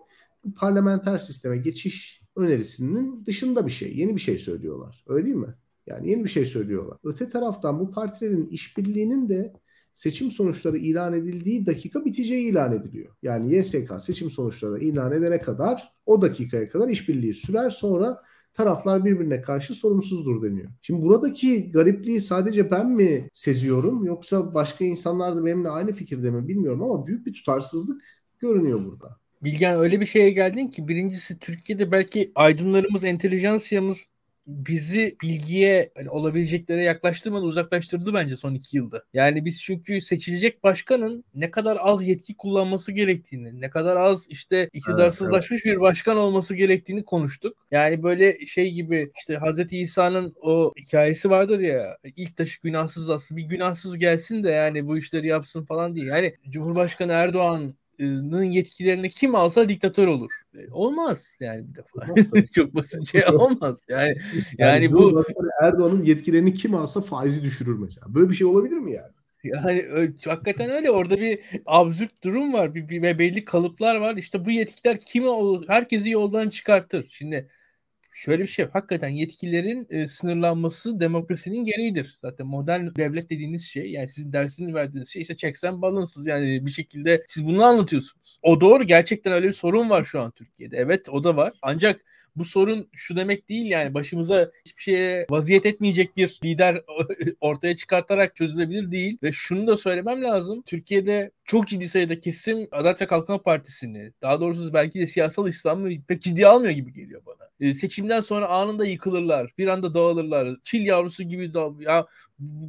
parlamenter 0.55 1.18
sisteme 1.18 1.57
geçiş 1.57 2.22
önerisinin 2.36 3.26
dışında 3.26 3.66
bir 3.66 3.72
şey. 3.72 3.98
Yeni 3.98 4.16
bir 4.16 4.22
şey 4.22 4.38
söylüyorlar. 4.38 5.04
Öyle 5.08 5.26
değil 5.26 5.36
mi? 5.36 5.56
Yani 5.88 6.10
yeni 6.10 6.24
bir 6.24 6.30
şey 6.30 6.46
söylüyorlar. 6.46 6.98
Öte 7.04 7.30
taraftan 7.30 7.80
bu 7.80 7.92
partilerin 7.92 8.48
işbirliğinin 8.48 9.30
de 9.30 9.54
seçim 9.94 10.32
sonuçları 10.32 10.78
ilan 10.78 11.14
edildiği 11.14 11.66
dakika 11.66 12.06
biteceği 12.06 12.52
ilan 12.52 12.74
ediliyor. 12.74 13.16
Yani 13.22 13.56
YSK 13.56 14.02
seçim 14.02 14.30
sonuçları 14.30 14.80
ilan 14.80 15.12
edene 15.12 15.42
kadar 15.42 15.94
o 16.06 16.22
dakikaya 16.22 16.70
kadar 16.70 16.90
işbirliği 16.90 17.34
sürer 17.34 17.70
sonra 17.70 18.22
taraflar 18.54 19.06
birbirine 19.06 19.42
karşı 19.42 19.74
sorumsuzdur 19.74 20.44
deniyor. 20.44 20.72
Şimdi 20.82 21.02
buradaki 21.02 21.72
garipliği 21.72 22.22
sadece 22.22 22.72
ben 22.72 22.90
mi 22.90 23.30
seziyorum 23.34 24.06
yoksa 24.06 24.54
başka 24.54 24.86
insanlar 24.86 25.36
da 25.36 25.46
benimle 25.46 25.70
aynı 25.70 25.94
fikirde 25.94 26.32
mi 26.32 26.48
bilmiyorum 26.48 26.84
ama 26.84 27.08
büyük 27.08 27.26
bir 27.26 27.34
tutarsızlık 27.34 28.02
görünüyor 28.40 28.86
burada. 28.86 29.22
Bilgen 29.44 29.80
öyle 29.80 30.02
bir 30.02 30.06
şeye 30.06 30.30
geldin 30.30 30.68
ki 30.68 30.88
birincisi 30.88 31.39
Türkiye'de 31.39 31.91
belki 31.91 32.32
aydınlarımız, 32.36 33.04
entelijansiyamız 33.04 34.08
bizi 34.48 35.18
bilgiye 35.22 35.91
hani 35.96 36.10
olabileceklere 36.10 36.84
yaklaştırmadı, 36.84 37.46
uzaklaştırdı 37.46 38.14
bence 38.14 38.36
son 38.36 38.54
iki 38.54 38.78
yılda. 38.78 39.04
Yani 39.14 39.46
biz 39.46 39.62
çünkü 39.62 40.02
seçilecek 40.02 40.64
başkanın 40.64 41.24
ne 41.36 41.52
kadar 41.52 41.78
az 41.82 42.08
yetki 42.08 42.38
kullanması 42.38 42.91
gerektiğini, 42.91 43.62
ne 43.62 43.70
kadar 43.70 43.98
az 43.98 44.28
işte 44.30 44.70
iktidarsızlaşmış 44.74 45.52
evet, 45.52 45.66
evet. 45.66 45.78
bir 45.78 45.82
başkan 45.82 46.18
olması 46.18 46.56
gerektiğini 46.56 47.06
konuştuk. 47.06 47.58
Yani 47.72 48.04
böyle 48.04 48.46
şey 48.46 48.72
gibi 48.72 49.12
işte 49.18 49.36
Hazreti 49.36 49.78
İsa'nın 49.78 50.36
o 50.41 50.74
hikayesi 50.80 51.30
vardır 51.30 51.60
ya 51.60 51.98
ilk 52.16 52.38
taşı 52.38 52.62
günahsız 52.62 53.10
aslında 53.10 53.41
bir 53.41 53.46
günahsız 53.46 53.98
gelsin 53.98 54.44
de 54.44 54.50
yani 54.50 54.88
bu 54.88 54.98
işleri 54.98 55.28
yapsın 55.28 55.66
falan 55.66 55.96
diye. 55.96 56.06
Yani 56.06 56.36
Cumhurbaşkanı 56.50 57.12
Erdoğan 57.12 57.76
yetkilerini 58.44 59.10
kim 59.10 59.36
alsa 59.36 59.70
diktatör 59.70 60.08
olur. 60.08 60.32
E, 60.56 60.72
olmaz 60.72 61.38
yani 61.39 61.66
bir 61.68 61.76
defa. 61.76 62.46
Çok 62.54 62.76
basitçe 62.76 63.28
olmaz. 63.28 63.84
Yani 63.89 64.18
yani, 64.58 64.72
yani 64.72 64.94
bu 64.94 65.24
Erdoğan'ın 65.62 66.04
yetkilerini 66.04 66.54
kim 66.54 66.76
alsa 66.76 67.02
faizi 67.02 67.44
düşürür 67.44 67.78
mesela. 67.78 68.16
Böyle 68.16 68.30
bir 68.30 68.36
şey 68.36 68.48
olabilir 68.48 68.78
mi 68.78 68.91
yani? 68.91 69.12
Yani 69.44 69.86
hakikaten 70.26 70.70
öyle. 70.70 70.91
Orada 70.91 71.20
bir 71.20 71.39
absürt 71.66 72.24
durum 72.24 72.54
var. 72.54 72.76
Bir, 72.76 72.89
bir 72.89 73.20
belli 73.20 73.46
kalıplar 73.46 73.96
var. 73.96 74.16
İşte 74.16 74.46
bu 74.46 74.52
yetkiler 74.52 75.00
kimi 75.02 75.28
herkesi 75.68 76.10
yoldan 76.10 76.50
çıkartır. 76.50 77.08
Şimdi 77.10 77.50
şöyle 78.14 78.43
bir 78.43 78.47
şey 78.47 78.66
hakikaten 78.66 79.09
yetkilerin 79.09 79.88
e, 79.89 80.07
sınırlanması 80.07 80.99
demokrasinin 80.99 81.66
gereğidir. 81.66 82.18
Zaten 82.22 82.47
modern 82.47 82.88
devlet 82.97 83.30
dediğiniz 83.30 83.66
şey 83.66 83.91
yani 83.91 84.07
sizin 84.07 84.34
dersini 84.34 84.74
verdiğiniz 84.74 85.09
şey 85.09 85.22
işte 85.22 85.38
checks 85.38 85.64
and 85.64 85.84
yani 86.26 86.66
bir 86.66 86.72
şekilde 86.72 87.24
siz 87.28 87.47
bunu 87.47 87.64
anlatıyorsunuz. 87.64 88.39
O 88.41 88.61
doğru 88.61 88.84
gerçekten 88.84 89.34
öyle 89.34 89.47
bir 89.47 89.53
sorun 89.53 89.89
var 89.89 90.03
şu 90.03 90.20
an 90.20 90.32
Türkiye'de. 90.32 90.78
Evet 90.78 91.09
o 91.09 91.24
da 91.24 91.36
var. 91.36 91.53
Ancak 91.61 92.01
bu 92.36 92.45
sorun 92.45 92.89
şu 92.93 93.16
demek 93.16 93.49
değil 93.49 93.66
yani 93.66 93.93
başımıza 93.93 94.51
hiçbir 94.66 94.82
şeye 94.82 95.26
vaziyet 95.30 95.66
etmeyecek 95.66 96.18
bir 96.18 96.39
lider 96.43 96.82
ortaya 97.41 97.76
çıkartarak 97.76 98.36
çözülebilir 98.36 98.91
değil. 98.91 99.18
Ve 99.24 99.32
şunu 99.32 99.68
da 99.68 99.78
söylemem 99.78 100.24
lazım. 100.24 100.61
Türkiye'de 100.66 101.32
çok 101.46 101.68
ciddi 101.68 101.89
sayıda 101.89 102.20
kesim 102.20 102.68
Adalet 102.72 103.02
ve 103.02 103.08
Kalkınma 103.08 103.41
Partisi'ni 103.41 104.12
daha 104.22 104.41
doğrusu 104.41 104.74
belki 104.74 105.00
de 105.00 105.08
siyasal 105.08 105.48
İslam'ı 105.48 105.89
pek 106.08 106.22
ciddi 106.22 106.48
almıyor 106.48 106.74
gibi 106.74 106.94
geliyor 106.94 107.22
bana. 107.26 107.50
e, 107.60 107.74
seçimden 107.74 108.22
sonra 108.22 108.48
anında 108.48 108.86
yıkılırlar. 108.86 109.54
Bir 109.58 109.68
anda 109.68 109.94
dağılırlar. 109.94 110.58
Çil 110.64 110.86
yavrusu 110.86 111.24
gibi 111.24 111.54
dağ 111.54 111.70
ya 111.80 112.08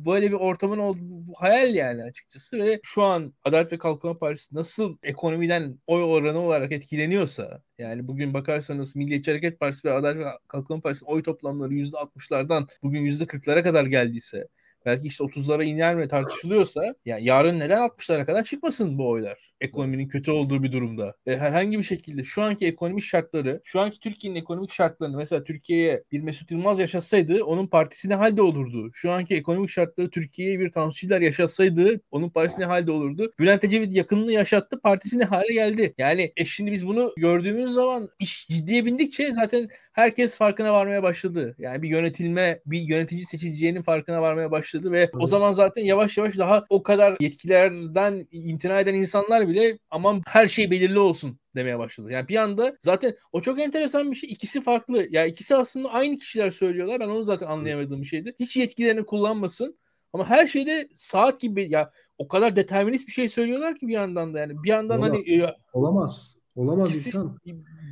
böyle 0.07 0.29
bir 0.29 0.37
ortamın 0.37 0.79
olduğu 0.79 1.01
bu 1.01 1.35
hayal 1.37 1.75
yani 1.75 2.03
açıkçası 2.03 2.59
ve 2.59 2.81
şu 2.83 3.03
an 3.03 3.35
Adalet 3.45 3.73
ve 3.73 3.79
Kalkınma 3.79 4.19
Partisi 4.19 4.55
nasıl 4.55 4.97
ekonomiden 5.03 5.79
oy 5.87 6.03
oranı 6.03 6.39
olarak 6.39 6.73
etkileniyorsa 6.73 7.63
yani 7.79 8.09
bugün 8.09 8.35
bakarsanız 8.35 8.97
Milliyetçi 8.97 9.31
Hareket 9.31 9.61
Partisi 9.61 9.89
ve 9.89 9.93
Adalet 9.93 10.19
ve 10.19 10.25
Kalkınma 10.49 10.81
Partisi 10.81 11.05
oy 11.05 11.23
toplamları 11.23 11.75
%60'lardan 11.75 12.69
bugün 12.83 13.05
%40'lara 13.05 13.63
kadar 13.63 13.85
geldiyse 13.87 14.49
belki 14.85 15.07
işte 15.07 15.25
30'lara 15.25 15.65
iner 15.65 15.95
mi 15.95 16.09
tartışılıyorsa 16.09 16.95
ya 17.05 17.19
yarın 17.19 17.61
neden 17.61 17.79
60'lara 17.79 18.27
kadar 18.27 18.45
çıkmasın 18.45 18.99
bu 18.99 19.09
oylar? 19.09 19.55
Ekonominin 19.61 20.09
kötü 20.09 20.31
olduğu 20.31 20.63
bir 20.63 20.73
durumda. 20.73 21.15
E, 21.27 21.37
herhangi 21.37 21.79
bir 21.79 21.83
şekilde 21.83 22.25
şu 22.25 22.43
anki 22.43 22.67
ekonomik 22.67 23.05
şartları, 23.05 23.61
şu 23.65 23.81
anki 23.81 24.01
Türkiye'nin 24.01 24.39
ekonomik 24.39 24.73
şartlarını 24.73 25.17
mesela 25.17 25.45
Türkiye'ye 25.45 26.05
bir 26.13 26.21
Mesut 26.21 26.51
Yılmaz 26.51 26.79
yaşatsaydı 26.79 27.45
onun 27.45 27.67
partisi 27.67 28.09
ne 28.09 28.15
halde 28.15 28.43
olurdu? 28.43 28.91
Şu 28.95 29.13
anki 29.13 29.35
ekonomik 29.37 29.71
şartları 29.71 30.11
Türkiye'ye 30.11 30.61
bir 30.61 30.73
Tansu 30.73 30.99
Çiller 30.99 31.21
yaşatsaydı 31.21 32.01
onun 32.11 32.29
partisi 32.29 32.61
ne 32.61 32.65
halde 32.65 32.91
olurdu? 32.91 33.33
Bülent 33.39 33.65
Ecevit 33.65 33.95
yakınını 33.95 34.33
yaşattı, 34.33 34.81
partisi 34.81 35.19
ne 35.19 35.25
hale 35.25 35.53
geldi? 35.53 35.95
Yani 35.99 36.33
e 36.37 36.45
şimdi 36.45 36.73
biz 36.73 36.87
bunu 36.87 37.13
gördüğümüz 37.17 37.73
zaman 37.73 38.09
iş 38.19 38.49
ciddiye 38.49 38.85
bindikçe 38.85 39.33
zaten 39.33 39.69
herkes 39.93 40.37
farkına 40.37 40.73
varmaya 40.73 41.03
başladı. 41.03 41.55
Yani 41.59 41.83
bir 41.83 41.89
yönetilme, 41.89 42.61
bir 42.67 42.81
yönetici 42.81 43.25
seçileceğinin 43.25 43.83
farkına 43.83 44.23
varmaya 44.23 44.51
başladı 44.51 44.74
ve 44.83 44.99
evet. 44.99 45.11
o 45.19 45.27
zaman 45.27 45.53
zaten 45.53 45.85
yavaş 45.85 46.19
yavaş 46.19 46.39
daha 46.39 46.65
o 46.69 46.83
kadar 46.83 47.17
yetkilerden 47.21 48.27
imtina 48.33 48.81
eden 48.81 48.95
insanlar 48.95 49.49
bile 49.49 49.79
aman 49.91 50.23
her 50.27 50.49
şey 50.49 50.71
belirli 50.71 50.99
olsun 50.99 51.39
demeye 51.57 51.79
başladı. 51.79 52.13
Yani 52.13 52.29
bir 52.29 52.37
anda 52.37 52.77
zaten 52.81 53.15
o 53.33 53.41
çok 53.41 53.61
enteresan 53.61 54.11
bir 54.11 54.17
şey. 54.17 54.31
İkisi 54.33 54.61
farklı. 54.61 54.99
Ya 54.99 55.09
yani 55.11 55.31
ikisi 55.31 55.57
aslında 55.57 55.93
aynı 55.93 56.19
kişiler 56.19 56.51
söylüyorlar. 56.51 57.01
Ben 57.01 57.09
onu 57.09 57.23
zaten 57.23 57.47
anlayamadığım 57.47 58.01
bir 58.01 58.07
şeydi. 58.07 58.35
Hiç 58.41 58.57
yetkilerini 58.57 59.05
kullanmasın. 59.05 59.79
Ama 60.13 60.31
her 60.31 60.47
şeyde 60.47 60.89
saat 60.95 61.41
gibi 61.41 61.73
ya 61.73 61.91
o 62.19 62.29
kadar 62.29 62.57
determinist 62.57 63.07
bir 63.07 63.13
şey 63.13 63.29
söylüyorlar 63.29 63.79
ki 63.79 63.89
bir 63.89 63.93
yandan 63.93 64.35
da 64.35 64.39
yani 64.39 64.63
bir 64.63 64.69
yandan 64.69 64.99
Olamaz. 64.99 65.21
hani 65.27 65.43
e, 65.43 65.47
olamaz. 65.73 66.37
Olamaz 66.57 66.89
ikisi, 66.89 67.09
insan. 67.09 67.39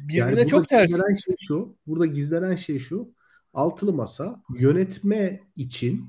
Birbirine 0.08 0.40
yani 0.40 0.48
çok 0.48 0.68
ters. 0.68 0.90
Gizlenen 0.90 1.14
şey 1.14 1.34
şu. 1.48 1.76
Burada 1.86 2.06
gizlenen 2.06 2.56
şey 2.56 2.78
şu. 2.78 3.14
Altılı 3.54 3.92
masa 3.92 4.42
yönetme 4.58 5.40
için 5.56 6.04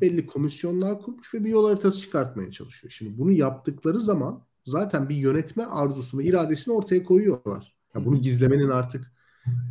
belli 0.00 0.26
komisyonlar 0.26 1.00
kurmuş 1.00 1.34
ve 1.34 1.44
bir 1.44 1.50
yol 1.50 1.68
haritası 1.68 2.00
çıkartmaya 2.00 2.50
çalışıyor. 2.50 2.90
Şimdi 2.90 3.18
bunu 3.18 3.32
yaptıkları 3.32 4.00
zaman 4.00 4.42
zaten 4.64 5.08
bir 5.08 5.16
yönetme 5.16 5.64
arzusunu, 5.64 6.22
iradesini 6.22 6.74
ortaya 6.74 7.02
koyuyorlar. 7.02 7.74
Ya 7.94 8.04
bunu 8.04 8.20
gizlemenin 8.20 8.68
artık 8.68 9.12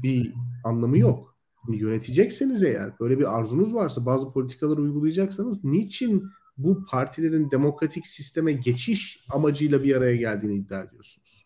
bir 0.03 0.33
anlamı 0.63 0.97
yok. 0.97 1.37
Bunu 1.67 1.75
yönetecekseniz 1.75 2.63
eğer, 2.63 2.99
böyle 2.99 3.19
bir 3.19 3.39
arzunuz 3.39 3.75
varsa, 3.75 4.05
bazı 4.05 4.33
politikaları 4.33 4.81
uygulayacaksanız 4.81 5.63
niçin 5.63 6.23
bu 6.57 6.85
partilerin 6.85 7.51
demokratik 7.51 8.07
sisteme 8.07 8.51
geçiş 8.51 9.25
amacıyla 9.33 9.83
bir 9.83 9.95
araya 9.95 10.15
geldiğini 10.15 10.55
iddia 10.55 10.83
ediyorsunuz? 10.83 11.45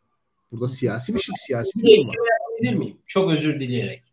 Burada 0.51 0.67
siyasi 0.67 1.13
bir 1.13 1.19
şey, 1.19 1.35
siyasi 1.47 1.79
bir 1.79 1.97
durum 1.97 2.07
var. 2.07 2.15
miyim? 2.73 2.97
Çok 3.05 3.31
özür 3.31 3.59
dileyerek. 3.59 4.03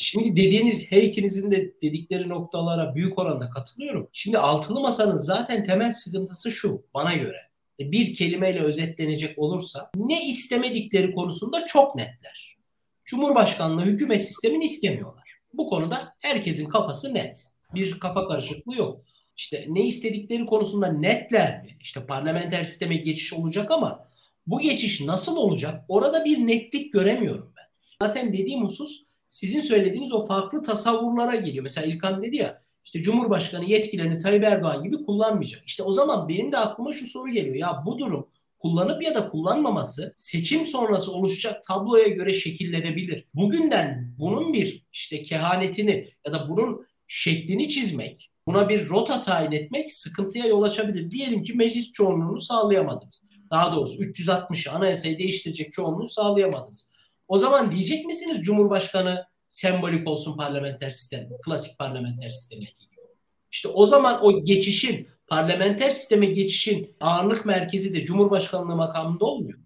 Şimdi 0.00 0.36
dediğiniz 0.36 0.92
her 0.92 1.02
ikinizin 1.02 1.50
de 1.50 1.74
dedikleri 1.82 2.28
noktalara 2.28 2.94
büyük 2.94 3.18
oranda 3.18 3.50
katılıyorum. 3.50 4.08
Şimdi 4.12 4.38
altılı 4.38 4.80
masanın 4.80 5.16
zaten 5.16 5.64
temel 5.64 5.92
sıkıntısı 5.92 6.50
şu 6.50 6.82
bana 6.94 7.14
göre. 7.14 7.36
E, 7.80 7.92
bir 7.92 8.14
kelimeyle 8.14 8.60
özetlenecek 8.60 9.38
olursa 9.38 9.90
ne 9.96 10.26
istemedikleri 10.26 11.14
konusunda 11.14 11.66
çok 11.66 11.96
netler. 11.96 12.56
Cumhurbaşkanlığı 13.04 13.82
hükümet 13.82 14.24
sistemini 14.24 14.64
istemiyorlar. 14.64 15.30
Bu 15.52 15.70
konuda 15.70 16.14
herkesin 16.20 16.68
kafası 16.68 17.14
net. 17.14 17.48
Bir 17.74 18.00
kafa 18.00 18.28
karışıklığı 18.28 18.76
yok. 18.76 19.00
İşte 19.36 19.66
ne 19.68 19.86
istedikleri 19.86 20.46
konusunda 20.46 20.92
netler 20.92 21.62
mi? 21.62 21.68
İşte 21.80 22.06
parlamenter 22.06 22.64
sisteme 22.64 22.96
geçiş 22.96 23.32
olacak 23.32 23.70
ama 23.70 24.08
bu 24.46 24.60
geçiş 24.60 25.00
nasıl 25.00 25.36
olacak? 25.36 25.84
Orada 25.88 26.24
bir 26.24 26.38
netlik 26.46 26.92
göremiyorum 26.92 27.52
ben. 27.56 28.06
Zaten 28.06 28.32
dediğim 28.32 28.64
husus 28.64 29.07
sizin 29.28 29.60
söylediğiniz 29.60 30.12
o 30.12 30.26
farklı 30.26 30.62
tasavvurlara 30.62 31.34
geliyor. 31.34 31.62
Mesela 31.62 31.86
İlkan 31.86 32.22
dedi 32.22 32.36
ya 32.36 32.62
işte 32.84 33.02
Cumhurbaşkanı 33.02 33.64
yetkilerini 33.64 34.18
Tayyip 34.18 34.44
Erdoğan 34.44 34.82
gibi 34.82 35.04
kullanmayacak. 35.04 35.62
İşte 35.66 35.82
o 35.82 35.92
zaman 35.92 36.28
benim 36.28 36.52
de 36.52 36.58
aklıma 36.58 36.92
şu 36.92 37.06
soru 37.06 37.30
geliyor. 37.30 37.54
Ya 37.54 37.82
bu 37.86 37.98
durum 37.98 38.28
kullanıp 38.58 39.02
ya 39.02 39.14
da 39.14 39.28
kullanmaması 39.28 40.14
seçim 40.16 40.66
sonrası 40.66 41.12
oluşacak 41.12 41.64
tabloya 41.64 42.08
göre 42.08 42.32
şekillenebilir. 42.32 43.24
Bugünden 43.34 44.14
bunun 44.18 44.52
bir 44.52 44.86
işte 44.92 45.22
kehanetini 45.22 46.08
ya 46.26 46.32
da 46.32 46.48
bunun 46.48 46.86
şeklini 47.06 47.68
çizmek, 47.68 48.30
buna 48.46 48.68
bir 48.68 48.88
rota 48.88 49.20
tayin 49.20 49.52
etmek 49.52 49.92
sıkıntıya 49.92 50.46
yol 50.46 50.62
açabilir. 50.62 51.10
Diyelim 51.10 51.42
ki 51.42 51.52
meclis 51.54 51.92
çoğunluğunu 51.92 52.40
sağlayamadınız. 52.40 53.28
Daha 53.50 53.76
doğrusu 53.76 54.02
360 54.02 54.68
anayasayı 54.68 55.18
değiştirecek 55.18 55.72
çoğunluğu 55.72 56.08
sağlayamadınız. 56.08 56.92
O 57.28 57.38
zaman 57.38 57.72
diyecek 57.72 58.06
misiniz 58.06 58.40
Cumhurbaşkanı 58.44 59.26
sembolik 59.48 60.08
olsun 60.08 60.36
parlamenter 60.36 60.90
sistem, 60.90 61.28
klasik 61.44 61.78
parlamenter 61.78 62.28
sisteme 62.30 62.60
gidiyor. 62.60 63.08
İşte 63.50 63.68
o 63.68 63.86
zaman 63.86 64.24
o 64.24 64.44
geçişin, 64.44 65.08
parlamenter 65.26 65.90
sisteme 65.90 66.26
geçişin 66.26 66.96
ağırlık 67.00 67.46
merkezi 67.46 67.94
de 67.94 68.04
Cumhurbaşkanlığı 68.04 68.76
makamında 68.76 69.24
olmuyor. 69.24 69.58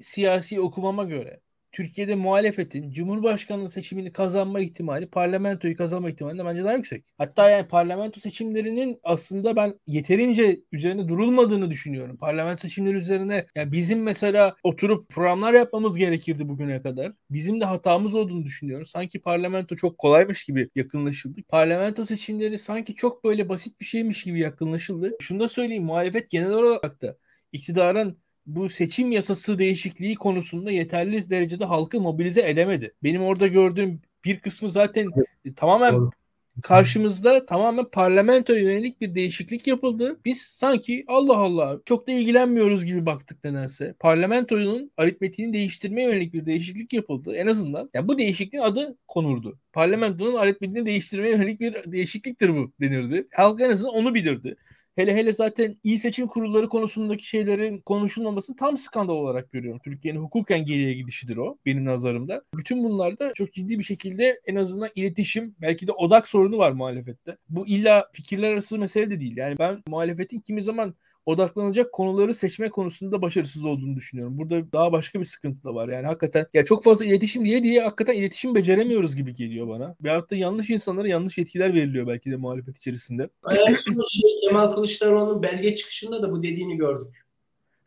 Siyasi 0.00 0.60
okumama 0.60 1.04
göre 1.04 1.40
Türkiye'de 1.74 2.14
muhalefetin 2.14 2.90
Cumhurbaşkanlığı 2.90 3.70
seçimini 3.70 4.12
kazanma 4.12 4.60
ihtimali 4.60 5.06
parlamentoyu 5.06 5.76
kazanma 5.76 6.10
ihtimali 6.10 6.44
bence 6.44 6.64
daha 6.64 6.74
yüksek. 6.74 7.04
Hatta 7.18 7.50
yani 7.50 7.68
parlamento 7.68 8.20
seçimlerinin 8.20 9.00
aslında 9.02 9.56
ben 9.56 9.80
yeterince 9.86 10.60
üzerine 10.72 11.08
durulmadığını 11.08 11.70
düşünüyorum. 11.70 12.16
Parlamento 12.16 12.62
seçimleri 12.62 12.96
üzerine 12.96 13.46
yani 13.54 13.72
bizim 13.72 14.02
mesela 14.02 14.56
oturup 14.62 15.08
programlar 15.08 15.52
yapmamız 15.54 15.96
gerekirdi 15.96 16.48
bugüne 16.48 16.82
kadar. 16.82 17.12
Bizim 17.30 17.60
de 17.60 17.64
hatamız 17.64 18.14
olduğunu 18.14 18.44
düşünüyorum. 18.44 18.86
Sanki 18.86 19.20
parlamento 19.20 19.76
çok 19.76 19.98
kolaymış 19.98 20.44
gibi 20.44 20.70
yakınlaşıldı. 20.74 21.42
Parlamento 21.48 22.06
seçimleri 22.06 22.58
sanki 22.58 22.94
çok 22.94 23.24
böyle 23.24 23.48
basit 23.48 23.80
bir 23.80 23.84
şeymiş 23.84 24.24
gibi 24.24 24.40
yakınlaşıldı. 24.40 25.16
Şunu 25.20 25.40
da 25.40 25.48
söyleyeyim 25.48 25.84
muhalefet 25.84 26.30
genel 26.30 26.52
olarak 26.52 27.02
da 27.02 27.16
iktidarın 27.52 28.23
bu 28.46 28.68
seçim 28.68 29.12
yasası 29.12 29.58
değişikliği 29.58 30.14
konusunda 30.14 30.70
yeterli 30.70 31.30
derecede 31.30 31.64
halkı 31.64 32.00
mobilize 32.00 32.50
edemedi. 32.50 32.94
Benim 33.02 33.22
orada 33.22 33.46
gördüğüm 33.46 34.00
bir 34.24 34.40
kısmı 34.40 34.70
zaten 34.70 35.08
evet. 35.16 35.56
tamamen 35.56 35.94
Doğru. 35.94 36.10
karşımızda 36.62 37.46
tamamen 37.46 37.84
parlamentoya 37.84 38.60
yönelik 38.60 39.00
bir 39.00 39.14
değişiklik 39.14 39.66
yapıldı. 39.66 40.20
Biz 40.24 40.42
sanki 40.42 41.04
Allah 41.08 41.36
Allah 41.36 41.78
çok 41.84 42.08
da 42.08 42.12
ilgilenmiyoruz 42.12 42.84
gibi 42.84 43.06
baktık 43.06 43.44
nedense. 43.44 43.94
Parlamentonun 43.98 44.90
aritmetiğini 44.96 45.54
değiştirmeye 45.54 46.08
yönelik 46.08 46.32
bir 46.32 46.46
değişiklik 46.46 46.92
yapıldı. 46.92 47.34
En 47.34 47.46
azından 47.46 47.90
yani 47.94 48.08
bu 48.08 48.18
değişikliğin 48.18 48.64
adı 48.64 48.96
konurdu. 49.08 49.58
Parlamentonun 49.72 50.34
aritmetiğini 50.34 50.86
değiştirmeye 50.86 51.34
yönelik 51.34 51.60
bir 51.60 51.92
değişikliktir 51.92 52.48
bu 52.48 52.72
denirdi. 52.80 53.28
Halk 53.32 53.60
en 53.60 53.70
azından 53.70 53.94
onu 53.94 54.14
bilirdi. 54.14 54.56
Hele 54.96 55.14
hele 55.14 55.32
zaten 55.32 55.76
il 55.84 55.98
seçim 55.98 56.26
kurulları 56.26 56.68
konusundaki 56.68 57.26
şeylerin 57.26 57.80
konuşulmaması 57.80 58.56
tam 58.56 58.76
skandal 58.76 59.14
olarak 59.14 59.52
görüyorum. 59.52 59.80
Türkiye'nin 59.84 60.20
hukuken 60.20 60.64
geriye 60.64 60.94
gidişidir 60.94 61.36
o 61.36 61.58
benim 61.66 61.84
nazarımda. 61.84 62.42
Bütün 62.54 62.84
bunlarda 62.84 63.32
çok 63.34 63.52
ciddi 63.52 63.78
bir 63.78 63.84
şekilde 63.84 64.40
en 64.46 64.54
azından 64.54 64.90
iletişim 64.94 65.54
belki 65.60 65.86
de 65.86 65.92
odak 65.92 66.28
sorunu 66.28 66.58
var 66.58 66.72
muhalefette. 66.72 67.36
Bu 67.48 67.66
illa 67.66 68.08
fikirler 68.12 68.52
arası 68.52 68.78
mesele 68.78 69.10
de 69.10 69.20
değil. 69.20 69.36
Yani 69.36 69.58
ben 69.58 69.82
muhalefetin 69.88 70.40
kimi 70.40 70.62
zaman 70.62 70.94
odaklanacak 71.26 71.92
konuları 71.92 72.34
seçme 72.34 72.70
konusunda 72.70 73.22
başarısız 73.22 73.64
olduğunu 73.64 73.96
düşünüyorum. 73.96 74.38
Burada 74.38 74.72
daha 74.72 74.92
başka 74.92 75.20
bir 75.20 75.24
sıkıntı 75.24 75.64
da 75.64 75.74
var. 75.74 75.88
Yani 75.88 76.06
hakikaten 76.06 76.46
ya 76.54 76.64
çok 76.64 76.84
fazla 76.84 77.04
iletişim 77.04 77.44
diye 77.44 77.62
diye 77.62 77.82
hakikaten 77.82 78.14
iletişim 78.14 78.54
beceremiyoruz 78.54 79.16
gibi 79.16 79.34
geliyor 79.34 79.68
bana. 79.68 79.96
Veyahut 80.00 80.30
da 80.30 80.36
yanlış 80.36 80.70
insanlara 80.70 81.08
yanlış 81.08 81.38
yetkiler 81.38 81.74
veriliyor 81.74 82.06
belki 82.06 82.30
de 82.30 82.36
muhalefet 82.36 82.76
içerisinde. 82.76 83.28
Hayatımda 83.42 84.02
şey, 84.08 84.40
Kemal 84.40 84.70
Kılıçdaroğlu'nun 84.70 85.42
belge 85.42 85.76
çıkışında 85.76 86.22
da 86.22 86.32
bu 86.32 86.42
dediğini 86.42 86.76
gördük. 86.76 87.24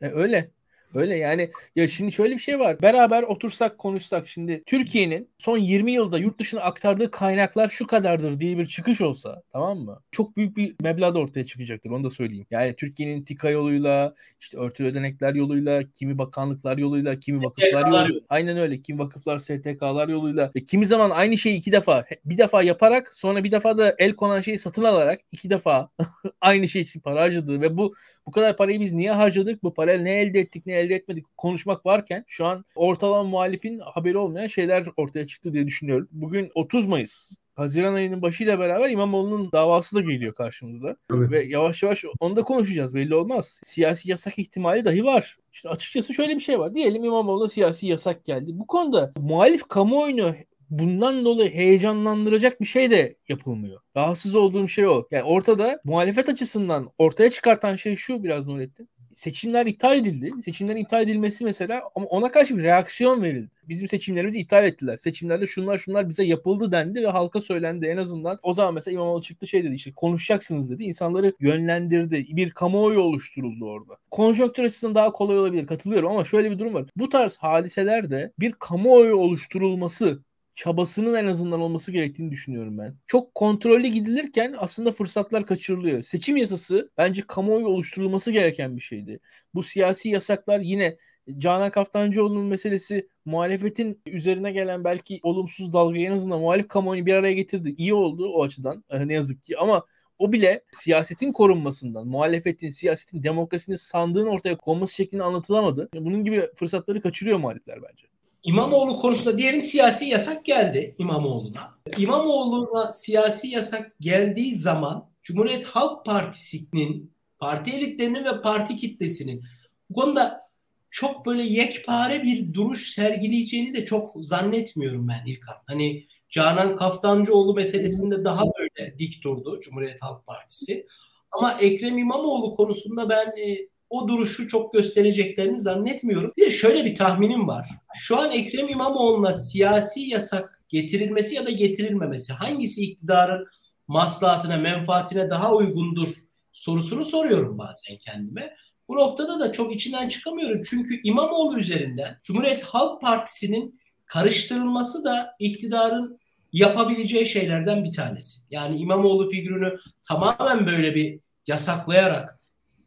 E, 0.01 0.07
öyle. 0.07 0.51
Öyle 0.97 1.15
yani 1.15 1.51
ya 1.75 1.87
şimdi 1.87 2.11
şöyle 2.11 2.33
bir 2.35 2.39
şey 2.39 2.59
var. 2.59 2.81
Beraber 2.81 3.23
otursak 3.23 3.77
konuşsak 3.77 4.27
şimdi 4.27 4.63
Türkiye'nin 4.65 5.29
son 5.37 5.57
20 5.57 5.91
yılda 5.91 6.17
yurt 6.17 6.39
dışına 6.39 6.61
aktardığı 6.61 7.11
kaynaklar 7.11 7.69
şu 7.69 7.87
kadardır 7.87 8.39
diye 8.39 8.57
bir 8.57 8.65
çıkış 8.65 9.01
olsa 9.01 9.43
tamam 9.51 9.79
mı? 9.79 10.01
Çok 10.11 10.37
büyük 10.37 10.57
bir 10.57 10.75
meblağ 10.81 11.13
da 11.13 11.19
ortaya 11.19 11.45
çıkacaktır 11.45 11.89
onu 11.89 12.03
da 12.03 12.09
söyleyeyim. 12.09 12.45
Yani 12.51 12.75
Türkiye'nin 12.75 13.23
TİKA 13.23 13.49
yoluyla 13.49 14.13
işte 14.39 14.57
örtülü 14.57 14.87
ödenekler 14.87 15.35
yoluyla 15.35 15.83
kimi 15.93 16.17
bakanlıklar 16.17 16.77
yoluyla 16.77 17.19
kimi 17.19 17.43
vakıflar 17.43 17.87
yoluyla 17.87 18.21
aynen 18.29 18.57
öyle 18.57 18.81
kimi 18.81 18.99
vakıflar 18.99 19.39
STK'lar 19.39 20.07
yoluyla 20.07 20.51
ve 20.55 20.59
kimi 20.59 20.85
zaman 20.87 21.09
aynı 21.09 21.37
şeyi 21.37 21.57
iki 21.57 21.71
defa 21.71 22.05
bir 22.25 22.37
defa 22.37 22.63
yaparak 22.63 23.17
sonra 23.17 23.43
bir 23.43 23.51
defa 23.51 23.77
da 23.77 23.95
el 23.97 24.13
konan 24.13 24.41
şeyi 24.41 24.59
satın 24.59 24.83
alarak 24.83 25.21
iki 25.31 25.49
defa 25.49 25.89
aynı 26.41 26.67
şey 26.67 26.81
için 26.81 26.99
para 26.99 27.21
harcadığı 27.21 27.61
ve 27.61 27.77
bu 27.77 27.93
bu 28.27 28.31
kadar 28.31 28.57
parayı 28.57 28.79
biz 28.79 28.93
niye 28.93 29.11
harcadık? 29.11 29.63
Bu 29.63 29.73
parayla 29.73 30.03
ne 30.03 30.19
elde 30.19 30.39
ettik 30.39 30.65
ne 30.65 30.73
elde 30.73 30.87
elde 30.87 30.95
etmedik. 30.95 31.37
Konuşmak 31.37 31.85
varken 31.85 32.23
şu 32.27 32.45
an 32.45 32.65
ortalama 32.75 33.23
muhalifin 33.23 33.79
haberi 33.79 34.17
olmayan 34.17 34.47
şeyler 34.47 34.87
ortaya 34.97 35.27
çıktı 35.27 35.53
diye 35.53 35.67
düşünüyorum. 35.67 36.07
Bugün 36.11 36.51
30 36.55 36.85
Mayıs. 36.85 37.31
Haziran 37.55 37.93
ayının 37.93 38.21
başıyla 38.21 38.59
beraber 38.59 38.89
İmamoğlu'nun 38.89 39.51
davası 39.51 39.95
da 39.95 40.01
geliyor 40.01 40.33
karşımızda. 40.33 40.97
Evet. 41.15 41.31
Ve 41.31 41.43
yavaş 41.43 41.83
yavaş 41.83 42.05
onu 42.19 42.35
da 42.35 42.43
konuşacağız 42.43 42.95
belli 42.95 43.15
olmaz. 43.15 43.59
Siyasi 43.63 44.09
yasak 44.09 44.39
ihtimali 44.39 44.85
dahi 44.85 45.05
var. 45.05 45.37
İşte 45.53 45.69
açıkçası 45.69 46.13
şöyle 46.13 46.35
bir 46.35 46.39
şey 46.39 46.59
var. 46.59 46.75
Diyelim 46.75 47.05
İmamoğlu'na 47.05 47.49
siyasi 47.49 47.87
yasak 47.87 48.25
geldi. 48.25 48.51
Bu 48.53 48.67
konuda 48.67 49.13
muhalif 49.17 49.67
kamuoyunu 49.67 50.35
bundan 50.69 51.25
dolayı 51.25 51.51
heyecanlandıracak 51.51 52.61
bir 52.61 52.65
şey 52.65 52.91
de 52.91 53.15
yapılmıyor. 53.29 53.81
Rahatsız 53.95 54.35
olduğum 54.35 54.67
şey 54.67 54.87
o. 54.87 55.07
Yani 55.11 55.23
ortada 55.23 55.81
muhalefet 55.83 56.29
açısından 56.29 56.89
ortaya 56.97 57.29
çıkartan 57.29 57.75
şey 57.75 57.95
şu 57.95 58.23
biraz 58.23 58.47
Nurettin. 58.47 58.89
Seçimler 59.15 59.65
iptal 59.65 59.97
edildi. 59.97 60.31
Seçimlerin 60.45 60.77
iptal 60.77 61.03
edilmesi 61.03 61.43
mesela 61.43 61.83
ama 61.95 62.05
ona 62.05 62.31
karşı 62.31 62.57
bir 62.57 62.63
reaksiyon 62.63 63.21
verildi. 63.21 63.51
Bizim 63.69 63.87
seçimlerimizi 63.87 64.39
iptal 64.39 64.65
ettiler. 64.65 64.97
Seçimlerde 64.97 65.47
şunlar 65.47 65.77
şunlar 65.77 66.09
bize 66.09 66.23
yapıldı 66.23 66.71
dendi 66.71 67.03
ve 67.03 67.07
halka 67.07 67.41
söylendi 67.41 67.85
en 67.85 67.97
azından. 67.97 68.39
O 68.43 68.53
zaman 68.53 68.73
mesela 68.73 68.93
İmamoğlu 68.93 69.21
çıktı 69.21 69.47
şey 69.47 69.63
dedi 69.63 69.75
işte 69.75 69.91
konuşacaksınız 69.95 70.69
dedi. 70.69 70.83
İnsanları 70.83 71.33
yönlendirdi. 71.39 72.25
Bir 72.29 72.51
kamuoyu 72.51 72.99
oluşturuldu 72.99 73.65
orada. 73.65 73.97
Konjonktür 74.11 74.63
açısından 74.63 74.95
daha 74.95 75.11
kolay 75.11 75.39
olabilir 75.39 75.67
katılıyorum 75.67 76.11
ama 76.11 76.25
şöyle 76.25 76.51
bir 76.51 76.59
durum 76.59 76.73
var. 76.73 76.85
Bu 76.95 77.09
tarz 77.09 77.37
hadiselerde 77.37 78.31
bir 78.39 78.51
kamuoyu 78.51 79.15
oluşturulması 79.15 80.19
çabasının 80.57 81.13
en 81.15 81.25
azından 81.25 81.61
olması 81.61 81.91
gerektiğini 81.91 82.31
düşünüyorum 82.31 82.77
ben. 82.77 82.95
Çok 83.07 83.35
kontrollü 83.35 83.87
gidilirken 83.87 84.55
aslında 84.57 84.91
fırsatlar 84.91 85.45
kaçırılıyor. 85.45 86.03
Seçim 86.03 86.37
yasası 86.37 86.91
bence 86.97 87.21
kamuoyu 87.27 87.67
oluşturulması 87.67 88.31
gereken 88.31 88.75
bir 88.75 88.81
şeydi. 88.81 89.19
Bu 89.53 89.63
siyasi 89.63 90.09
yasaklar 90.09 90.59
yine 90.59 90.97
Canan 91.37 91.71
Kaftancıoğlu'nun 91.71 92.45
meselesi 92.45 93.09
muhalefetin 93.25 94.01
üzerine 94.05 94.51
gelen 94.51 94.83
belki 94.83 95.19
olumsuz 95.23 95.73
dalgayı 95.73 96.07
en 96.07 96.11
azından 96.11 96.39
muhalif 96.39 96.67
kamuoyunu 96.67 97.05
bir 97.05 97.13
araya 97.13 97.33
getirdi. 97.33 97.75
İyi 97.77 97.93
oldu 97.93 98.29
o 98.33 98.43
açıdan 98.43 98.83
ne 99.05 99.13
yazık 99.13 99.43
ki 99.43 99.57
ama 99.57 99.85
o 100.19 100.33
bile 100.33 100.63
siyasetin 100.71 101.31
korunmasından, 101.33 102.07
muhalefetin, 102.07 102.71
siyasetin, 102.71 103.23
demokrasinin 103.23 103.77
sandığın 103.77 104.27
ortaya 104.27 104.57
konması 104.57 104.95
şeklinde 104.95 105.23
anlatılamadı. 105.23 105.89
Bunun 105.93 106.23
gibi 106.23 106.49
fırsatları 106.55 107.01
kaçırıyor 107.01 107.37
muhalifler 107.37 107.79
bence. 107.83 108.16
İmamoğlu 108.43 108.99
konusunda 108.99 109.37
diyelim 109.37 109.61
siyasi 109.61 110.05
yasak 110.05 110.45
geldi 110.45 110.95
İmamoğlu'na. 110.97 111.77
İmamoğlu'na 111.97 112.91
siyasi 112.91 113.47
yasak 113.47 113.99
geldiği 113.99 114.55
zaman 114.55 115.09
Cumhuriyet 115.21 115.65
Halk 115.65 116.05
Partisi'nin, 116.05 117.13
parti 117.39 117.71
elitlerinin 117.71 118.25
ve 118.25 118.41
parti 118.41 118.75
kitlesinin 118.75 119.43
bu 119.89 119.93
konuda 119.93 120.47
çok 120.89 121.25
böyle 121.25 121.43
yekpare 121.43 122.23
bir 122.23 122.53
duruş 122.53 122.89
sergileyeceğini 122.89 123.73
de 123.73 123.85
çok 123.85 124.11
zannetmiyorum 124.21 125.07
ben 125.07 125.25
İlkan. 125.25 125.55
Hani 125.67 126.05
Canan 126.29 126.75
Kaftancıoğlu 126.75 127.53
meselesinde 127.53 128.23
daha 128.23 128.43
böyle 128.59 128.99
dik 128.99 129.23
durdu 129.23 129.59
Cumhuriyet 129.59 130.01
Halk 130.01 130.27
Partisi. 130.27 130.85
Ama 131.31 131.53
Ekrem 131.53 131.97
İmamoğlu 131.97 132.55
konusunda 132.55 133.09
ben 133.09 133.25
e, 133.27 133.67
o 133.89 134.07
duruşu 134.07 134.47
çok 134.47 134.73
göstereceklerini 134.73 135.59
zannetmiyorum. 135.59 136.33
Bir 136.37 136.45
de 136.45 136.51
şöyle 136.51 136.85
bir 136.85 136.95
tahminim 136.95 137.47
var. 137.47 137.69
Şu 137.95 138.17
an 138.17 138.31
Ekrem 138.31 138.69
İmamoğlu'na 138.69 139.33
siyasi 139.33 140.01
yasak 140.01 140.63
getirilmesi 140.69 141.35
ya 141.35 141.45
da 141.45 141.49
getirilmemesi 141.51 142.33
hangisi 142.33 142.83
iktidarın 142.83 143.47
maslahatına, 143.87 144.57
menfaatine 144.57 145.29
daha 145.29 145.55
uygundur 145.55 146.13
sorusunu 146.51 147.03
soruyorum 147.03 147.57
bazen 147.57 147.97
kendime. 147.97 148.53
Bu 148.87 148.95
noktada 148.95 149.39
da 149.39 149.51
çok 149.51 149.73
içinden 149.73 150.09
çıkamıyorum. 150.09 150.61
Çünkü 150.69 151.01
İmamoğlu 151.03 151.59
üzerinden 151.59 152.17
Cumhuriyet 152.23 152.63
Halk 152.63 153.01
Partisi'nin 153.01 153.79
karıştırılması 154.05 155.03
da 155.03 155.35
iktidarın 155.39 156.19
yapabileceği 156.53 157.25
şeylerden 157.25 157.83
bir 157.83 157.91
tanesi. 157.91 158.41
Yani 158.51 158.77
İmamoğlu 158.77 159.29
figürünü 159.29 159.79
tamamen 160.07 160.65
böyle 160.65 160.95
bir 160.95 161.19
yasaklayarak 161.47 162.36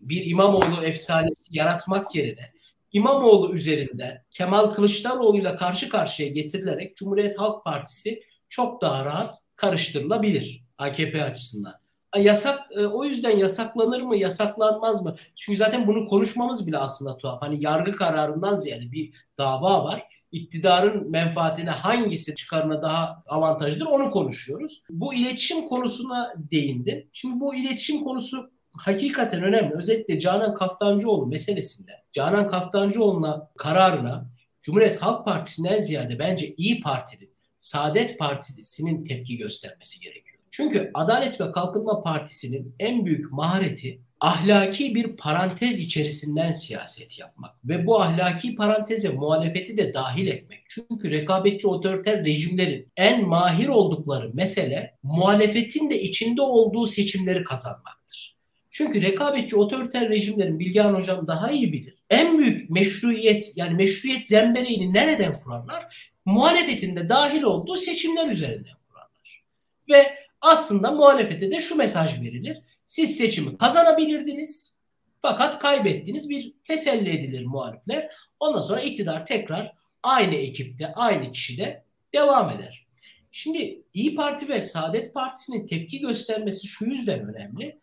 bir 0.01 0.27
İmamoğlu 0.27 0.85
efsanesi 0.85 1.59
yaratmak 1.59 2.15
yerine 2.15 2.53
İmamoğlu 2.93 3.55
üzerinden 3.55 4.25
Kemal 4.31 4.71
Kılıçdaroğlu'yla 4.71 5.57
karşı 5.57 5.89
karşıya 5.89 6.29
getirilerek 6.29 6.97
Cumhuriyet 6.97 7.39
Halk 7.39 7.65
Partisi 7.65 8.23
çok 8.49 8.83
daha 8.83 9.05
rahat 9.05 9.35
karıştırılabilir 9.57 10.65
AKP 10.79 11.25
açısından. 11.25 11.75
Yasak 12.17 12.61
e, 12.71 12.87
o 12.87 13.05
yüzden 13.05 13.37
yasaklanır 13.37 14.03
mı, 14.03 14.17
yasaklanmaz 14.17 15.05
mı? 15.05 15.17
Çünkü 15.37 15.57
zaten 15.57 15.87
bunu 15.87 16.07
konuşmamız 16.07 16.67
bile 16.67 16.79
aslında 16.79 17.17
tuhaf. 17.17 17.43
Hani 17.43 17.65
yargı 17.65 17.93
kararından 17.93 18.57
ziyade 18.57 18.93
bir 18.93 19.13
dava 19.39 19.85
var. 19.85 20.03
İktidarın 20.33 21.11
menfaatine 21.11 21.71
hangisi 21.71 22.35
çıkarına 22.35 22.83
daha 22.83 23.23
avantajlıdır 23.27 23.87
onu 23.87 24.11
konuşuyoruz. 24.11 24.83
Bu 24.91 25.15
iletişim 25.15 25.69
konusuna 25.69 26.35
değindin. 26.37 27.11
Şimdi 27.13 27.41
bu 27.41 27.55
iletişim 27.55 28.05
konusu 28.05 28.51
hakikaten 28.73 29.43
önemli. 29.43 29.75
Özellikle 29.75 30.19
Canan 30.19 30.55
Kaftancıoğlu 30.55 31.27
meselesinde 31.27 31.93
Canan 32.13 32.51
Kaftancıoğlu'na 32.51 33.51
kararına 33.57 34.31
Cumhuriyet 34.63 35.03
Halk 35.03 35.25
Partisi'nden 35.25 35.81
ziyade 35.81 36.19
bence 36.19 36.55
İyi 36.57 36.81
Parti'nin, 36.81 37.31
Saadet 37.59 38.19
Partisi'nin 38.19 39.05
tepki 39.05 39.37
göstermesi 39.37 40.01
gerekiyor. 40.01 40.39
Çünkü 40.51 40.91
Adalet 40.95 41.41
ve 41.41 41.53
Kalkınma 41.53 42.03
Partisi'nin 42.03 42.75
en 42.79 43.07
büyük 43.07 43.33
mahareti 43.33 44.01
ahlaki 44.21 44.95
bir 44.95 45.17
parantez 45.17 45.79
içerisinden 45.79 46.53
siyaset 46.53 47.19
yapmak 47.19 47.55
ve 47.65 47.87
bu 47.87 48.01
ahlaki 48.03 48.55
paranteze 48.55 49.09
muhalefeti 49.09 49.77
de 49.77 49.95
dahil 49.95 50.27
etmek. 50.27 50.63
Çünkü 50.69 51.11
rekabetçi 51.11 51.69
otoriter 51.69 52.25
rejimlerin 52.25 52.89
en 52.97 53.29
mahir 53.29 53.69
oldukları 53.69 54.31
mesele 54.35 54.95
muhalefetin 55.03 55.91
de 55.91 56.03
içinde 56.03 56.43
olduğu 56.43 56.87
seçimleri 56.87 57.45
kazanmaktır. 57.45 58.30
Çünkü 58.71 59.03
rekabetçi 59.03 59.57
otoriter 59.57 60.09
rejimlerin 60.09 60.59
Bilgehan 60.59 60.95
Hocam 60.95 61.27
daha 61.27 61.51
iyi 61.51 61.73
bilir. 61.73 61.95
En 62.11 62.39
büyük 62.39 62.71
meşruiyet 62.71 63.53
yani 63.57 63.75
meşruiyet 63.75 64.27
zembereğini 64.27 64.95
nereden 64.95 65.41
kurarlar? 65.41 66.13
Muhalefetin 66.25 66.97
de 66.97 67.09
dahil 67.09 67.43
olduğu 67.43 67.77
seçimler 67.77 68.29
üzerinden 68.29 68.75
kurarlar. 68.89 69.45
Ve 69.91 70.15
aslında 70.41 70.91
muhalefete 70.91 71.51
de 71.51 71.61
şu 71.61 71.77
mesaj 71.77 72.21
verilir. 72.21 72.59
Siz 72.87 73.17
seçimi 73.17 73.59
kazanabilirdiniz 73.59 74.77
fakat 75.23 75.59
kaybettiniz 75.59 76.31
bir 76.31 76.53
teselli 76.65 77.11
edilir 77.11 77.45
muhalifler. 77.45 78.11
Ondan 78.41 78.63
sonra 78.63 78.81
iktidar 78.81 79.27
tekrar 79.27 79.73
aynı 80.03 80.35
ekipte, 80.35 80.93
aynı 80.93 81.31
kişide 81.31 81.85
devam 82.15 82.51
eder. 82.51 82.87
Şimdi 83.33 83.83
İyi 83.95 84.15
Parti 84.15 84.49
ve 84.49 84.63
Saadet 84.63 85.15
Partisi'nin 85.15 85.67
tepki 85.67 86.01
göstermesi 86.01 86.67
şu 86.67 86.85
yüzden 86.85 87.35
önemli. 87.35 87.79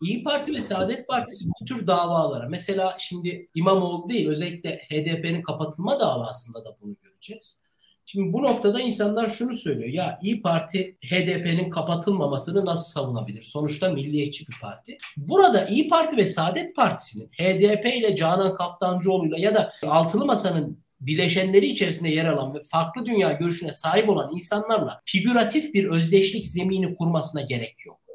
İyi 0.00 0.24
Parti 0.24 0.54
ve 0.54 0.60
Saadet 0.60 1.08
Partisi 1.08 1.48
bu 1.60 1.64
tür 1.64 1.86
davalara 1.86 2.48
mesela 2.48 2.96
şimdi 2.98 3.48
İmamoğlu 3.54 4.08
değil 4.08 4.28
özellikle 4.28 4.76
HDP'nin 4.76 5.42
kapatılma 5.42 6.00
davasında 6.00 6.64
da 6.64 6.76
bunu 6.80 6.96
göreceğiz. 7.02 7.62
Şimdi 8.06 8.32
bu 8.32 8.42
noktada 8.42 8.80
insanlar 8.80 9.28
şunu 9.28 9.54
söylüyor. 9.54 9.88
Ya 9.88 10.18
İyi 10.22 10.42
Parti 10.42 10.98
HDP'nin 11.04 11.70
kapatılmamasını 11.70 12.66
nasıl 12.66 12.84
savunabilir? 12.84 13.42
Sonuçta 13.42 13.92
milliyetçi 13.92 14.46
bir 14.48 14.54
parti. 14.62 14.98
Burada 15.16 15.66
İyi 15.66 15.88
Parti 15.88 16.16
ve 16.16 16.26
Saadet 16.26 16.76
Partisi'nin 16.76 17.28
HDP 17.28 17.86
ile 17.86 18.16
Canan 18.16 18.54
Kaftancıoğlu'yla 18.54 19.38
ya 19.38 19.54
da 19.54 19.72
Altılı 19.86 20.24
Masa'nın 20.24 20.78
bileşenleri 21.00 21.66
içerisinde 21.66 22.08
yer 22.08 22.24
alan 22.24 22.54
ve 22.54 22.62
farklı 22.62 23.06
dünya 23.06 23.32
görüşüne 23.32 23.72
sahip 23.72 24.08
olan 24.08 24.30
insanlarla 24.34 25.00
figüratif 25.04 25.74
bir 25.74 25.84
özdeşlik 25.84 26.46
zemini 26.46 26.96
kurmasına 26.96 27.42
gerek 27.42 27.86
yok 27.86 28.09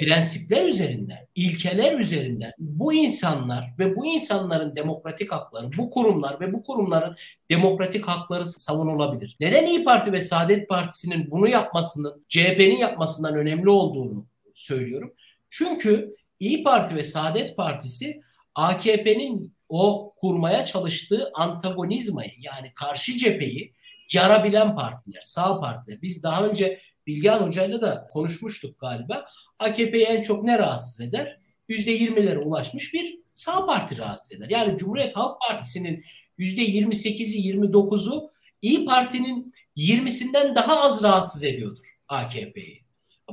prensipler 0.00 0.66
üzerinden, 0.66 1.26
ilkeler 1.34 1.98
üzerinden 1.98 2.52
bu 2.58 2.94
insanlar 2.94 3.74
ve 3.78 3.96
bu 3.96 4.06
insanların 4.06 4.76
demokratik 4.76 5.32
hakları, 5.32 5.70
bu 5.78 5.90
kurumlar 5.90 6.40
ve 6.40 6.52
bu 6.52 6.62
kurumların 6.62 7.16
demokratik 7.50 8.08
hakları 8.08 8.44
savunulabilir. 8.44 9.36
Neden 9.40 9.66
İyi 9.66 9.84
Parti 9.84 10.12
ve 10.12 10.20
Saadet 10.20 10.68
Partisi'nin 10.68 11.30
bunu 11.30 11.48
yapmasının, 11.48 12.24
CHP'nin 12.28 12.78
yapmasından 12.78 13.36
önemli 13.36 13.70
olduğunu 13.70 14.26
söylüyorum. 14.54 15.14
Çünkü 15.50 16.14
İyi 16.40 16.62
Parti 16.62 16.94
ve 16.94 17.04
Saadet 17.04 17.56
Partisi 17.56 18.20
AKP'nin 18.54 19.54
o 19.68 20.14
kurmaya 20.16 20.66
çalıştığı 20.66 21.30
antagonizmayı 21.34 22.32
yani 22.38 22.72
karşı 22.74 23.16
cepheyi 23.16 23.72
yarabilen 24.12 24.76
partiler, 24.76 25.20
sağ 25.20 25.60
partiler. 25.60 26.02
Biz 26.02 26.22
daha 26.22 26.46
önce 26.46 26.80
Bilgehan 27.06 27.40
Hoca'yla 27.40 27.80
da 27.80 28.08
konuşmuştuk 28.12 28.80
galiba. 28.80 29.26
AKP'yi 29.58 30.04
en 30.04 30.22
çok 30.22 30.44
ne 30.44 30.58
rahatsız 30.58 31.00
eder? 31.00 31.38
%20'lere 31.68 32.38
ulaşmış 32.38 32.94
bir 32.94 33.18
sağ 33.32 33.66
parti 33.66 33.98
rahatsız 33.98 34.32
eder. 34.32 34.50
Yani 34.50 34.78
Cumhuriyet 34.78 35.16
Halk 35.16 35.36
Partisi'nin 35.48 36.04
%28'i 36.38 37.52
29'u 37.52 38.34
İyi 38.62 38.84
Parti'nin 38.84 39.54
20'sinden 39.76 40.54
daha 40.54 40.86
az 40.86 41.02
rahatsız 41.02 41.44
ediyordur 41.44 41.98
AKP'yi. 42.08 42.84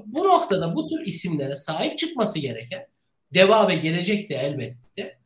Bu 0.06 0.24
noktada 0.24 0.76
bu 0.76 0.88
tür 0.88 1.06
isimlere 1.06 1.56
sahip 1.56 1.98
çıkması 1.98 2.40
gereken 2.40 2.88
DEVA 3.34 3.68
ve 3.68 3.76
gelecek 3.76 4.30
de 4.30 4.36
elbette 4.36 5.18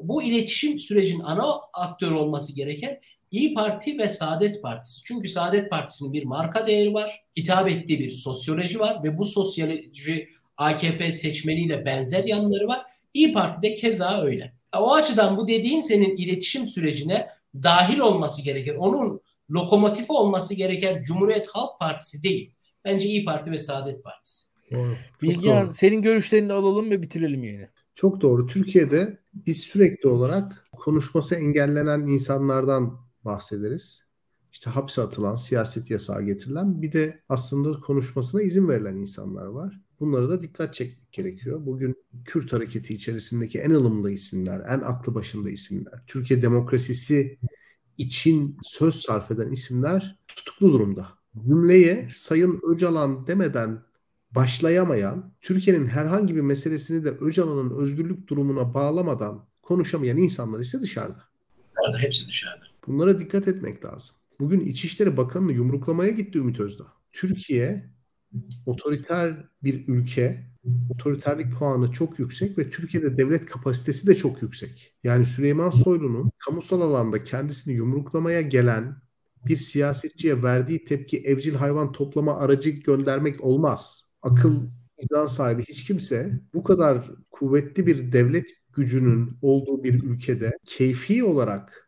bu 0.00 0.22
iletişim 0.22 0.78
sürecinin 0.78 1.20
ana 1.20 1.60
aktör 1.72 2.10
olması 2.10 2.54
gereken 2.54 3.00
İyi 3.34 3.54
Parti 3.54 3.98
ve 3.98 4.08
Saadet 4.08 4.62
Partisi. 4.62 5.02
Çünkü 5.04 5.28
Saadet 5.28 5.70
Partisi'nin 5.70 6.12
bir 6.12 6.24
marka 6.24 6.66
değeri 6.66 6.94
var. 6.94 7.22
Hitap 7.36 7.70
ettiği 7.70 7.98
bir 7.98 8.10
sosyoloji 8.10 8.80
var 8.80 9.04
ve 9.04 9.18
bu 9.18 9.24
sosyoloji 9.24 10.28
AKP 10.56 11.12
seçmeniyle 11.12 11.84
benzer 11.84 12.24
yanları 12.24 12.68
var. 12.68 12.82
İyi 13.14 13.32
Parti 13.32 13.62
de 13.62 13.74
keza 13.74 14.22
öyle. 14.22 14.52
O 14.76 14.94
açıdan 14.94 15.36
bu 15.36 15.48
dediğin 15.48 15.80
senin 15.80 16.16
iletişim 16.16 16.66
sürecine 16.66 17.28
dahil 17.54 17.98
olması 17.98 18.42
gereken, 18.42 18.74
onun 18.74 19.20
lokomotifi 19.50 20.12
olması 20.12 20.54
gereken 20.54 21.02
Cumhuriyet 21.02 21.48
Halk 21.48 21.80
Partisi 21.80 22.22
değil. 22.22 22.50
Bence 22.84 23.08
İyi 23.08 23.24
Parti 23.24 23.50
ve 23.50 23.58
Saadet 23.58 24.04
Partisi. 24.04 24.46
Bilgehan 25.22 25.70
senin 25.70 26.02
görüşlerini 26.02 26.52
alalım 26.52 26.90
ve 26.90 27.02
bitirelim 27.02 27.44
yayını. 27.44 27.68
Çok 27.94 28.20
doğru. 28.20 28.46
Türkiye'de 28.46 29.18
biz 29.34 29.60
sürekli 29.60 30.08
olarak 30.08 30.68
konuşması 30.72 31.34
engellenen 31.34 32.00
insanlardan 32.00 33.03
bahsederiz. 33.24 34.04
İşte 34.52 34.70
hapse 34.70 35.02
atılan, 35.02 35.34
siyaset 35.34 35.90
yasağı 35.90 36.22
getirilen 36.22 36.82
bir 36.82 36.92
de 36.92 37.22
aslında 37.28 37.80
konuşmasına 37.80 38.42
izin 38.42 38.68
verilen 38.68 38.96
insanlar 38.96 39.46
var. 39.46 39.80
Bunlara 40.00 40.28
da 40.28 40.42
dikkat 40.42 40.74
çekmek 40.74 41.12
gerekiyor. 41.12 41.66
Bugün 41.66 42.04
Kürt 42.24 42.52
hareketi 42.52 42.94
içerisindeki 42.94 43.58
en 43.58 43.70
ılımlı 43.70 44.10
isimler, 44.10 44.62
en 44.68 44.80
aklı 44.80 45.14
başında 45.14 45.50
isimler, 45.50 46.02
Türkiye 46.06 46.42
demokrasisi 46.42 47.38
için 47.98 48.58
söz 48.62 48.94
sarf 48.94 49.30
eden 49.30 49.50
isimler 49.50 50.18
tutuklu 50.28 50.72
durumda. 50.72 51.08
Cümleye 51.48 52.08
Sayın 52.12 52.60
Öcalan 52.62 53.26
demeden 53.26 53.82
başlayamayan, 54.30 55.32
Türkiye'nin 55.40 55.86
herhangi 55.86 56.36
bir 56.36 56.40
meselesini 56.40 57.04
de 57.04 57.10
Öcalan'ın 57.10 57.76
özgürlük 57.76 58.28
durumuna 58.28 58.74
bağlamadan 58.74 59.46
konuşamayan 59.62 60.18
insanlar 60.18 60.60
ise 60.60 60.82
dışarıda. 60.82 61.24
Orada 61.78 61.98
hepsi 61.98 62.28
dışarıda. 62.28 62.63
Bunlara 62.86 63.18
dikkat 63.18 63.48
etmek 63.48 63.84
lazım. 63.84 64.16
Bugün 64.40 64.60
İçişleri 64.60 65.16
Bakanı'nı 65.16 65.52
yumruklamaya 65.52 66.10
gitti 66.10 66.38
Ümit 66.38 66.60
Özdağ. 66.60 66.86
Türkiye 67.12 67.90
otoriter 68.66 69.48
bir 69.62 69.88
ülke. 69.88 70.54
Otoriterlik 70.90 71.58
puanı 71.58 71.92
çok 71.92 72.18
yüksek 72.18 72.58
ve 72.58 72.70
Türkiye'de 72.70 73.18
devlet 73.18 73.46
kapasitesi 73.46 74.06
de 74.06 74.14
çok 74.14 74.42
yüksek. 74.42 74.94
Yani 75.04 75.26
Süleyman 75.26 75.70
Soylu'nun 75.70 76.30
kamusal 76.38 76.80
alanda 76.80 77.22
kendisini 77.22 77.74
yumruklamaya 77.74 78.40
gelen 78.40 78.96
bir 79.46 79.56
siyasetçiye 79.56 80.42
verdiği 80.42 80.84
tepki 80.84 81.18
evcil 81.18 81.54
hayvan 81.54 81.92
toplama 81.92 82.36
aracı 82.38 82.70
göndermek 82.70 83.44
olmaz. 83.44 84.04
Akıl 84.22 84.68
vicdan 85.02 85.26
sahibi 85.26 85.64
hiç 85.64 85.84
kimse 85.84 86.40
bu 86.54 86.64
kadar 86.64 87.10
kuvvetli 87.30 87.86
bir 87.86 88.12
devlet 88.12 88.46
gücünün 88.72 89.38
olduğu 89.42 89.84
bir 89.84 90.02
ülkede 90.02 90.52
keyfi 90.64 91.24
olarak 91.24 91.83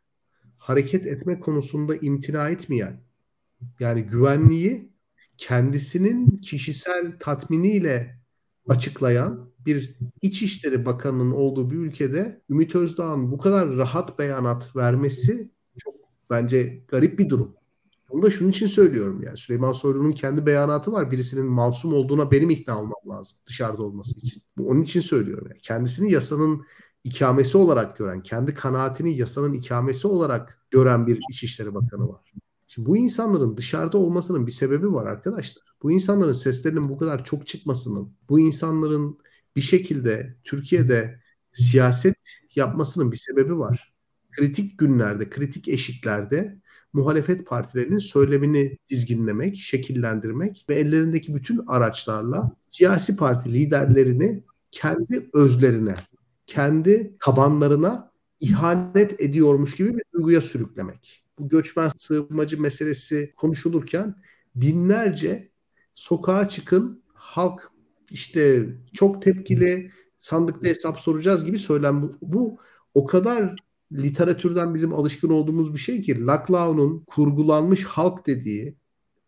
hareket 0.66 1.06
etme 1.06 1.40
konusunda 1.40 1.96
imtina 1.96 2.48
etmeyen 2.48 3.00
yani 3.80 4.02
güvenliği 4.02 4.92
kendisinin 5.38 6.36
kişisel 6.36 7.16
tatminiyle 7.20 8.20
açıklayan 8.68 9.50
bir 9.66 9.96
İçişleri 10.22 10.86
Bakanı'nın 10.86 11.30
olduğu 11.30 11.70
bir 11.70 11.76
ülkede 11.76 12.42
Ümit 12.50 12.74
Özdağ'ın 12.74 13.30
bu 13.30 13.38
kadar 13.38 13.76
rahat 13.76 14.18
beyanat 14.18 14.76
vermesi 14.76 15.50
çok 15.78 15.94
bence 16.30 16.84
garip 16.88 17.18
bir 17.18 17.28
durum. 17.28 17.54
Bunu 18.10 18.22
da 18.22 18.30
şunun 18.30 18.50
için 18.50 18.66
söylüyorum 18.66 19.22
yani 19.26 19.36
Süleyman 19.36 19.72
Soylu'nun 19.72 20.12
kendi 20.12 20.46
beyanatı 20.46 20.92
var. 20.92 21.10
Birisinin 21.10 21.46
masum 21.46 21.92
olduğuna 21.92 22.30
benim 22.30 22.50
ikna 22.50 22.78
olmam 22.78 23.08
lazım 23.08 23.38
dışarıda 23.46 23.82
olması 23.82 24.20
için. 24.20 24.42
Onun 24.58 24.82
için 24.82 25.00
söylüyorum. 25.00 25.46
Yani 25.50 25.60
kendisini 25.60 26.12
yasanın 26.12 26.62
ikamesi 27.06 27.58
olarak 27.58 27.96
gören, 27.96 28.22
kendi 28.22 28.54
kanaatini 28.54 29.16
yasanın 29.16 29.52
ikamesi 29.52 30.08
olarak 30.08 30.60
gören 30.70 31.06
bir 31.06 31.20
İçişleri 31.30 31.74
Bakanı 31.74 32.08
var. 32.08 32.32
Şimdi 32.66 32.88
bu 32.88 32.96
insanların 32.96 33.56
dışarıda 33.56 33.98
olmasının 33.98 34.46
bir 34.46 34.52
sebebi 34.52 34.92
var 34.92 35.06
arkadaşlar. 35.06 35.64
Bu 35.82 35.92
insanların 35.92 36.32
seslerinin 36.32 36.88
bu 36.88 36.98
kadar 36.98 37.24
çok 37.24 37.46
çıkmasının, 37.46 38.12
bu 38.28 38.40
insanların 38.40 39.18
bir 39.56 39.60
şekilde 39.60 40.36
Türkiye'de 40.44 41.20
siyaset 41.52 42.16
yapmasının 42.54 43.12
bir 43.12 43.16
sebebi 43.16 43.58
var. 43.58 43.94
Kritik 44.32 44.78
günlerde, 44.78 45.30
kritik 45.30 45.68
eşiklerde 45.68 46.60
muhalefet 46.92 47.46
partilerinin 47.46 47.98
söylemini 47.98 48.78
dizginlemek, 48.90 49.56
şekillendirmek 49.56 50.66
ve 50.68 50.74
ellerindeki 50.74 51.34
bütün 51.34 51.60
araçlarla 51.66 52.52
siyasi 52.70 53.16
parti 53.16 53.52
liderlerini 53.52 54.44
kendi 54.70 55.28
özlerine, 55.32 55.96
kendi 56.46 57.16
tabanlarına 57.20 58.10
ihanet 58.40 59.20
ediyormuş 59.20 59.76
gibi 59.76 59.96
bir 59.96 60.02
duyguya 60.14 60.40
sürüklemek. 60.40 61.24
Bu 61.38 61.48
göçmen 61.48 61.90
sığınmacı 61.96 62.60
meselesi 62.60 63.32
konuşulurken 63.36 64.14
binlerce 64.54 65.50
sokağa 65.94 66.48
çıkın 66.48 67.02
halk 67.14 67.72
işte 68.10 68.66
çok 68.92 69.22
tepkili 69.22 69.90
sandıkta 70.18 70.68
hesap 70.68 71.00
soracağız 71.00 71.44
gibi 71.44 71.58
söylem 71.58 72.02
bu, 72.02 72.18
bu 72.22 72.58
o 72.94 73.04
kadar 73.04 73.56
literatürden 73.92 74.74
bizim 74.74 74.94
alışkın 74.94 75.30
olduğumuz 75.30 75.74
bir 75.74 75.78
şey 75.78 76.02
ki 76.02 76.26
Laclau'nun 76.26 77.04
kurgulanmış 77.06 77.84
halk 77.84 78.26
dediği 78.26 78.76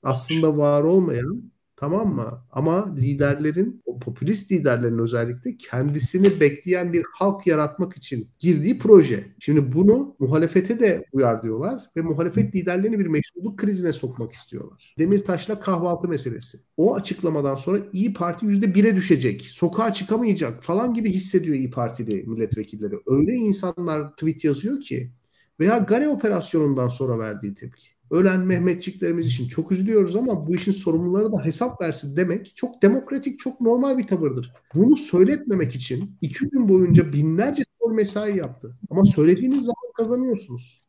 aslında 0.02 0.56
var 0.56 0.82
olmayan 0.82 1.52
Tamam 1.78 2.14
mı? 2.14 2.44
Ama 2.52 2.94
liderlerin, 2.96 3.82
o 3.86 3.98
popülist 3.98 4.52
liderlerin 4.52 4.98
özellikle 4.98 5.56
kendisini 5.56 6.40
bekleyen 6.40 6.92
bir 6.92 7.04
halk 7.14 7.46
yaratmak 7.46 7.96
için 7.96 8.30
girdiği 8.38 8.78
proje. 8.78 9.24
Şimdi 9.38 9.72
bunu 9.72 10.16
muhalefete 10.18 10.80
de 10.80 11.04
uyar 11.12 11.42
diyorlar 11.42 11.82
ve 11.96 12.00
muhalefet 12.02 12.54
liderlerini 12.54 12.98
bir 12.98 13.06
meşruluk 13.06 13.58
krizine 13.58 13.92
sokmak 13.92 14.32
istiyorlar. 14.32 14.94
Demirtaş'la 14.98 15.60
kahvaltı 15.60 16.08
meselesi. 16.08 16.58
O 16.76 16.94
açıklamadan 16.94 17.56
sonra 17.56 17.78
İyi 17.92 18.12
Parti 18.12 18.46
%1'e 18.46 18.96
düşecek, 18.96 19.42
sokağa 19.42 19.92
çıkamayacak 19.92 20.62
falan 20.64 20.94
gibi 20.94 21.10
hissediyor 21.12 21.56
İyi 21.56 21.70
Partili 21.70 22.24
milletvekilleri. 22.26 22.94
Öyle 23.06 23.32
insanlar 23.32 24.10
tweet 24.12 24.44
yazıyor 24.44 24.80
ki 24.80 25.12
veya 25.60 25.78
Gare 25.78 26.08
operasyonundan 26.08 26.88
sonra 26.88 27.18
verdiği 27.18 27.54
tepki 27.54 27.97
ölen 28.10 28.40
Mehmetçiklerimiz 28.40 29.26
için 29.26 29.48
çok 29.48 29.72
üzülüyoruz 29.72 30.16
ama 30.16 30.46
bu 30.46 30.54
işin 30.54 30.72
sorumluları 30.72 31.32
da 31.32 31.44
hesap 31.44 31.80
versin 31.80 32.16
demek 32.16 32.56
çok 32.56 32.82
demokratik, 32.82 33.38
çok 33.38 33.60
normal 33.60 33.98
bir 33.98 34.06
tavırdır. 34.06 34.52
Bunu 34.74 34.96
söyletmemek 34.96 35.74
için 35.74 36.16
iki 36.20 36.48
gün 36.48 36.68
boyunca 36.68 37.12
binlerce 37.12 37.62
spor 37.76 37.92
mesai 37.92 38.36
yaptı. 38.36 38.78
Ama 38.90 39.04
söylediğiniz 39.04 39.64
zaman 39.64 39.92
kazanıyorsunuz. 39.96 40.84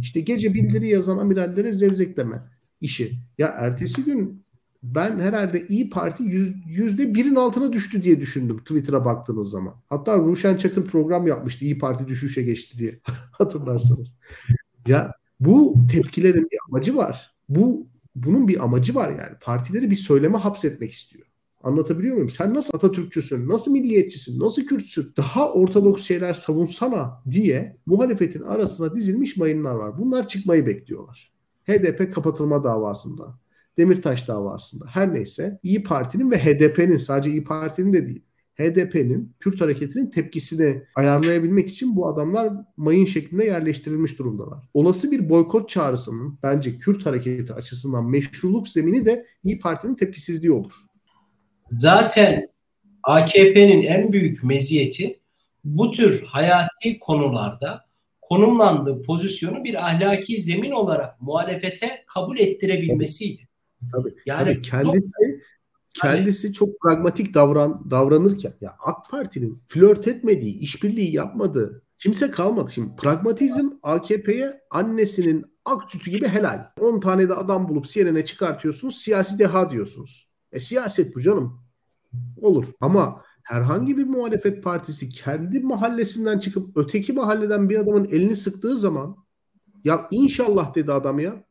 İşte 0.00 0.20
gece 0.20 0.54
bildiri 0.54 0.90
yazan 0.90 1.18
amirallere 1.18 1.72
zevzekleme 1.72 2.42
işi. 2.80 3.18
Ya 3.38 3.48
ertesi 3.48 4.04
gün 4.04 4.44
ben 4.82 5.18
herhalde 5.18 5.66
İyi 5.66 5.90
Parti 5.90 6.22
yüz, 6.22 6.54
yüzde 6.66 7.14
birin 7.14 7.34
altına 7.34 7.72
düştü 7.72 8.02
diye 8.02 8.20
düşündüm 8.20 8.58
Twitter'a 8.58 9.04
baktığınız 9.04 9.50
zaman. 9.50 9.74
Hatta 9.88 10.18
Ruşen 10.18 10.56
Çakır 10.56 10.86
program 10.86 11.26
yapmıştı 11.26 11.64
İyi 11.64 11.78
Parti 11.78 12.08
düşüşe 12.08 12.42
geçti 12.42 12.78
diye 12.78 13.00
hatırlarsanız. 13.32 14.14
Ya 14.86 15.12
bu 15.40 15.76
tepkilerin 15.92 16.48
bir 16.50 16.58
amacı 16.68 16.96
var. 16.96 17.34
Bu 17.48 17.86
bunun 18.14 18.48
bir 18.48 18.64
amacı 18.64 18.94
var 18.94 19.08
yani. 19.08 19.38
Partileri 19.40 19.90
bir 19.90 19.96
söyleme 19.96 20.38
hapsetmek 20.38 20.92
istiyor. 20.92 21.26
Anlatabiliyor 21.62 22.14
muyum? 22.14 22.30
Sen 22.30 22.54
nasıl 22.54 22.76
Atatürkçüsün, 22.76 23.48
nasıl 23.48 23.72
milliyetçisin, 23.72 24.40
nasıl 24.40 24.66
Kürtsün, 24.66 25.12
daha 25.16 25.52
ortodoks 25.52 26.02
şeyler 26.02 26.34
savunsana 26.34 27.22
diye 27.30 27.76
muhalefetin 27.86 28.42
arasına 28.42 28.94
dizilmiş 28.94 29.36
mayınlar 29.36 29.74
var. 29.74 29.98
Bunlar 29.98 30.28
çıkmayı 30.28 30.66
bekliyorlar. 30.66 31.32
HDP 31.68 32.14
kapatılma 32.14 32.64
davasında, 32.64 33.38
Demirtaş 33.78 34.28
davasında 34.28 34.86
her 34.86 35.14
neyse 35.14 35.58
İyi 35.62 35.82
Parti'nin 35.82 36.30
ve 36.30 36.38
HDP'nin 36.38 36.96
sadece 36.96 37.30
İyi 37.30 37.44
Parti'nin 37.44 37.92
de 37.92 38.06
değil 38.06 38.22
HDP'nin 38.60 39.34
Kürt 39.40 39.60
hareketinin 39.60 40.10
tepkisini 40.10 40.82
ayarlayabilmek 40.96 41.68
için 41.68 41.96
bu 41.96 42.08
adamlar 42.08 42.52
mayın 42.76 43.04
şeklinde 43.04 43.44
yerleştirilmiş 43.44 44.18
durumdalar. 44.18 44.58
Olası 44.74 45.10
bir 45.10 45.28
boykot 45.28 45.68
çağrısının 45.68 46.38
bence 46.42 46.78
Kürt 46.78 47.06
hareketi 47.06 47.52
açısından 47.52 48.10
meşruluk 48.10 48.68
zemini 48.68 49.06
de 49.06 49.26
İyi 49.44 49.58
Parti'nin 49.58 49.94
tepkisizliği 49.94 50.52
olur. 50.52 50.72
Zaten 51.68 52.48
AKP'nin 53.02 53.82
en 53.82 54.12
büyük 54.12 54.44
meziyeti 54.44 55.20
bu 55.64 55.92
tür 55.92 56.22
hayati 56.22 56.98
konularda 56.98 57.88
konumlandığı 58.20 59.02
pozisyonu 59.02 59.64
bir 59.64 59.86
ahlaki 59.86 60.42
zemin 60.42 60.70
olarak 60.70 61.20
muhalefete 61.20 62.04
kabul 62.06 62.38
ettirebilmesiydi. 62.38 63.42
Tabii. 63.92 64.14
Yani 64.26 64.44
tabii 64.44 64.62
kendisi 64.62 65.40
kendisi 66.02 66.46
hani... 66.46 66.54
çok 66.54 66.80
pragmatik 66.80 67.34
davran 67.34 67.90
davranırken 67.90 68.52
ya 68.60 68.76
AK 68.78 69.10
Parti'nin 69.10 69.62
flört 69.66 70.08
etmediği, 70.08 70.58
işbirliği 70.58 71.12
yapmadığı 71.12 71.82
kimse 71.98 72.30
kalmadı. 72.30 72.70
Şimdi 72.70 72.96
pragmatizm 72.96 73.68
AKP'ye 73.82 74.60
annesinin 74.70 75.44
ak 75.64 75.84
sütü 75.84 76.10
gibi 76.10 76.28
helal. 76.28 76.66
10 76.80 77.00
tane 77.00 77.28
de 77.28 77.34
adam 77.34 77.68
bulup 77.68 77.86
CNN'e 77.86 78.24
çıkartıyorsunuz. 78.24 78.96
Siyasi 78.96 79.38
deha 79.38 79.70
diyorsunuz. 79.70 80.28
E 80.52 80.60
siyaset 80.60 81.16
bu 81.16 81.20
canım. 81.20 81.60
Olur. 82.36 82.66
Ama 82.80 83.22
herhangi 83.44 83.98
bir 83.98 84.04
muhalefet 84.04 84.64
partisi 84.64 85.08
kendi 85.08 85.60
mahallesinden 85.60 86.38
çıkıp 86.38 86.76
öteki 86.76 87.12
mahalleden 87.12 87.68
bir 87.68 87.78
adamın 87.78 88.04
elini 88.04 88.36
sıktığı 88.36 88.76
zaman 88.76 89.16
ya 89.84 90.08
inşallah 90.10 90.74
dedi 90.74 90.92
adam 90.92 91.18
ya. 91.18 91.44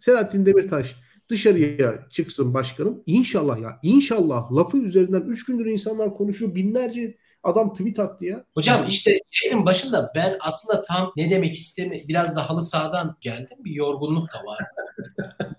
Selahattin 0.00 0.46
Demirtaş 0.46 0.96
dışarıya 1.28 2.08
çıksın 2.10 2.54
başkanım. 2.54 3.02
İnşallah 3.06 3.60
ya. 3.60 3.78
İnşallah 3.82 4.52
lafı 4.52 4.78
üzerinden 4.78 5.20
3 5.20 5.44
gündür 5.44 5.66
insanlar 5.66 6.14
konuşuyor. 6.14 6.54
Binlerce 6.54 7.16
adam 7.42 7.72
tweet 7.72 7.98
attı 7.98 8.24
ya. 8.24 8.44
Hocam 8.54 8.86
işte 8.88 9.18
yayının 9.44 9.66
başında 9.66 10.12
ben 10.14 10.36
aslında 10.40 10.82
tam 10.82 11.12
ne 11.16 11.30
demek 11.30 11.54
istemi 11.54 11.98
biraz 12.08 12.36
da 12.36 12.50
halı 12.50 12.62
sahadan 12.62 13.16
geldim. 13.20 13.58
Bir 13.64 13.72
yorgunluk 13.72 14.28
da 14.32 14.38
var. 14.38 14.58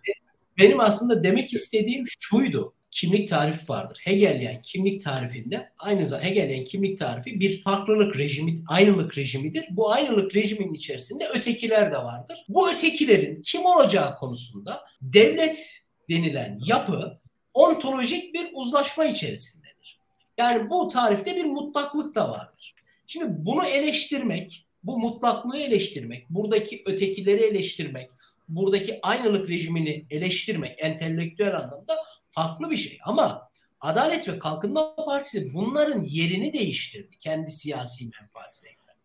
Benim 0.58 0.80
aslında 0.80 1.24
demek 1.24 1.54
istediğim 1.54 2.04
şuydu 2.20 2.74
kimlik 2.98 3.30
tarifi 3.30 3.70
vardır. 3.70 4.00
Hegelian 4.04 4.62
kimlik 4.62 5.02
tarifinde 5.02 5.70
aynı 5.78 6.06
zamanda 6.06 6.30
Hegelian 6.30 6.64
kimlik 6.64 6.98
tarifi 6.98 7.40
bir 7.40 7.64
farklılık 7.64 8.18
rejimi, 8.18 8.64
aynılık 8.68 9.18
rejimidir. 9.18 9.66
Bu 9.70 9.92
aynılık 9.92 10.36
rejiminin 10.36 10.74
içerisinde 10.74 11.28
ötekiler 11.28 11.92
de 11.92 11.98
vardır. 11.98 12.46
Bu 12.50 12.72
ötekilerin 12.72 13.42
kim 13.42 13.66
olacağı 13.66 14.18
konusunda 14.18 14.82
devlet 15.02 15.82
denilen 16.10 16.60
yapı 16.66 17.20
ontolojik 17.54 18.34
bir 18.34 18.50
uzlaşma 18.54 19.06
içerisindedir. 19.06 20.00
Yani 20.38 20.70
bu 20.70 20.88
tarifte 20.88 21.36
bir 21.36 21.46
mutlaklık 21.46 22.16
da 22.16 22.30
vardır. 22.30 22.76
Şimdi 23.08 23.26
bunu 23.30 23.66
eleştirmek, 23.66 24.66
bu 24.84 25.00
mutlaklığı 25.00 25.58
eleştirmek, 25.58 26.30
buradaki 26.30 26.84
ötekileri 26.86 27.44
eleştirmek, 27.44 28.10
buradaki 28.50 29.00
aynılık 29.02 29.50
rejimini 29.50 30.06
eleştirmek 30.10 30.76
entelektüel 30.78 31.58
anlamda 31.58 31.98
farklı 32.38 32.72
bir 32.72 32.78
şey. 32.78 33.00
Ama 33.04 33.50
Adalet 33.82 34.28
ve 34.28 34.40
Kalkınma 34.40 34.96
Partisi 34.96 35.54
bunların 35.54 36.04
yerini 36.04 36.54
değiştirdi 36.54 37.18
kendi 37.20 37.52
siyasi 37.52 38.06
menfaatine 38.06 38.70
göre. 38.70 38.96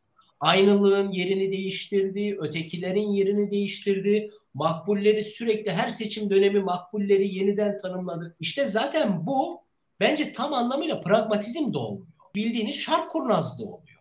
Aynılığın 0.41 1.12
yerini 1.12 1.53
değiştirdi, 1.53 2.37
ötekilerin 2.41 3.09
yerini 3.09 3.51
değiştirdi, 3.51 4.30
makbulleri 4.55 5.24
sürekli 5.24 5.72
her 5.72 5.91
seçim 5.91 6.30
dönemi 6.30 6.61
makbulleri 6.61 7.35
yeniden 7.35 7.78
tanımladı. 7.78 8.37
İşte 8.41 8.66
zaten 8.66 9.26
bu 9.26 9.62
bence 10.01 10.33
tam 10.33 10.53
anlamıyla 10.55 11.01
pragmatizm 11.01 11.72
de 11.72 11.78
olmuyor. 11.78 12.07
Bildiğiniz 12.35 12.76
şark 12.80 13.11
kurnazlığı 13.11 13.66
oluyor. 13.66 14.01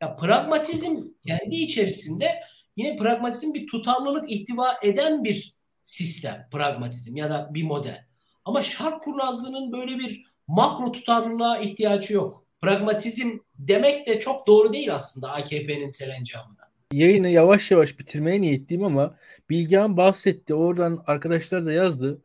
Ya 0.00 0.16
pragmatizm 0.16 0.96
kendi 1.26 1.56
içerisinde 1.56 2.40
yine 2.76 2.96
pragmatizm 2.96 3.54
bir 3.54 3.66
tutarlılık 3.66 4.30
ihtiva 4.30 4.74
eden 4.82 5.24
bir 5.24 5.54
sistem, 5.82 6.48
pragmatizm 6.52 7.16
ya 7.16 7.30
da 7.30 7.50
bir 7.54 7.62
model. 7.62 8.11
Ama 8.44 8.62
şark 8.62 9.02
kurnazlığının 9.02 9.72
böyle 9.72 9.98
bir 9.98 10.24
makro 10.46 10.92
tutarlılığa 10.92 11.58
ihtiyacı 11.58 12.14
yok. 12.14 12.44
Pragmatizm 12.60 13.38
demek 13.58 14.06
de 14.06 14.20
çok 14.20 14.46
doğru 14.46 14.72
değil 14.72 14.94
aslında 14.94 15.32
AKP'nin 15.32 15.90
serencamına. 15.90 16.62
Yayını 16.92 17.28
yavaş 17.28 17.70
yavaş 17.70 17.98
bitirmeye 17.98 18.40
niyetliyim 18.40 18.84
ama 18.84 19.16
Bilgehan 19.50 19.96
bahsetti. 19.96 20.54
Oradan 20.54 21.04
arkadaşlar 21.06 21.66
da 21.66 21.72
yazdı. 21.72 22.22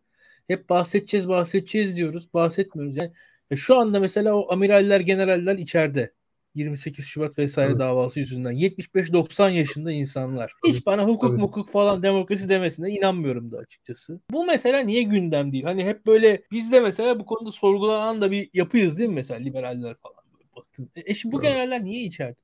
Hep 0.47 0.69
bahsedeceğiz 0.69 1.29
bahsedeceğiz 1.29 1.95
diyoruz. 1.95 2.33
Bahsetmiyoruz. 2.33 2.97
Yani 2.97 3.11
şu 3.55 3.77
anda 3.77 3.99
mesela 3.99 4.35
o 4.35 4.51
amiraller 4.51 4.99
generaller 4.99 5.55
içeride. 5.55 6.13
28 6.57 7.05
Şubat 7.05 7.37
vesaire 7.37 7.69
evet. 7.69 7.79
davası 7.79 8.19
yüzünden 8.19 8.53
75-90 8.53 9.51
yaşında 9.51 9.91
insanlar. 9.91 10.53
Hiç 10.67 10.85
bana 10.85 11.03
hukuk 11.03 11.29
Tabii. 11.29 11.41
mukuk 11.41 11.69
falan 11.69 12.03
demokrasi 12.03 12.49
demesine 12.49 12.89
inanmıyorum 12.89 13.51
da 13.51 13.57
açıkçası. 13.57 14.19
Bu 14.31 14.45
mesela 14.45 14.79
niye 14.79 15.01
gündem 15.01 15.51
değil? 15.51 15.63
Hani 15.63 15.85
hep 15.85 16.05
böyle 16.05 16.41
biz 16.51 16.71
de 16.71 16.79
mesela 16.79 17.19
bu 17.19 17.25
konuda 17.25 17.51
sorgulanan 17.51 18.21
da 18.21 18.31
bir 18.31 18.49
yapıyız 18.53 18.97
değil 18.97 19.09
mi 19.09 19.15
mesela 19.15 19.39
liberaller 19.39 19.95
falan. 19.95 20.17
Baktınız. 20.55 20.89
E, 20.95 21.11
e 21.11 21.15
şimdi 21.15 21.35
bu 21.35 21.41
evet. 21.41 21.49
generaller 21.49 21.83
niye 21.83 22.03
içeride? 22.03 22.35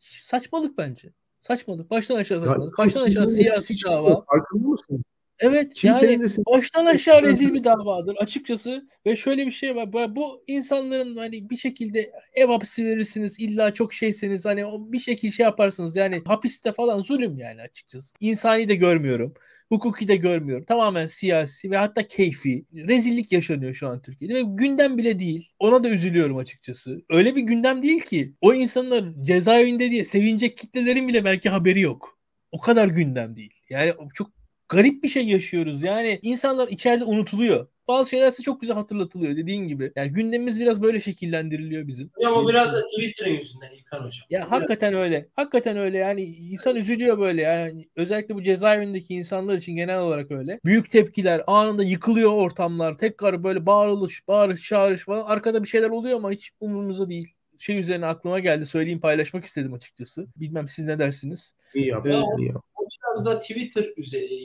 Saçmalık 0.00 0.78
bence. 0.78 1.12
Saçmalık. 1.40 1.90
Baştan 1.90 2.16
aşağı 2.16 2.44
saçmalık. 2.44 2.78
Baştan 2.78 3.02
aşağı 3.02 3.28
siyasi 3.28 3.84
dava. 3.84 4.20
Farkında 4.20 4.68
mısın? 4.68 5.04
Evet 5.40 5.72
Kimsenin 5.72 6.22
yani 6.22 6.30
baştan 6.54 6.86
aşağı 6.86 7.22
rezil 7.22 7.54
bir 7.54 7.64
davadır 7.64 8.16
açıkçası 8.16 8.88
ve 9.06 9.16
şöyle 9.16 9.46
bir 9.46 9.50
şey 9.50 9.76
var 9.76 10.16
bu 10.16 10.44
insanların 10.46 11.16
hani 11.16 11.50
bir 11.50 11.56
şekilde 11.56 12.12
ev 12.34 12.46
hapisi 12.46 12.84
verirsiniz 12.86 13.40
illa 13.40 13.74
çok 13.74 13.92
şeyseniz 13.92 14.44
hani 14.44 14.64
bir 14.92 15.00
şekilde 15.00 15.32
şey 15.32 15.44
yaparsınız 15.44 15.96
yani 15.96 16.22
hapiste 16.24 16.72
falan 16.72 16.98
zulüm 16.98 17.38
yani 17.38 17.62
açıkçası. 17.62 18.16
İnsani 18.20 18.68
de 18.68 18.74
görmüyorum 18.74 19.34
hukuki 19.70 20.08
de 20.08 20.16
görmüyorum 20.16 20.64
tamamen 20.64 21.06
siyasi 21.06 21.70
ve 21.70 21.76
hatta 21.76 22.08
keyfi. 22.08 22.64
Rezillik 22.74 23.32
yaşanıyor 23.32 23.74
şu 23.74 23.88
an 23.88 24.02
Türkiye'de 24.02 24.34
ve 24.34 24.42
gündem 24.42 24.98
bile 24.98 25.18
değil. 25.18 25.52
Ona 25.58 25.84
da 25.84 25.88
üzülüyorum 25.88 26.36
açıkçası. 26.36 27.02
Öyle 27.10 27.36
bir 27.36 27.42
gündem 27.42 27.82
değil 27.82 28.00
ki 28.00 28.34
o 28.40 28.54
insanlar 28.54 29.04
cezaevinde 29.22 29.90
diye 29.90 30.04
sevinecek 30.04 30.56
kitlelerin 30.56 31.08
bile 31.08 31.24
belki 31.24 31.50
haberi 31.50 31.80
yok. 31.80 32.18
O 32.52 32.58
kadar 32.58 32.88
gündem 32.88 33.36
değil. 33.36 33.52
Yani 33.68 33.94
çok 34.14 34.39
garip 34.70 35.02
bir 35.02 35.08
şey 35.08 35.28
yaşıyoruz. 35.28 35.82
Yani 35.82 36.18
insanlar 36.22 36.68
içeride 36.68 37.04
unutuluyor. 37.04 37.66
Bazı 37.88 38.10
şeyler 38.10 38.28
ise 38.28 38.42
çok 38.42 38.60
güzel 38.60 38.76
hatırlatılıyor 38.76 39.36
dediğin 39.36 39.68
gibi. 39.68 39.92
Yani 39.96 40.12
gündemimiz 40.12 40.60
biraz 40.60 40.82
böyle 40.82 41.00
şekillendiriliyor 41.00 41.86
bizim. 41.86 42.10
Ama 42.26 42.36
o 42.36 42.48
biraz 42.48 42.72
da 42.72 42.86
Twitter'ın 42.86 43.30
yüzünden 43.30 43.70
İlkan 43.72 43.98
Hocam. 43.98 44.26
Ya 44.30 44.40
biraz. 44.40 44.50
hakikaten 44.50 44.94
öyle. 44.94 45.28
Hakikaten 45.36 45.76
öyle 45.76 45.98
yani 45.98 46.22
insan 46.22 46.76
üzülüyor 46.76 47.18
böyle 47.18 47.42
yani. 47.42 47.88
Özellikle 47.96 48.34
bu 48.34 48.42
cezaevindeki 48.42 49.14
insanlar 49.14 49.54
için 49.54 49.74
genel 49.74 50.00
olarak 50.00 50.30
öyle. 50.30 50.60
Büyük 50.64 50.90
tepkiler 50.90 51.42
anında 51.46 51.84
yıkılıyor 51.84 52.32
ortamlar. 52.32 52.98
Tekrar 52.98 53.44
böyle 53.44 53.66
bağırılış, 53.66 54.28
bağırış, 54.28 54.62
çağırış 54.62 55.04
falan. 55.04 55.24
Arkada 55.24 55.62
bir 55.62 55.68
şeyler 55.68 55.90
oluyor 55.90 56.16
ama 56.18 56.30
hiç 56.30 56.50
umurumuzda 56.60 57.10
değil 57.10 57.34
şey 57.58 57.78
üzerine 57.78 58.06
aklıma 58.06 58.38
geldi. 58.38 58.66
Söyleyeyim 58.66 59.00
paylaşmak 59.00 59.44
istedim 59.44 59.72
açıkçası. 59.72 60.26
Bilmem 60.36 60.68
siz 60.68 60.84
ne 60.84 60.98
dersiniz? 60.98 61.56
İyi 61.74 61.86
yap. 61.86 62.06
Ee, 62.06 62.22
iyi 62.38 62.48
yap 62.48 62.64
biraz 63.10 63.26
da 63.26 63.40
Twitter 63.40 63.86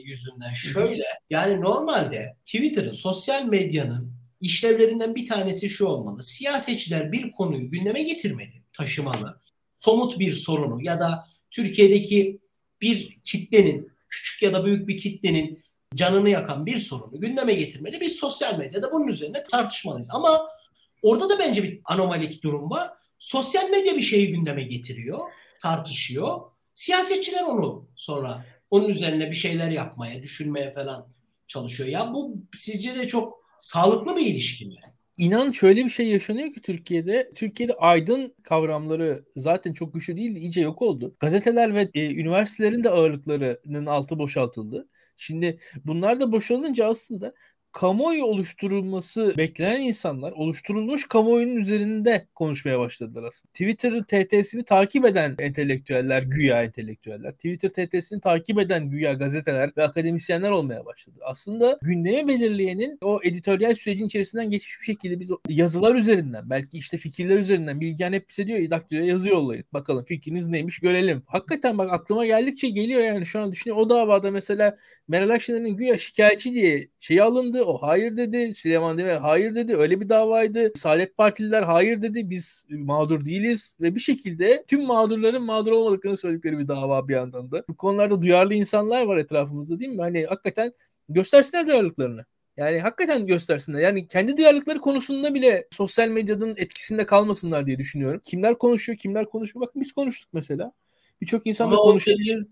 yüzünden 0.04 0.52
şöyle 0.52 1.04
yani 1.30 1.60
normalde 1.60 2.36
Twitter'ın 2.44 2.92
sosyal 2.92 3.44
medyanın 3.44 4.12
işlevlerinden 4.40 5.14
bir 5.14 5.26
tanesi 5.26 5.68
şu 5.68 5.86
olmalı. 5.86 6.22
Siyasetçiler 6.22 7.12
bir 7.12 7.32
konuyu 7.32 7.70
gündeme 7.70 8.02
getirmeli, 8.02 8.62
taşımalı. 8.72 9.40
Somut 9.76 10.18
bir 10.18 10.32
sorunu 10.32 10.84
ya 10.84 11.00
da 11.00 11.26
Türkiye'deki 11.50 12.40
bir 12.80 13.18
kitlenin, 13.24 13.92
küçük 14.08 14.42
ya 14.42 14.52
da 14.52 14.64
büyük 14.64 14.88
bir 14.88 14.96
kitlenin 14.96 15.64
canını 15.94 16.30
yakan 16.30 16.66
bir 16.66 16.78
sorunu 16.78 17.20
gündeme 17.20 17.54
getirmeli. 17.54 18.00
Biz 18.00 18.16
sosyal 18.16 18.58
medyada 18.58 18.92
bunun 18.92 19.08
üzerine 19.08 19.44
tartışmalıyız. 19.44 20.08
Ama 20.12 20.48
orada 21.02 21.28
da 21.28 21.38
bence 21.38 21.62
bir 21.62 21.80
anomalik 21.84 22.42
durum 22.42 22.70
var. 22.70 22.90
Sosyal 23.18 23.70
medya 23.70 23.96
bir 23.96 24.02
şeyi 24.02 24.32
gündeme 24.32 24.62
getiriyor, 24.62 25.18
tartışıyor. 25.62 26.40
Siyasetçiler 26.74 27.42
onu 27.42 27.88
sonra 27.96 28.44
onun 28.70 28.88
üzerine 28.88 29.30
bir 29.30 29.36
şeyler 29.36 29.70
yapmaya, 29.70 30.22
düşünmeye 30.22 30.72
falan 30.72 31.08
çalışıyor. 31.46 31.88
Ya 31.88 32.12
bu 32.14 32.36
sizce 32.56 32.94
de 32.94 33.08
çok 33.08 33.46
sağlıklı 33.58 34.16
bir 34.16 34.26
ilişki 34.26 34.66
mi? 34.66 34.74
İnan 35.16 35.50
şöyle 35.50 35.84
bir 35.84 35.90
şey 35.90 36.08
yaşanıyor 36.08 36.52
ki 36.52 36.62
Türkiye'de. 36.62 37.30
Türkiye'de 37.34 37.74
aydın 37.74 38.34
kavramları 38.42 39.24
zaten 39.36 39.72
çok 39.72 39.94
güçlü 39.94 40.16
değildi, 40.16 40.38
iyice 40.38 40.60
yok 40.60 40.82
oldu. 40.82 41.16
Gazeteler 41.20 41.74
ve 41.74 41.90
e, 41.94 42.06
üniversitelerin 42.06 42.84
de 42.84 42.90
ağırlıklarının 42.90 43.86
altı 43.86 44.18
boşaltıldı. 44.18 44.88
Şimdi 45.16 45.58
bunlar 45.84 46.20
da 46.20 46.32
boşalınca 46.32 46.86
aslında 46.86 47.34
kamuoyu 47.76 48.24
oluşturulması 48.24 49.34
beklenen 49.36 49.80
insanlar 49.80 50.32
oluşturulmuş 50.32 51.08
kamuoyunun 51.08 51.56
üzerinde 51.56 52.26
konuşmaya 52.34 52.78
başladılar 52.78 53.22
aslında. 53.22 53.52
Twitter 53.52 54.02
TT'sini 54.02 54.64
takip 54.64 55.04
eden 55.04 55.34
entelektüeller, 55.38 56.22
güya 56.22 56.62
entelektüeller, 56.62 57.32
Twitter 57.32 57.68
TT'sini 57.68 58.20
takip 58.20 58.58
eden 58.58 58.90
güya 58.90 59.12
gazeteler 59.12 59.72
ve 59.76 59.84
akademisyenler 59.84 60.50
olmaya 60.50 60.86
başladı. 60.86 61.18
Aslında 61.24 61.78
gündemi 61.82 62.28
belirleyenin 62.28 62.98
o 63.02 63.20
editoryal 63.22 63.74
sürecin 63.74 64.06
içerisinden 64.06 64.50
geçmiş 64.50 64.80
bir 64.80 64.86
şekilde 64.86 65.20
biz 65.20 65.30
yazılar 65.48 65.94
üzerinden, 65.94 66.50
belki 66.50 66.78
işte 66.78 66.98
fikirler 66.98 67.36
üzerinden, 67.36 67.80
Bilgen 67.80 68.12
hep 68.12 68.30
bize 68.30 68.46
diyor, 68.46 68.70
daktiloya 68.70 69.06
yazı 69.06 69.28
yollayın. 69.28 69.64
Bakalım 69.72 70.04
fikriniz 70.04 70.48
neymiş 70.48 70.78
görelim. 70.78 71.22
Hakikaten 71.26 71.78
bak 71.78 71.92
aklıma 71.92 72.26
geldikçe 72.26 72.68
geliyor 72.68 73.00
yani 73.00 73.26
şu 73.26 73.40
an 73.40 73.52
düşünüyorum. 73.52 73.82
O 73.86 73.90
davada 73.90 74.30
mesela 74.30 74.76
Meral 75.08 75.30
Akşener'in 75.30 75.76
güya 75.76 75.98
şikayetçi 75.98 76.54
diye 76.54 76.88
şey 77.00 77.20
alındı 77.20 77.65
o 77.66 77.78
hayır 77.78 78.16
dedi. 78.16 78.54
Süleyman 78.54 78.98
Demirel 78.98 79.18
hayır 79.18 79.54
dedi. 79.54 79.76
Öyle 79.76 80.00
bir 80.00 80.08
davaydı. 80.08 80.72
Saadet 80.76 81.16
Partililer 81.16 81.62
hayır 81.62 82.02
dedi. 82.02 82.30
Biz 82.30 82.66
mağdur 82.70 83.24
değiliz. 83.24 83.76
Ve 83.80 83.94
bir 83.94 84.00
şekilde 84.00 84.64
tüm 84.68 84.86
mağdurların 84.86 85.42
mağdur 85.42 85.72
olmadıklarını 85.72 86.16
söyledikleri 86.16 86.58
bir 86.58 86.68
dava 86.68 87.08
bir 87.08 87.14
yandan 87.14 87.50
da. 87.50 87.64
Bu 87.68 87.76
konularda 87.76 88.22
duyarlı 88.22 88.54
insanlar 88.54 89.02
var 89.02 89.16
etrafımızda 89.16 89.80
değil 89.80 89.92
mi? 89.92 90.02
Hani 90.02 90.26
hakikaten 90.26 90.72
göstersinler 91.08 91.66
duyarlılıklarını. 91.66 92.24
Yani 92.56 92.80
hakikaten 92.80 93.26
göstersinler. 93.26 93.80
Yani 93.80 94.08
kendi 94.08 94.36
duyarlılıkları 94.36 94.78
konusunda 94.78 95.34
bile 95.34 95.66
sosyal 95.70 96.08
medyanın 96.08 96.56
etkisinde 96.56 97.06
kalmasınlar 97.06 97.66
diye 97.66 97.78
düşünüyorum. 97.78 98.20
Kimler 98.24 98.58
konuşuyor, 98.58 98.98
kimler 98.98 99.26
konuşmuyor. 99.26 99.68
Bakın 99.68 99.82
biz 99.82 99.92
konuştuk 99.92 100.28
mesela. 100.32 100.72
Birçok 101.20 101.46
insan 101.46 101.72
da 101.72 101.76
konuşabilir. 101.76 102.46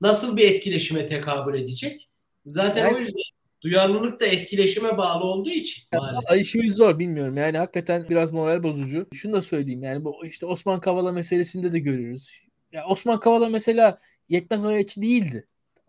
Nasıl 0.00 0.36
bir 0.36 0.50
etkileşime 0.50 1.06
tekabül 1.06 1.54
edecek? 1.54 2.08
Zaten 2.46 2.84
yani, 2.84 2.96
o 2.96 2.98
yüzden 2.98 3.22
duyarlılık 3.66 4.20
da 4.20 4.26
etkileşime 4.26 4.98
bağlı 4.98 5.24
olduğu 5.24 5.50
için 5.50 5.84
maalesef. 5.92 6.30
Ya, 6.30 6.42
işimiz 6.42 6.74
zor 6.74 6.98
bilmiyorum. 6.98 7.36
Yani 7.36 7.58
hakikaten 7.58 8.06
biraz 8.10 8.32
moral 8.32 8.62
bozucu. 8.62 9.06
Şunu 9.14 9.32
da 9.32 9.42
söyleyeyim 9.42 9.82
yani 9.82 10.04
bu 10.04 10.26
işte 10.26 10.46
Osman 10.46 10.80
Kavala 10.80 11.12
meselesinde 11.12 11.72
de 11.72 11.78
görüyoruz. 11.78 12.30
Ya 12.72 12.86
Osman 12.86 13.20
Kavala 13.20 13.48
mesela 13.48 13.98
yetmez 14.28 14.66
ayakçı 14.66 15.02
değildi. 15.02 15.46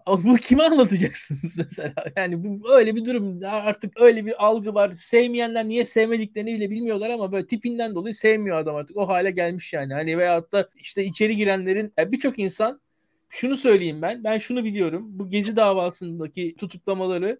Bu 0.08 0.36
kime 0.36 0.64
anlatacaksınız 0.64 1.58
mesela? 1.58 1.94
Yani 2.16 2.44
bu 2.44 2.74
öyle 2.74 2.96
bir 2.96 3.06
durum. 3.06 3.40
Artık 3.46 4.02
öyle 4.02 4.26
bir 4.26 4.46
algı 4.46 4.74
var. 4.74 4.94
Sevmeyenler 4.94 5.68
niye 5.68 5.86
sevmediklerini 5.86 6.56
bile 6.56 6.70
bilmiyorlar 6.70 7.10
ama 7.10 7.32
böyle 7.32 7.48
tipinden 7.48 7.96
dolayı 7.96 8.16
sevmiyor 8.16 8.58
adam 8.58 8.76
artık. 8.76 8.98
O 8.98 9.08
hale 9.08 9.32
gelmiş 9.32 9.74
yani. 9.74 9.94
Hani 9.94 10.18
veyahut 10.18 10.52
da 10.52 10.70
işte 10.76 11.04
içeri 11.04 11.36
girenlerin 11.36 11.94
yani 11.98 12.12
birçok 12.12 12.40
insan 12.40 12.82
şunu 13.30 13.56
söyleyeyim 13.56 14.02
ben. 14.02 14.24
Ben 14.24 14.38
şunu 14.38 14.64
biliyorum. 14.64 15.20
Bu 15.20 15.30
Gezi 15.30 15.56
davasındaki 15.56 16.56
tutuklamaları 16.56 17.40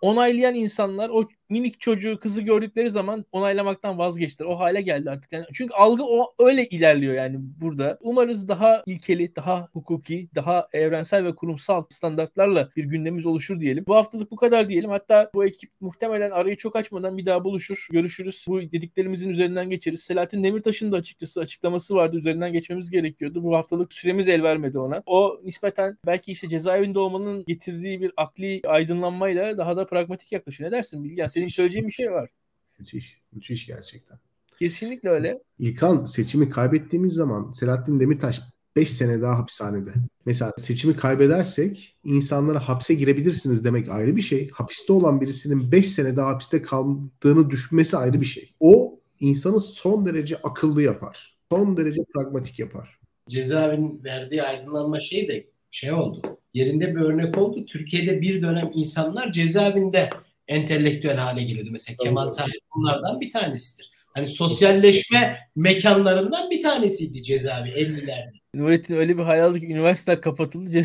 onaylayan 0.00 0.54
insanlar 0.54 1.10
o 1.10 1.28
minik 1.50 1.80
çocuğu 1.80 2.18
kızı 2.20 2.42
gördükleri 2.42 2.90
zaman 2.90 3.24
onaylamaktan 3.32 3.98
vazgeçtiler. 3.98 4.48
O 4.48 4.58
hale 4.58 4.80
geldi 4.80 5.10
artık. 5.10 5.32
Yani 5.32 5.44
çünkü 5.52 5.74
algı 5.74 6.04
o 6.04 6.34
öyle 6.38 6.66
ilerliyor 6.68 7.14
yani 7.14 7.36
burada. 7.40 7.98
Umarız 8.00 8.48
daha 8.48 8.82
ilkeli, 8.86 9.36
daha 9.36 9.68
hukuki, 9.72 10.28
daha 10.34 10.68
evrensel 10.72 11.24
ve 11.24 11.34
kurumsal 11.34 11.84
standartlarla 11.88 12.68
bir 12.76 12.84
gündemimiz 12.84 13.26
oluşur 13.26 13.60
diyelim. 13.60 13.84
Bu 13.86 13.94
haftalık 13.94 14.30
bu 14.30 14.36
kadar 14.36 14.68
diyelim. 14.68 14.90
Hatta 14.90 15.30
bu 15.34 15.44
ekip 15.46 15.70
muhtemelen 15.80 16.30
arayı 16.30 16.56
çok 16.56 16.76
açmadan 16.76 17.18
bir 17.18 17.26
daha 17.26 17.44
buluşur. 17.44 17.88
Görüşürüz. 17.92 18.44
Bu 18.48 18.60
dediklerimizin 18.60 19.30
üzerinden 19.30 19.70
geçeriz. 19.70 20.00
Selahattin 20.00 20.44
Demirtaş'ın 20.44 20.92
da 20.92 20.96
açıkçası 20.96 21.40
açıklaması 21.40 21.94
vardı. 21.94 22.16
Üzerinden 22.16 22.52
geçmemiz 22.52 22.90
gerekiyordu. 22.90 23.42
Bu 23.42 23.56
haftalık 23.56 23.92
süremiz 23.92 24.28
el 24.28 24.42
vermedi 24.42 24.78
ona. 24.78 25.02
O 25.06 25.40
nispeten 25.44 25.98
belki 26.06 26.32
işte 26.32 26.48
cezaevinde 26.48 26.98
olmanın 26.98 27.44
getirdiği 27.46 28.00
bir 28.00 28.12
akli 28.16 28.60
aydınlanmayla 28.66 29.58
daha 29.58 29.76
da 29.76 29.86
pragmatik 29.86 30.32
yaklaşıyor. 30.32 30.70
Ne 30.70 30.76
dersin 30.76 31.04
Bilgen? 31.04 31.26
Senin 31.38 31.48
söyleyeceğin 31.48 31.86
bir 31.86 31.92
şey 31.92 32.10
var. 32.10 32.30
Müthiş. 32.78 33.20
Müthiş 33.32 33.66
gerçekten. 33.66 34.18
Kesinlikle 34.58 35.08
öyle. 35.08 35.38
İlkan 35.58 36.04
seçimi 36.04 36.50
kaybettiğimiz 36.50 37.12
zaman 37.12 37.50
Selahattin 37.50 38.00
Demirtaş 38.00 38.40
5 38.76 38.90
sene 38.90 39.22
daha 39.22 39.38
hapishanede. 39.38 39.90
Mesela 40.26 40.52
seçimi 40.58 40.96
kaybedersek 40.96 41.96
insanlara 42.04 42.68
hapse 42.68 42.94
girebilirsiniz 42.94 43.64
demek 43.64 43.88
ayrı 43.88 44.16
bir 44.16 44.20
şey. 44.20 44.50
Hapiste 44.50 44.92
olan 44.92 45.20
birisinin 45.20 45.72
5 45.72 45.88
sene 45.88 46.16
daha 46.16 46.28
hapiste 46.28 46.62
kaldığını 46.62 47.50
düşünmesi 47.50 47.96
ayrı 47.96 48.20
bir 48.20 48.26
şey. 48.26 48.54
O 48.60 49.00
insanı 49.20 49.60
son 49.60 50.06
derece 50.06 50.36
akıllı 50.36 50.82
yapar. 50.82 51.38
Son 51.52 51.76
derece 51.76 52.02
pragmatik 52.14 52.58
yapar. 52.58 52.98
Cezaevin 53.28 54.04
verdiği 54.04 54.42
aydınlanma 54.42 55.00
şey 55.00 55.28
de 55.28 55.46
şey 55.70 55.92
oldu. 55.92 56.38
Yerinde 56.54 56.94
bir 56.96 57.00
örnek 57.00 57.38
oldu. 57.38 57.66
Türkiye'de 57.66 58.20
bir 58.20 58.42
dönem 58.42 58.70
insanlar 58.74 59.32
cezaevinde 59.32 60.10
entelektüel 60.48 61.16
hale 61.16 61.42
geliyordu. 61.42 61.70
Mesela 61.72 61.96
Tabii. 61.96 62.08
Kemal 62.08 62.32
Tahir 62.32 62.60
bunlardan 62.76 63.20
bir 63.20 63.30
tanesidir. 63.30 63.90
Hani 64.14 64.28
sosyalleşme 64.28 65.38
mekanlarından 65.56 66.50
bir 66.50 66.62
tanesiydi 66.62 67.22
cezaevi 67.22 67.68
50'lerde. 67.68 68.32
Nurettin 68.54 68.94
öyle 68.94 69.18
bir 69.18 69.22
hayal 69.22 69.46
aldı 69.46 69.60
ki 69.60 69.66
üniversiteler 69.66 70.20
kapatıldı. 70.20 70.70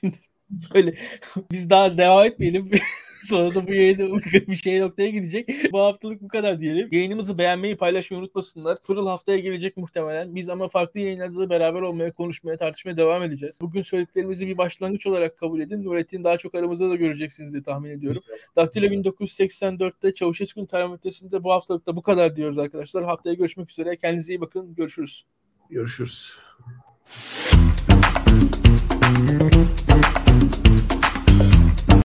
Şimdi 0.00 0.16
böyle 0.74 0.94
biz 1.52 1.70
daha 1.70 1.98
devam 1.98 2.24
etmeyelim. 2.24 2.70
Sonra 3.24 3.54
da 3.54 3.68
bu 3.68 3.74
yayında 3.74 4.16
bir 4.48 4.56
şey 4.56 4.80
noktaya 4.80 5.10
gidecek. 5.10 5.72
Bu 5.72 5.78
haftalık 5.78 6.22
bu 6.22 6.28
kadar 6.28 6.60
diyelim. 6.60 6.88
Yayınımızı 6.92 7.38
beğenmeyi, 7.38 7.76
paylaşmayı 7.76 8.22
unutmasınlar. 8.22 8.82
Pırıl 8.82 9.06
haftaya 9.06 9.38
gelecek 9.38 9.76
muhtemelen. 9.76 10.34
Biz 10.34 10.48
ama 10.48 10.68
farklı 10.68 11.00
yayınlarda 11.00 11.40
da 11.40 11.50
beraber 11.50 11.80
olmaya, 11.80 12.12
konuşmaya, 12.12 12.56
tartışmaya 12.56 12.96
devam 12.96 13.22
edeceğiz. 13.22 13.58
Bugün 13.62 13.82
söylediklerimizi 13.82 14.46
bir 14.46 14.58
başlangıç 14.58 15.06
olarak 15.06 15.38
kabul 15.38 15.60
edin. 15.60 15.84
Nurettin 15.84 16.24
daha 16.24 16.38
çok 16.38 16.54
aramızda 16.54 16.90
da 16.90 16.96
göreceksiniz 16.96 17.52
diye 17.52 17.62
tahmin 17.62 17.90
ediyorum. 17.90 18.22
Daktilo 18.56 18.86
1984'te 18.86 20.14
Çavuşesku'nun 20.14 20.66
termometresinde 20.66 21.44
bu 21.44 21.52
haftalık 21.52 21.86
da 21.86 21.96
bu 21.96 22.02
kadar 22.02 22.36
diyoruz 22.36 22.58
arkadaşlar. 22.58 23.04
Haftaya 23.04 23.34
görüşmek 23.34 23.70
üzere. 23.70 23.96
Kendinize 23.96 24.32
iyi 24.32 24.40
bakın. 24.40 24.74
Görüşürüz. 24.74 25.24
Görüşürüz. 25.70 26.38